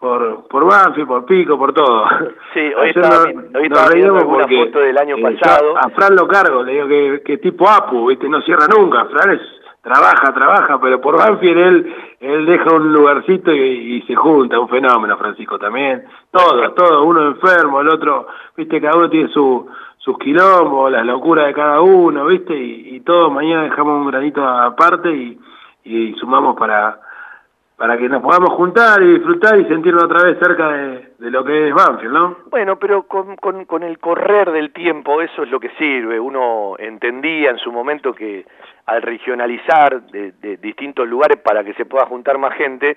[0.00, 2.04] por por Banfield, por Pico, por todo.
[2.54, 5.76] Sí, hoy estaba, nos- hoy nos viendo alguna foto del año eh, yo pasado.
[5.78, 8.28] a Fran lo cargo, le digo que, que tipo Apu, ¿viste?
[8.28, 9.04] no cierra nunca.
[9.06, 9.40] Fran es,
[9.82, 14.68] trabaja, trabaja, pero por Banfield él, él deja un lugarcito y, y se junta, un
[14.68, 16.04] fenómeno, Francisco también.
[16.30, 19.68] Todo, todo, uno enfermo, el otro, viste, cada uno tiene su
[19.98, 24.46] sus quilombos, las locuras de cada uno, viste, y, y todos mañana dejamos un granito
[24.46, 25.36] aparte y,
[25.84, 27.00] y sumamos para
[27.76, 31.44] para que nos podamos juntar y disfrutar y sentirnos otra vez cerca de, de lo
[31.44, 32.36] que es Banfield, ¿no?
[32.50, 36.18] Bueno, pero con, con, con el correr del tiempo eso es lo que sirve.
[36.18, 38.46] Uno entendía en su momento que
[38.86, 42.96] al regionalizar de, de distintos lugares para que se pueda juntar más gente,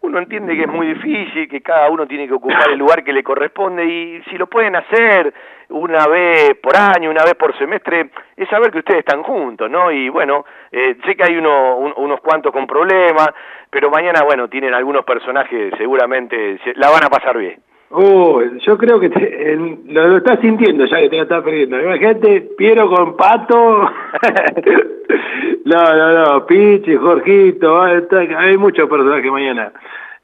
[0.00, 3.12] uno entiende que es muy difícil, que cada uno tiene que ocupar el lugar que
[3.12, 5.32] le corresponde y si lo pueden hacer
[5.70, 9.90] una vez por año, una vez por semestre, es saber que ustedes están juntos, ¿no?
[9.90, 13.28] Y bueno, eh, sé que hay uno, un- unos cuantos con problemas,
[13.70, 17.60] pero mañana, bueno, tienen algunos personajes, seguramente se- la van a pasar bien.
[17.90, 21.42] Oh, yo creo que te- el- lo, lo estás sintiendo ya que te lo estás
[21.42, 21.80] perdiendo.
[21.80, 23.90] Imagínate, Piero con Pato.
[25.64, 29.72] no, no, no, Pichi, Jorgito, hay muchos personajes mañana.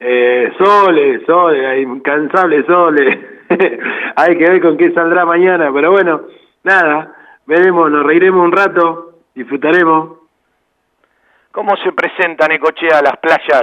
[0.00, 3.28] Eh, Sole, Sole, incansable Sole.
[4.16, 6.22] hay que ver con qué saldrá mañana, pero bueno,
[6.64, 7.14] nada,
[7.46, 10.23] veremos, nos reiremos un rato, disfrutaremos.
[11.54, 13.62] ¿Cómo se presentan Ecochea las playas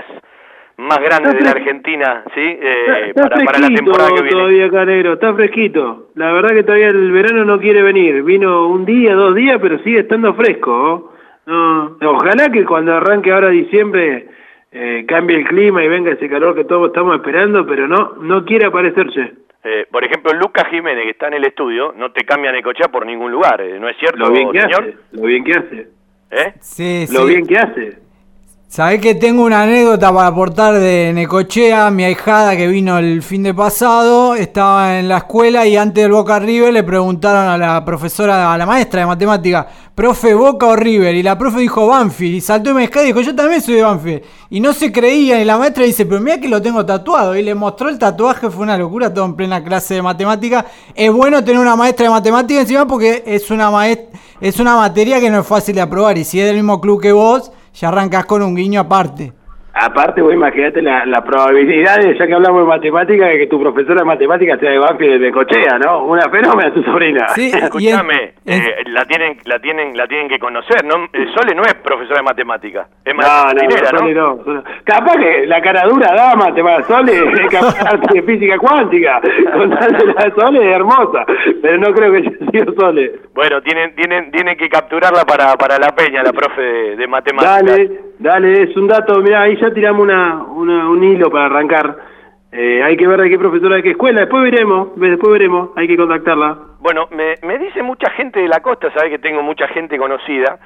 [0.77, 2.39] más grandes de la Argentina, ¿sí?
[2.41, 4.31] Eh, Está para, para la temporada que viene.
[4.31, 6.07] todavía acá, negro, está fresquito.
[6.15, 8.23] La verdad que todavía el verano no quiere venir.
[8.23, 10.71] Vino un día, dos días, pero sigue estando fresco.
[10.71, 11.11] ¿oh?
[11.45, 14.27] No, ojalá que cuando arranque ahora diciembre
[14.71, 18.45] eh, cambie el clima y venga ese calor que todos estamos esperando, pero no, no
[18.45, 19.33] quiere aparecerse.
[19.63, 23.05] Eh, por ejemplo, Lucas Jiménez, que está en el estudio, no te cambia Necochea por
[23.05, 24.81] ningún lugar, eh, ¿no es cierto, Lo bien que señor?
[24.81, 25.87] hace, lo bien que hace,
[26.31, 26.53] ¿Eh?
[26.61, 27.27] Sí, lo sí.
[27.27, 27.99] bien que hace.
[28.71, 33.43] Sabés que tengo una anécdota para aportar de Necochea, mi ahijada que vino el fin
[33.43, 37.83] de pasado, estaba en la escuela y antes del Boca River le preguntaron a la
[37.83, 42.35] profesora, a la maestra de matemática, profe, Boca o River, y la profe dijo Banfield,
[42.35, 45.41] y saltó y me y dijo, yo también soy de Banfield, y no se creían,
[45.41, 48.49] y la maestra dice, pero mira que lo tengo tatuado, y le mostró el tatuaje,
[48.49, 50.65] fue una locura, todo en plena clase de matemática,
[50.95, 54.07] es bueno tener una maestra de matemática encima porque es una, maest-
[54.39, 57.01] es una materia que no es fácil de aprobar, y si es del mismo club
[57.01, 59.33] que vos, ya arrancás con un guiño aparte.
[59.73, 63.59] Aparte, vos imagínate la, la probabilidad, de, ya que hablamos de matemática, de que tu
[63.59, 66.03] profesora de matemática sea de Banfield de Cochea, ¿no?
[66.05, 67.25] Una fenómena tu sobrina.
[67.37, 71.05] Escúchame, eh, la tienen, la tienen, la tienen que conocer, ¿no?
[71.13, 75.45] Eh, Sole no es profesora de matemática, es No, no, Sole no, Sole- Capaz que
[75.47, 79.21] la cara dura dama te va Sole, es capaz de física cuántica.
[79.23, 81.25] La Sole es hermosa,
[81.61, 83.11] pero no creo que haya sido Sole.
[83.33, 87.63] Bueno, tienen, tienen, tienen que capturarla para, para la peña, la profe de, de matemática.
[87.71, 91.97] Dale, dale, es un dato, mirá, ahí ya tiramos una, una- un hilo para arrancar.
[92.53, 95.87] Eh, hay que ver de qué profesora, de qué escuela, después veremos, después veremos, hay
[95.87, 96.57] que contactarla.
[96.79, 100.59] Bueno, me, me dice mucha gente de la costa, sabe que tengo mucha gente conocida,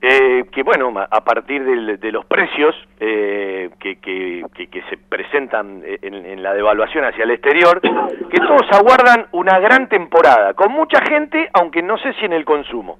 [0.00, 5.82] eh, que bueno, a partir de los precios eh, que, que, que- que se presentan
[5.84, 11.00] en, en la devaluación hacia el exterior, que todos aguardan una gran temporada, con mucha
[11.02, 12.98] gente, aunque no sé si en el consumo.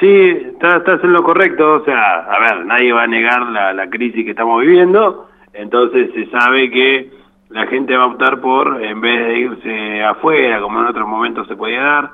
[0.00, 3.72] Sí, estás, estás en lo correcto, o sea, a ver, nadie va a negar la,
[3.72, 7.10] la crisis que estamos viviendo, entonces se sabe que
[7.50, 11.46] la gente va a optar por, en vez de irse afuera, como en otros momentos
[11.46, 12.10] se podía dar,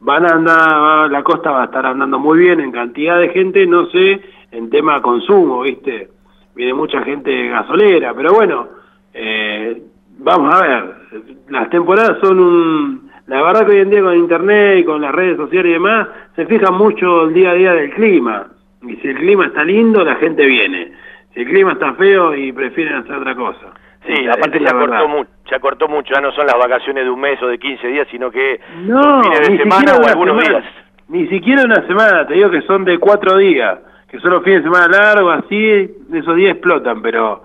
[0.00, 3.66] van a andar, la costa va a estar andando muy bien en cantidad de gente,
[3.66, 6.08] no sé, en tema consumo, ¿viste?
[6.54, 8.68] Viene mucha gente gasolera, pero bueno,
[9.14, 9.82] eh,
[10.18, 10.94] vamos a ver,
[11.48, 13.11] las temporadas son un...
[13.32, 16.06] La verdad que hoy en día con internet y con las redes sociales y demás,
[16.36, 18.48] se fija mucho el día a día del clima.
[18.86, 20.92] Y si el clima está lindo, la gente viene.
[21.32, 23.72] Si el clima está feo y prefieren hacer otra cosa.
[24.06, 25.08] Sí, aparte se acortó, verdad.
[25.08, 27.86] mu se acortó mucho, ya no son las vacaciones de un mes o de 15
[27.86, 30.60] días, sino que No, son fines de semana o algunos semana.
[30.66, 30.74] días.
[31.08, 33.78] Ni siquiera una semana, te digo que son de cuatro días,
[34.10, 37.44] que son los fines de semana largos, así, esos días explotan, pero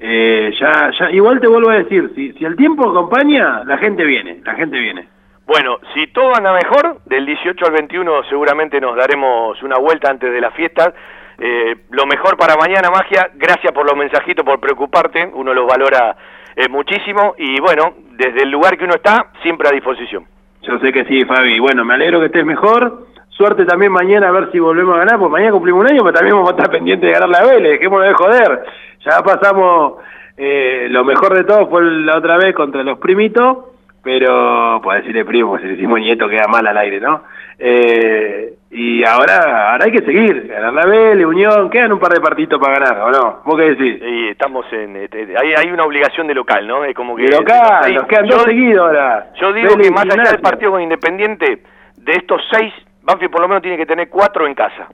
[0.00, 4.04] eh, ya, ya, igual te vuelvo a decir, si, si el tiempo acompaña, la gente
[4.04, 5.06] viene, la gente viene.
[5.52, 10.32] Bueno, si todo anda mejor, del 18 al 21 seguramente nos daremos una vuelta antes
[10.32, 10.94] de la fiesta.
[11.40, 16.16] Eh, lo mejor para mañana, Magia, gracias por los mensajitos, por preocuparte, uno los valora
[16.54, 20.24] eh, muchísimo y bueno, desde el lugar que uno está, siempre a disposición.
[20.62, 21.58] Yo sé que sí, Fabi.
[21.58, 23.08] Bueno, me alegro que estés mejor.
[23.30, 26.14] Suerte también mañana a ver si volvemos a ganar, porque mañana cumplimos un año, pero
[26.14, 27.72] también vamos a estar pendientes de ganar la Vélez.
[27.72, 28.64] Dejémonos de joder.
[29.04, 29.94] Ya pasamos,
[30.36, 33.69] eh, lo mejor de todo fue la otra vez contra los primitos,
[34.02, 37.22] pero, puedo decirle primo, si decimos nieto queda mal al aire, ¿no?
[37.58, 42.20] Eh, y ahora, ahora hay que seguir, ganar la Vélez, Unión, quedan un par de
[42.20, 43.40] partidos para ganar, ¿o no?
[43.44, 44.00] ¿Vos qué decís?
[44.02, 44.96] Y estamos en...
[44.96, 46.84] eh, hay, hay una obligación de local, ¿no?
[46.84, 47.24] Es como que...
[47.24, 49.30] De local, Sí, nos quedan yo- dos seguidos ahora.
[49.40, 51.62] Yo digo Vélez que más allá del partido con Independiente,
[51.96, 52.72] de estos seis,
[53.02, 54.88] Banfield por lo menos tiene que tener cuatro en casa.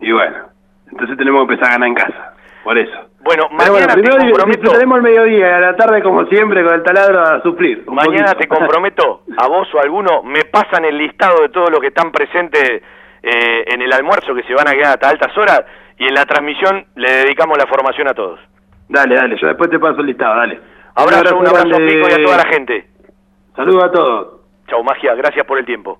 [0.00, 0.36] Y bueno,
[0.90, 2.34] entonces tenemos que empezar a ganar en casa,
[2.64, 2.92] por eso.
[3.22, 4.60] Bueno, Pero bueno, mañana te primero comprometo...
[4.60, 7.84] disfrutaremos el mediodía y a la tarde, como siempre, con el taladro a sufrir.
[7.86, 8.38] un Mañana poquito.
[8.38, 11.88] te comprometo, a vos o a alguno, me pasan el listado de todos los que
[11.88, 12.82] están presentes
[13.22, 15.64] eh, en el almuerzo que se van a quedar hasta altas horas
[15.98, 18.40] y en la transmisión le dedicamos la formación a todos.
[18.88, 20.60] Dale, dale, yo después te paso el listado, dale.
[20.94, 21.94] Abrazo, un abrazo grande.
[21.94, 22.86] pico y a toda la gente.
[23.56, 24.40] Saludos a todos.
[24.68, 25.98] Chau magia, gracias por el tiempo.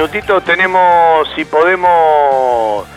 [0.00, 2.88] minutitos tenemos, si podemos,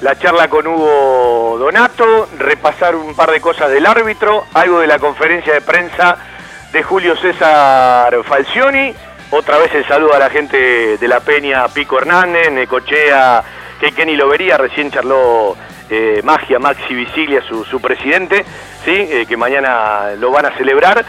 [0.00, 4.98] la charla con Hugo Donato, repasar un par de cosas del árbitro, algo de la
[4.98, 6.16] conferencia de prensa
[6.72, 8.92] de Julio César Falcioni,
[9.30, 13.44] otra vez el saludo a la gente de la Peña, Pico Hernández, Necochea,
[13.78, 15.56] que Kenny lo vería, recién charló
[15.88, 18.44] eh, Magia, Maxi Visilia, su, presidente,
[18.84, 18.90] ¿sí?
[18.90, 21.04] Eh, que mañana lo van a celebrar.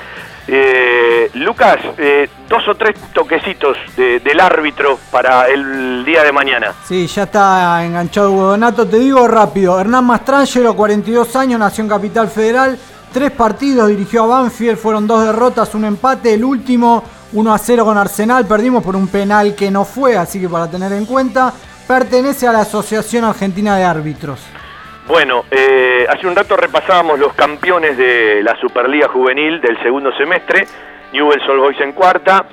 [0.48, 6.74] Eh, Lucas, eh, dos o tres toquecitos de- del árbitro para el día de mañana.
[6.88, 8.88] Sí, ya está enganchado Hugo Donato.
[8.88, 12.78] Te digo rápido, Hernán Mastrangelo, 42 años, nació en Capital Federal.
[13.14, 16.34] Tres partidos dirigió a Banfield, fueron dos derrotas, un empate.
[16.34, 17.04] El último,
[17.34, 18.46] 1 a 0 con Arsenal.
[18.46, 21.52] Perdimos por un penal que no fue, así que para tener en cuenta.
[21.88, 24.40] Pertenece a la Asociación Argentina de Árbitros.
[25.10, 30.68] Bueno, eh, hace un rato repasábamos los campeones de la Superliga Juvenil del segundo semestre.
[31.12, 32.46] Newell's Old Boys en cuarta,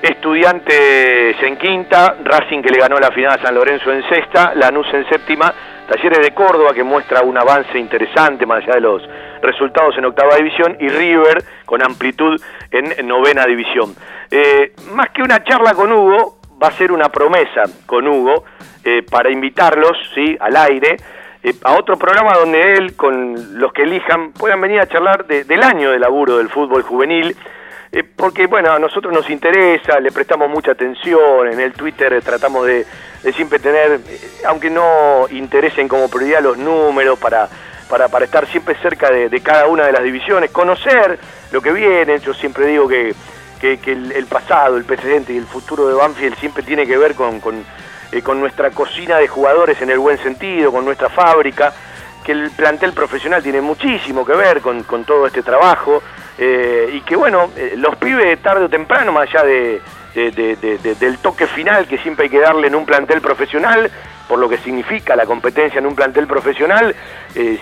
[0.00, 4.86] Estudiantes en quinta, Racing que le ganó la final a San Lorenzo en sexta, Lanús
[4.94, 5.52] en séptima,
[5.86, 9.02] Talleres de Córdoba que muestra un avance interesante más allá de los
[9.42, 12.40] resultados en octava división y River con amplitud
[12.70, 13.94] en novena división.
[14.30, 18.44] Eh, más que una charla con Hugo, va a ser una promesa con Hugo
[18.84, 20.34] eh, para invitarlos ¿sí?
[20.40, 20.96] al aire
[21.42, 25.44] eh, a otro programa donde él, con los que elijan, puedan venir a charlar de-
[25.44, 27.36] del año de laburo del fútbol juvenil,
[27.92, 32.66] eh, porque bueno, a nosotros nos interesa, le prestamos mucha atención, en el Twitter tratamos
[32.66, 32.86] de,
[33.34, 37.48] siempre tener, eh, aunque no interesen como prioridad los números para,
[37.88, 41.18] para, para estar siempre cerca de, cada una de las divisiones, conocer
[41.52, 43.14] lo que viene, yo siempre digo que,
[43.60, 47.40] que, el, pasado, el presente y el futuro de Banfield siempre tiene que ver con,
[47.40, 47.64] con,
[48.12, 51.72] eh, con nuestra cocina de jugadores en el buen sentido, con nuestra fábrica,
[52.24, 56.02] que el plantel profesional tiene muchísimo que ver con, todo este trabajo
[56.38, 59.80] eh, y que bueno, eh, los pibes tarde o temprano, más allá de,
[60.14, 63.20] de- de- de- de- del toque final que siempre hay que darle en un plantel
[63.20, 63.90] profesional,
[64.28, 66.94] por lo que significa la competencia en un plantel profesional,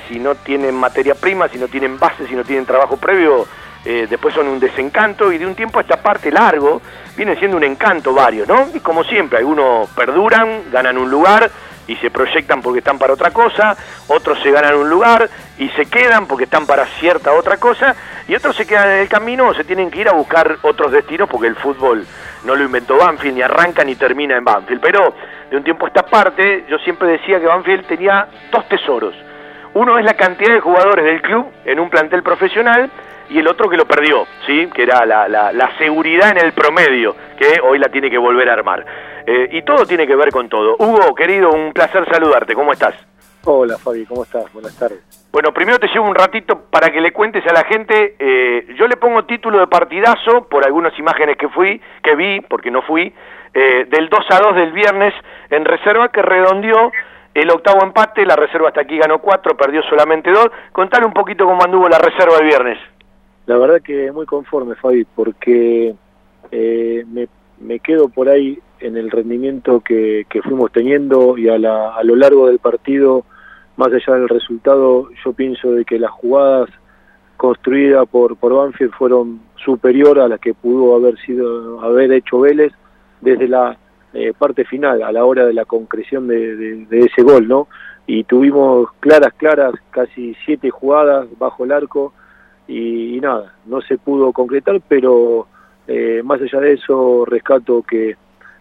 [0.09, 3.47] si no tienen materia prima, si no tienen base, si no tienen trabajo previo,
[3.85, 6.83] eh, después son un desencanto y de un tiempo a esta parte largo
[7.17, 8.69] vienen siendo un encanto varios, ¿no?
[8.75, 11.51] Y como siempre, algunos perduran, ganan un lugar
[11.89, 13.77] y se proyectan porque están para otra cosa,
[14.09, 15.29] otros se ganan un lugar
[15.59, 17.97] y se quedan porque están para cierta otra cosa,
[18.29, 20.93] y otros se quedan en el camino o se tienen que ir a buscar otros
[20.93, 22.07] destinos porque el fútbol
[22.45, 24.81] no lo inventó Banfield, ni arranca ni termina en Banfield.
[24.83, 25.15] Pero
[25.51, 29.15] de un tiempo a esta parte, yo siempre decía que Banfield tenía dos tesoros.
[29.75, 32.91] Uno es la cantidad de jugadores del club en un plantel profesional
[33.31, 34.69] y el otro que lo perdió, ¿sí?
[34.75, 38.49] que era la, la- la seguridad en el promedio, que hoy la tiene que volver
[38.51, 38.85] a armar.
[39.27, 40.77] Eh, y todo tiene que ver con todo.
[40.79, 42.55] Hugo, querido, un placer saludarte.
[42.55, 42.95] ¿Cómo estás?
[43.45, 44.51] Hola Fabi, ¿cómo estás?
[44.53, 44.99] Buenas tardes.
[45.33, 48.17] Bueno, primero te llevo un ratito para que le cuentes a la gente.
[48.19, 52.71] eh, yo le pongo título de partidazo por algunas imágenes que fui, que vi, porque
[52.71, 53.13] no fui,
[53.55, 55.15] eh, del 2 a 2 del viernes
[55.51, 56.91] en reserva que redondeó
[57.35, 58.25] el octavo empate.
[58.27, 60.49] La reserva hasta aquí ganó 4, perdió solamente 2.
[60.73, 62.79] Contale un poquito cómo anduvo la reserva el viernes.
[63.49, 65.95] La verdad que muy conforme Fabi, porque
[66.51, 67.29] eh, me,
[67.61, 72.05] me quedo por ahí en el rendimiento que, que fuimos teniendo y a, la- a
[72.05, 73.25] lo largo del partido,
[73.79, 76.69] más allá del resultado, yo pienso de que las jugadas
[77.39, 82.73] construidas por, por Banfield fueron superior a las que pudo haber sido haber hecho Vélez
[83.23, 83.79] desde la
[84.13, 87.67] eh, parte final, a la hora de la concreción de, de- de ese gol, ¿no?
[88.07, 92.13] Y tuvimos claras, claras, casi siete jugadas bajo el arco
[92.69, 95.47] y, nada, no se pudo concretar, pero
[95.87, 98.17] eh, más allá de eso rescato que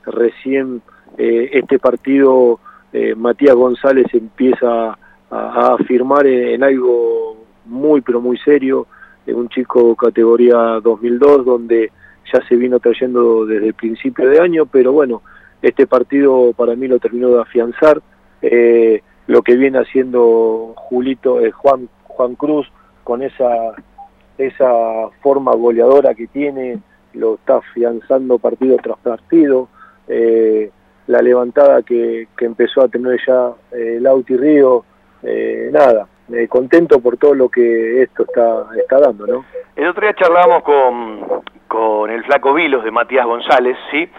[0.05, 0.81] recién
[1.17, 2.59] eh, este partido
[2.93, 4.97] eh, Matías González empieza a,
[5.29, 8.87] a afirmar en, algo muy pero muy serio,
[9.27, 11.91] un chico categoría 2002 donde
[12.31, 15.21] ya se vino trayendo desde el principio de año, pero bueno,
[15.61, 18.01] este partido para mí lo terminó de afianzar.
[18.41, 22.71] Eh, lo que viene haciendo Julito, Juan, Juan Cruz,
[23.03, 23.73] con esa,
[24.37, 26.79] esa forma goleadora que tiene,
[27.13, 29.69] lo está afianzando partido tras partido.
[30.07, 30.71] Eh,
[31.07, 34.83] la levantada que, que empezó a tener ya eh, Lauti Río,
[35.23, 39.45] eh, nada, eh, contento por todo lo que esto está, está dando, ¿no?
[39.75, 44.09] El otro día charlábamos con, con el flaco Vilos de Matías González, ¿sí?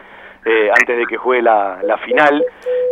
[0.45, 2.43] Eh, antes de que juegue la, la final,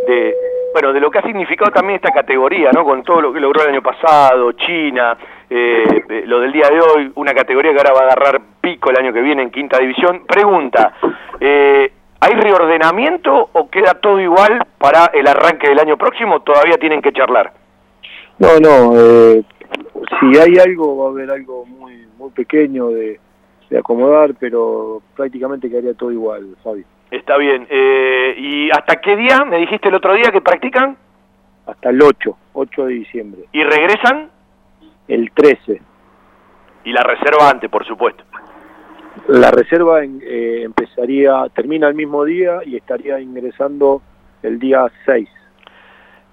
[0.06, 0.34] de
[0.72, 2.84] bueno, de lo que ha significado también esta categoría, ¿no?
[2.84, 5.16] Con todo lo que logró el año pasado, China,
[5.50, 8.98] eh, lo del día de hoy, una categoría que ahora va a agarrar pico el
[8.98, 10.22] año que viene en quinta división.
[10.26, 10.94] Pregunta,
[11.40, 16.40] eh, ¿hay reordenamiento o queda todo igual para el arranque del año próximo?
[16.40, 17.52] Todavía tienen que charlar.
[18.38, 19.42] No, no, eh,
[20.20, 23.20] si hay algo, va a haber algo muy muy pequeño de,
[23.68, 26.84] de acomodar, pero prácticamente quedaría todo igual, Fabi.
[27.10, 27.66] Está bien.
[27.70, 29.44] Eh, ¿Y hasta qué día?
[29.44, 30.96] Me dijiste el otro día que practican
[31.66, 33.42] Hasta el 8, 8 de diciembre.
[33.52, 34.30] y regresan
[35.08, 35.80] El 13.
[36.84, 38.22] y la reserva antes, por supuesto.
[39.26, 44.02] La reserva en- eh, empezaría, termina el mismo día y estaría ingresando
[44.44, 45.28] el día 6.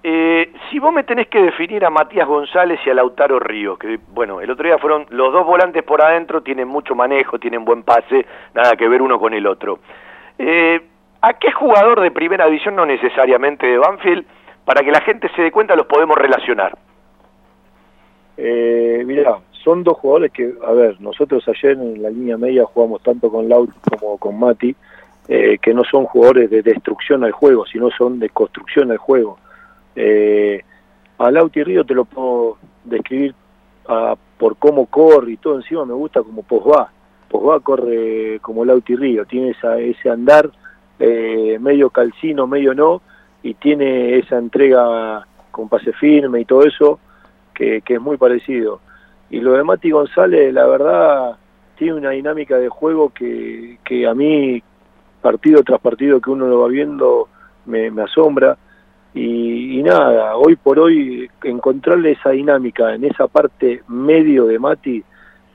[0.04, 3.98] Eh, si vos me tenés que definir a Matías González y a Lautaro Ríos, que
[4.12, 7.82] bueno, el otro día fueron los dos volantes por adentro, tienen mucho manejo, tienen buen
[7.82, 8.24] pase,
[8.54, 9.78] nada que ver uno con el otro.
[10.38, 10.80] Eh,
[11.22, 14.24] ¿A qué jugador de primera división, no necesariamente de Banfield,
[14.64, 16.76] para que la gente se dé cuenta los podemos relacionar?
[18.36, 23.02] Eh, mira, son dos jugadores que, a ver, nosotros ayer en la línea media jugamos
[23.02, 24.74] tanto con Laut como con Mati,
[25.26, 29.38] eh, que no son jugadores de destrucción al juego, sino son de construcción al juego.
[29.96, 30.62] Eh,
[31.18, 33.34] a Lauti Río te lo puedo describir
[33.88, 36.90] ah, por cómo corre y todo encima me gusta como Posba.
[37.28, 40.50] Posba corre como Lauti Río, tiene esa, ese andar
[40.98, 43.00] eh, medio calcino, medio no,
[43.42, 46.98] y tiene esa entrega con pase firme y todo eso
[47.54, 48.80] que, es muy parecido.
[49.30, 51.36] Y lo de Mati González, la verdad,
[51.76, 54.62] tiene una dinámica de juego que, que a mí,
[55.22, 57.28] partido tras partido que uno lo va viendo,
[57.66, 58.56] me, asombra.
[59.14, 65.04] Y, y nada, hoy por hoy encontrarle esa dinámica en esa parte medio de Mati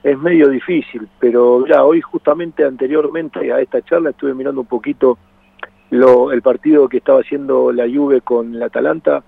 [0.02, 5.18] es medio difícil, pero ya hoy justamente anteriormente a esta charla estuve mirando un poquito
[5.90, 9.22] lo, el partido que estaba haciendo la Juve con el Atalanta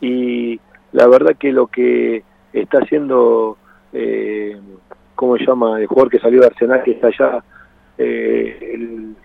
[0.00, 0.60] y
[0.92, 3.56] la verdad que lo que está haciendo,
[3.92, 4.58] eh,
[5.14, 5.80] ¿cómo se llama?
[5.80, 7.44] El jugador que salió de Arsenal, que está allá,
[7.98, 9.16] eh, el,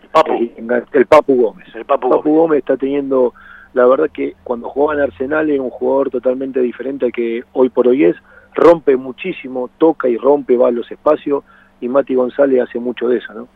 [0.57, 1.67] el, el Papu Gómez.
[1.75, 2.59] El Papu, Gómez.
[2.59, 3.33] está teniendo,
[3.73, 7.69] la verdad que cuando jugaba en Arsenal era un jugador totalmente diferente al que hoy
[7.69, 8.15] por hoy es,
[8.53, 11.43] rompe muchísimo, toca y rompe, va a los espacios,
[11.81, 13.47] y Mati González hace mucho de eso, ¿no?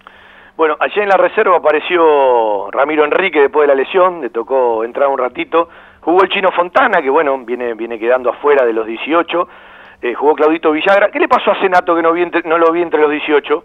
[0.58, 5.08] Bueno, ayer en la reserva apareció Ramiro Enrique después de la lesión, le tocó entrar
[5.08, 5.70] un ratito.
[6.08, 9.50] Jugó el Chino Fontana, que bueno, viene, viene quedando afuera de los 18.
[10.04, 11.10] Eh, jugó Claudito Villagra.
[11.12, 13.64] ¿Qué le pasó a Senato que no, vi entre- no lo vi entre los 18?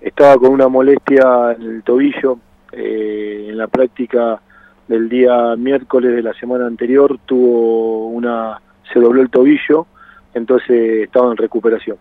[0.00, 2.38] estaba con una molestia en el tobillo
[2.72, 4.40] eh, en la práctica
[4.86, 8.58] del día miércoles de la semana anterior tuvo una
[8.90, 9.86] se dobló el tobillo
[10.32, 11.98] entonces estaba en recuperación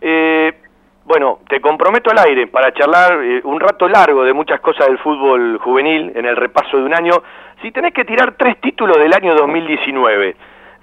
[0.00, 0.50] Eh,
[1.04, 4.98] bueno, te comprometo al aire para charlar eh, un rato largo de muchas cosas del
[4.98, 7.22] fútbol juvenil en el repaso de un año.
[7.62, 10.36] Si tenés que tirar tres títulos del año 2019,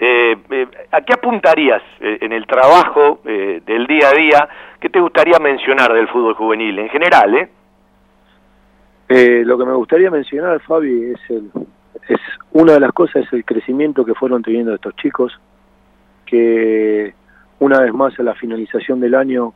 [0.03, 4.49] eh, eh, ¿a qué apuntarías eh, en el trabajo eh, del día a día?
[4.80, 7.49] ¿Qué te gustaría mencionar del fútbol juvenil en general?
[9.10, 9.43] Eh?
[9.45, 11.52] Lo que me gustaría mencionar Fabi es el
[12.07, 12.19] es
[12.52, 15.39] una de las cosas es el crecimiento que fueron teniendo estos chicos
[16.26, 17.14] que
[17.60, 19.53] una vez más a la finalización del año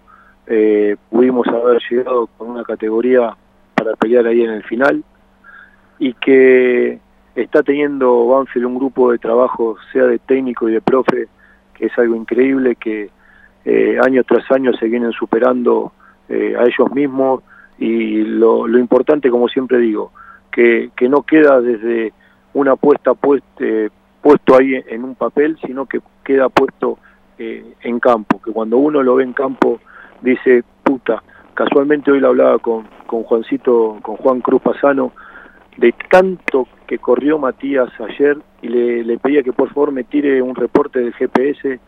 [0.47, 3.35] eh, pudimos haber llegado con una categoría
[3.76, 5.03] para pelear ahí en el final.
[5.99, 6.99] Y que
[7.35, 11.27] está teniendo Banfield un grupo de trabajo, sea de técnico y de profe,
[11.73, 13.09] que es algo increíble, que
[13.65, 15.91] eh, año tras año se vienen superando
[16.30, 17.43] eh, a ellos mismos.
[17.77, 20.11] Y lo, lo importante, como siempre digo,
[20.51, 22.13] que, que no queda desde
[22.53, 23.89] una apuesta puest, eh,
[24.22, 26.97] puesto ahí en un papel, sino que queda puesto
[27.38, 29.80] eh, en campo, que cuando uno lo ve en campo
[30.26, 31.23] dice, puta,
[31.53, 35.14] casualmente hoy lo hablaba con, con Juancito, con Juan Cruz Pasano,
[35.77, 40.41] de tanto que corrió Matías ayer y le, le pedía que por favor me tire
[40.41, 41.80] un reporte del GPS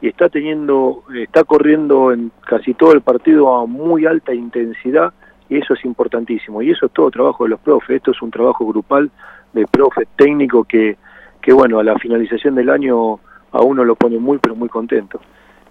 [0.00, 5.12] y está teniendo, está corriendo en casi todo el partido a muy alta intensidad
[5.48, 6.60] y eso es importantísimo.
[6.62, 9.10] Y eso es todo trabajo de los profes, esto es un trabajo grupal
[9.52, 10.96] de profes técnico que,
[11.40, 13.20] que bueno, a la finalización del año
[13.52, 15.20] a uno lo pone muy pero muy contento.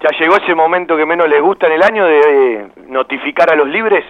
[0.02, 3.56] ¿Ya llegó ese momento que menos les gusta en el año de eh, notificar a
[3.56, 4.04] los libres?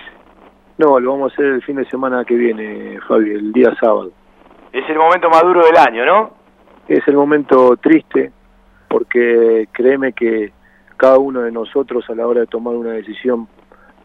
[0.77, 4.11] No, lo vamos a hacer el fin de semana que viene, Fabi, el día sábado.
[4.73, 6.31] Es el momento más duro del año, ¿no?
[6.87, 8.31] Es el momento triste,
[8.89, 10.51] porque créeme que
[10.97, 13.47] cada uno de nosotros a la hora de tomar una decisión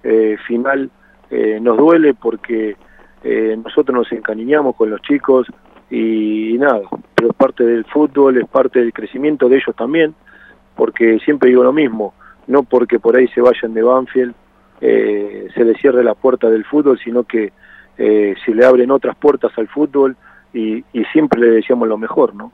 [0.03, 0.91] eh, final
[1.31, 2.77] eh, nos duele porque
[3.23, 5.47] eh, nosotros nos encariñamos con los chicos
[5.91, 6.81] y, nada,
[7.15, 10.15] pero es parte del fútbol, es parte del crecimiento de ellos también,
[10.81, 12.15] porque siempre digo lo mismo,
[12.47, 14.35] no porque por ahí se vayan de Banfield
[14.81, 17.53] eh, se le cierre la puerta del fútbol, sino que
[17.99, 20.17] eh, se le abren otras puertas al fútbol
[20.55, 22.51] y, y siempre le decíamos lo mejor, ¿no?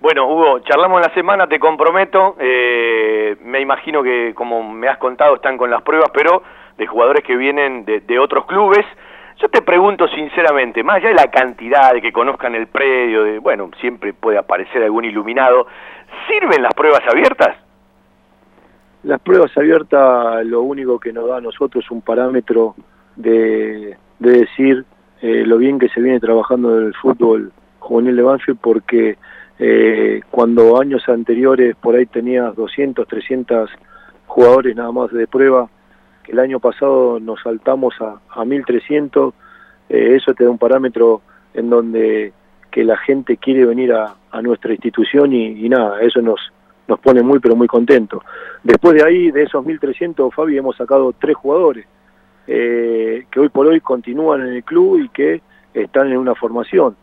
[0.00, 2.36] Bueno, Hugo, charlamos la semana, te comprometo.
[2.38, 6.44] Eh, me imagino que, como me has contado, están con las pruebas, pero
[6.76, 8.86] de jugadores que vienen de, de, otros clubes.
[9.38, 13.40] Yo te pregunto sinceramente, más allá de la cantidad de que conozcan el predio, de,
[13.40, 15.66] bueno, siempre puede aparecer algún iluminado,
[16.28, 17.56] ¿sirven las pruebas abiertas?
[19.04, 22.74] Las pruebas abiertas lo único que nos da a nosotros es un parámetro
[23.16, 24.84] de, de decir
[25.20, 29.18] eh, lo bien que se viene trabajando en el fútbol juvenil de Banfield porque
[29.58, 33.70] eh, cuando años anteriores por ahí tenías 200, 300
[34.26, 35.68] jugadores nada más de prueba,
[36.22, 39.34] que el año pasado nos saltamos a, a 1300,
[39.88, 41.22] eh, eso te da un parámetro
[41.54, 42.32] en donde
[42.70, 46.40] que la gente quiere venir a, a nuestra institución y, nada, eso nos,
[46.86, 48.22] nos pone muy pero muy contentos.
[48.62, 51.86] Después de ahí, de esos 1.300, Fabi, hemos sacado tres jugadores
[52.46, 55.42] eh, que hoy por hoy continúan en el club y que
[55.74, 56.96] están en una formación.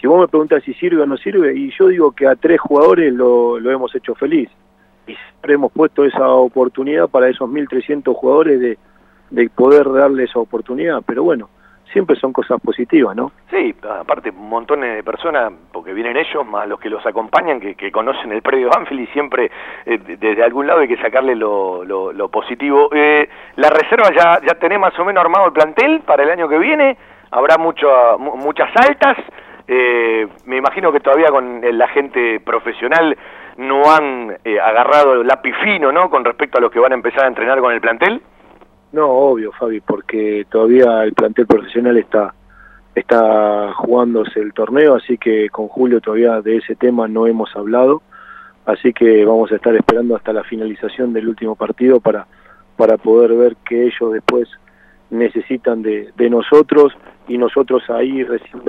[0.00, 2.60] Si vos me preguntas si sirve o no sirve, y yo digo que a tres
[2.60, 4.50] jugadores lo, lo hemos hecho feliz.
[5.06, 8.78] Y siempre hemos puesto esa oportunidad para esos 1.300 jugadores de,
[9.30, 11.02] de poder darle esa oportunidad.
[11.06, 11.48] Pero bueno,
[11.92, 13.32] siempre son cosas positivas, ¿no?
[13.50, 17.92] Sí, aparte montones de personas, porque vienen ellos, más los que los acompañan, que, que
[17.92, 19.50] conocen el predio Banfield y siempre
[19.84, 22.90] eh, desde algún lado hay que sacarle lo, lo, positivo.
[22.92, 26.48] Eh, la reserva ya, ya tenés más o menos armado el plantel para el año
[26.48, 26.96] que viene,
[27.30, 27.88] habrá mucho,
[28.18, 29.16] muchas altas,
[29.68, 33.16] eh, me imagino que todavía con la gente profesional
[33.56, 36.08] no han eh, agarrado el lápiz fino, ¿no?
[36.10, 38.22] Con respecto a los que van a empezar a entrenar con el plantel.
[38.96, 42.32] No, obvio, Fabi, porque todavía el plantel profesional está
[42.94, 48.00] está jugándose el torneo, así que con Julio todavía de ese tema no hemos hablado,
[48.64, 52.26] así que vamos a estar esperando hasta la finalización del último partido para,
[52.78, 54.48] para poder ver que ellos después
[55.10, 56.96] necesitan de, de nosotros
[57.28, 58.62] y nosotros ahí recién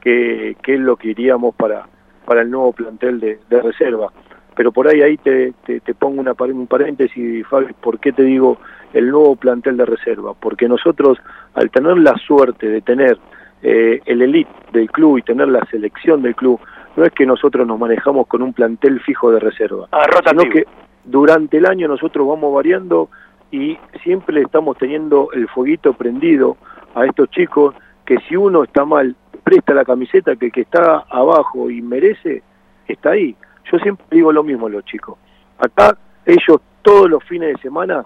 [0.00, 1.86] qué, qué es lo que iríamos para,
[2.24, 4.10] para el nuevo plantel de, de reserva.
[4.54, 8.22] Pero por ahí ahí te, te, te pongo una, un paréntesis, Fabi, ¿por qué te
[8.22, 8.58] digo
[8.92, 10.34] el nuevo plantel de reserva?
[10.34, 11.18] Porque nosotros,
[11.54, 13.18] al tener la suerte de tener
[13.62, 16.60] eh, el elite del club y tener la selección del club,
[16.96, 20.64] no es que nosotros nos manejamos con un plantel fijo de reserva, ah, sino que
[21.04, 23.08] durante el año nosotros vamos variando
[23.50, 26.56] y siempre estamos teniendo el fueguito prendido
[26.94, 27.74] a estos chicos
[28.04, 29.14] que si uno está mal,
[29.44, 32.42] presta la camiseta que el que está abajo y merece,
[32.88, 33.36] está ahí.
[33.70, 35.18] Yo siempre digo lo mismo a los chicos.
[35.58, 38.04] Acá ellos todos los fines de semana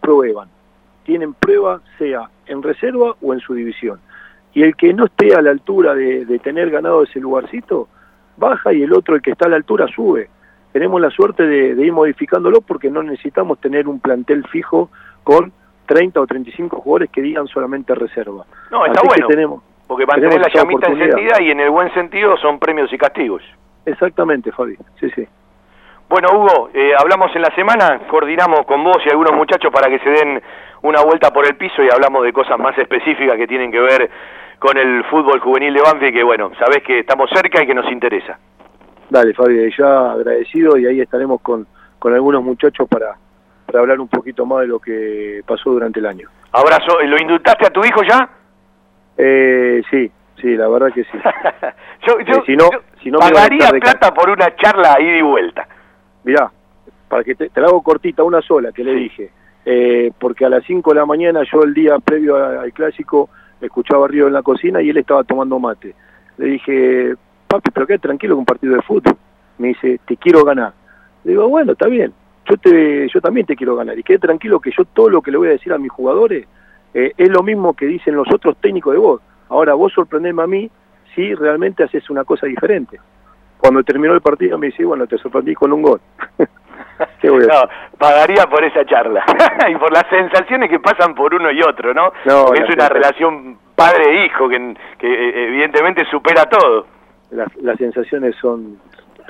[0.00, 0.48] prueban.
[1.04, 4.00] Tienen prueba sea en reserva o en su división.
[4.52, 7.88] Y el que no esté a la altura de, de, tener ganado ese lugarcito,
[8.36, 10.30] baja y el otro, el que está a la altura, sube.
[10.72, 14.90] Tenemos la suerte de, de ir modificándolo porque no necesitamos tener un plantel fijo
[15.24, 15.52] con
[15.86, 18.44] 30 o 35 jugadores que digan solamente reserva.
[18.70, 19.28] No, está Así bueno.
[19.28, 22.98] Que tenemos, porque mantener la llamita encendida y en el buen sentido son premios y
[22.98, 23.42] castigos.
[23.86, 24.76] Exactamente, Fabi.
[25.00, 25.26] Sí, sí.
[26.08, 29.98] Bueno, Hugo, eh, hablamos en la semana, coordinamos con vos y algunos muchachos para que
[30.00, 30.40] se den
[30.82, 34.10] una vuelta por el piso y hablamos de cosas más específicas que tienen que ver
[34.58, 37.90] con el fútbol juvenil de Banfield, que bueno, sabés que estamos cerca y que nos
[37.90, 38.38] interesa.
[39.10, 41.66] Dale, Fabi, ya agradecido y ahí estaremos con,
[41.98, 43.16] con algunos muchachos para,
[43.66, 46.28] para hablar un poquito más de lo que pasó durante el año.
[46.52, 48.28] Abrazo, ¿lo indultaste a tu hijo ya?
[49.16, 50.10] Eh, sí,
[50.40, 51.18] sí, la verdad que sí.
[52.06, 55.66] yo, yo, si no, yo si no pagaría plata por una charla ida y vuelta.
[56.24, 56.50] Mirá,
[57.08, 59.30] para que te, te la hago cortita, una sola que le dije,
[59.64, 63.30] eh, porque a las 5 de la mañana yo el día previo a, al clásico
[63.60, 65.94] escuchaba a Río en la cocina y él estaba tomando mate.
[66.38, 67.14] Le dije,
[67.48, 69.16] papi, pero quédate tranquilo con un partido de fútbol.
[69.58, 70.72] Me dice, te quiero ganar.
[71.24, 72.12] Le digo, bueno, está bien,
[72.48, 73.98] yo, te, yo también te quiero ganar.
[73.98, 76.46] Y quede tranquilo que yo todo lo que le voy a decir a mis jugadores
[76.94, 79.20] eh, es lo mismo que dicen los otros técnicos de vos.
[79.48, 80.70] Ahora vos sorprendeme a mí
[81.14, 82.98] si realmente haces una cosa diferente.
[83.58, 86.00] Cuando terminó el partido me dice, bueno, te sorprendí con un gol.
[87.20, 87.68] ¿Qué voy a No,
[87.98, 89.24] pagaría por esa charla
[89.68, 92.12] y por las sensaciones que pasan por uno y otro, ¿no?
[92.24, 96.86] No, es una relación padre-hijo que, que eh, evidentemente supera todo.
[97.30, 98.78] Las, las sensaciones son,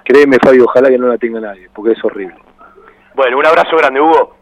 [0.04, 2.36] créeme Fabi, ojalá que no la tenga nadie, porque es horrible.
[3.14, 4.36] Bueno, un abrazo grande, Hugo.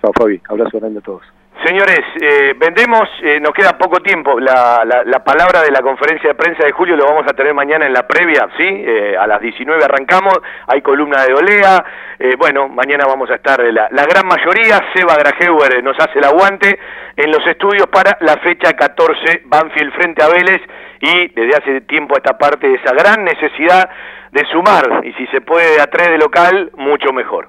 [0.00, 1.22] Chao Fabi, abrazo grande a todos.
[1.64, 4.40] Señores, eh, vendemos, eh, nos queda poco tiempo.
[4.40, 7.52] La, la- la palabra de la conferencia de prensa de julio lo vamos a tener
[7.52, 8.64] mañana en la previa, ¿sí?
[8.66, 11.84] Eh, a las 19 arrancamos, hay columna de Olea.
[12.18, 14.80] Eh, bueno, mañana vamos a estar la, la gran mayoría.
[14.94, 16.78] Seba Grajeuer nos hace el aguante
[17.16, 20.62] en los estudios para la fecha 14, Banfield frente a Vélez.
[21.00, 23.90] Y desde hace tiempo a esta parte esa gran necesidad
[24.32, 25.02] de sumar.
[25.04, 27.48] Y si se puede de a tres de local, mucho mejor.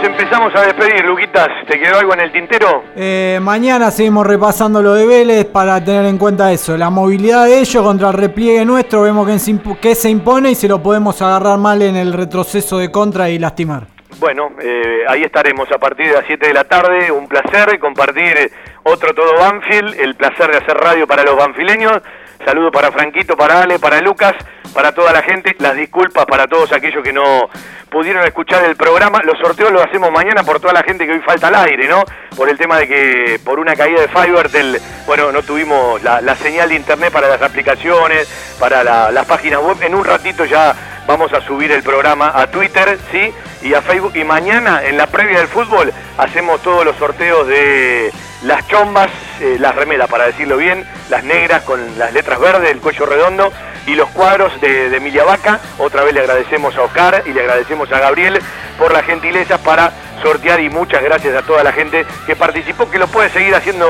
[0.00, 1.48] Nos empezamos a despedir, Luquitas.
[1.68, 2.84] ¿Te quedó algo en el tintero?
[2.96, 6.74] Eh, mañana seguimos repasando lo de Vélez para tener en cuenta eso.
[6.78, 9.02] La movilidad de ellos contra el repliegue nuestro.
[9.02, 12.78] Vemos que se, que se impone y se lo podemos agarrar mal en el retroceso
[12.78, 13.88] de contra y lastimar.
[14.18, 17.12] Bueno, eh, ahí estaremos a partir de las 7 de la tarde.
[17.12, 18.50] Un placer compartir
[18.84, 20.00] otro Todo Banfield.
[20.00, 22.00] El placer de hacer radio para los banfileños.
[22.44, 24.34] Saludo para Franquito, para Ale, para Lucas,
[24.72, 25.54] para toda la gente.
[25.58, 27.48] Las disculpas para todos aquellos que no
[27.90, 29.20] pudieron escuchar el programa.
[29.24, 32.02] Los sorteos los hacemos mañana por toda la gente que hoy falta al aire, ¿no?
[32.36, 36.70] Por el tema de que por una caída de Fivertel, bueno, no tuvimos la, señal
[36.70, 38.26] de internet para las aplicaciones,
[38.58, 39.76] para la- las páginas web.
[39.82, 40.74] En un ratito ya
[41.06, 43.32] vamos a subir el programa a Twitter, ¿sí?
[43.62, 44.12] Y a Facebook.
[44.16, 48.10] Y mañana, en la previa del fútbol, hacemos todos los sorteos de
[48.42, 49.10] las chombas,
[49.40, 53.52] eh, las remeras, para decirlo bien, las negras con las letras verdes, el cuello redondo
[53.86, 55.60] y los cuadros de, de Emilia Vaca.
[55.78, 58.40] Otra vez le agradecemos a Oscar y le agradecemos a Gabriel
[58.78, 62.98] por la gentileza para sortear y muchas gracias a toda la gente que participó, que
[62.98, 63.86] lo puede seguir haciendo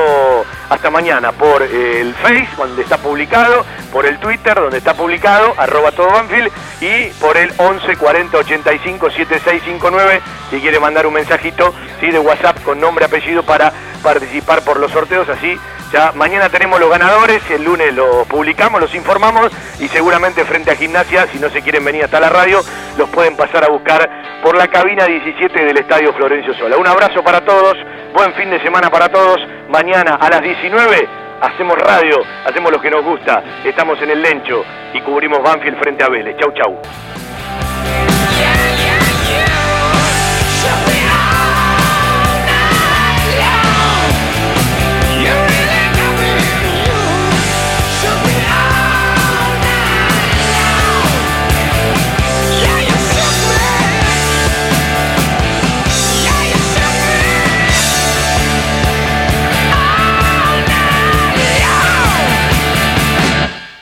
[0.69, 5.53] hasta mañana por eh, el Face, donde está publicado, por el Twitter, donde está publicado,
[5.57, 6.51] arroba todo Banfield,
[6.81, 12.11] y por el 11 40 85 7659, si quiere mandar un mensajito ¿sí?
[12.11, 13.71] de WhatsApp con nombre, apellido para
[14.01, 15.57] participar por los sorteos, así
[15.91, 20.75] ya mañana tenemos los ganadores, el lunes los publicamos, los informamos y seguramente frente a
[20.75, 22.61] gimnasia, si no se quieren venir hasta la radio,
[22.97, 24.09] los pueden pasar a buscar
[24.41, 26.77] por la cabina 17 del Estadio Florencio Sola.
[26.77, 27.75] Un abrazo para todos,
[28.13, 29.41] buen fin de semana para todos.
[29.69, 31.09] Mañana a las 19
[31.41, 33.41] hacemos radio, hacemos lo que nos gusta.
[33.65, 36.37] Estamos en el Lencho y cubrimos Banfield frente a Vélez.
[36.37, 36.79] Chau, chau.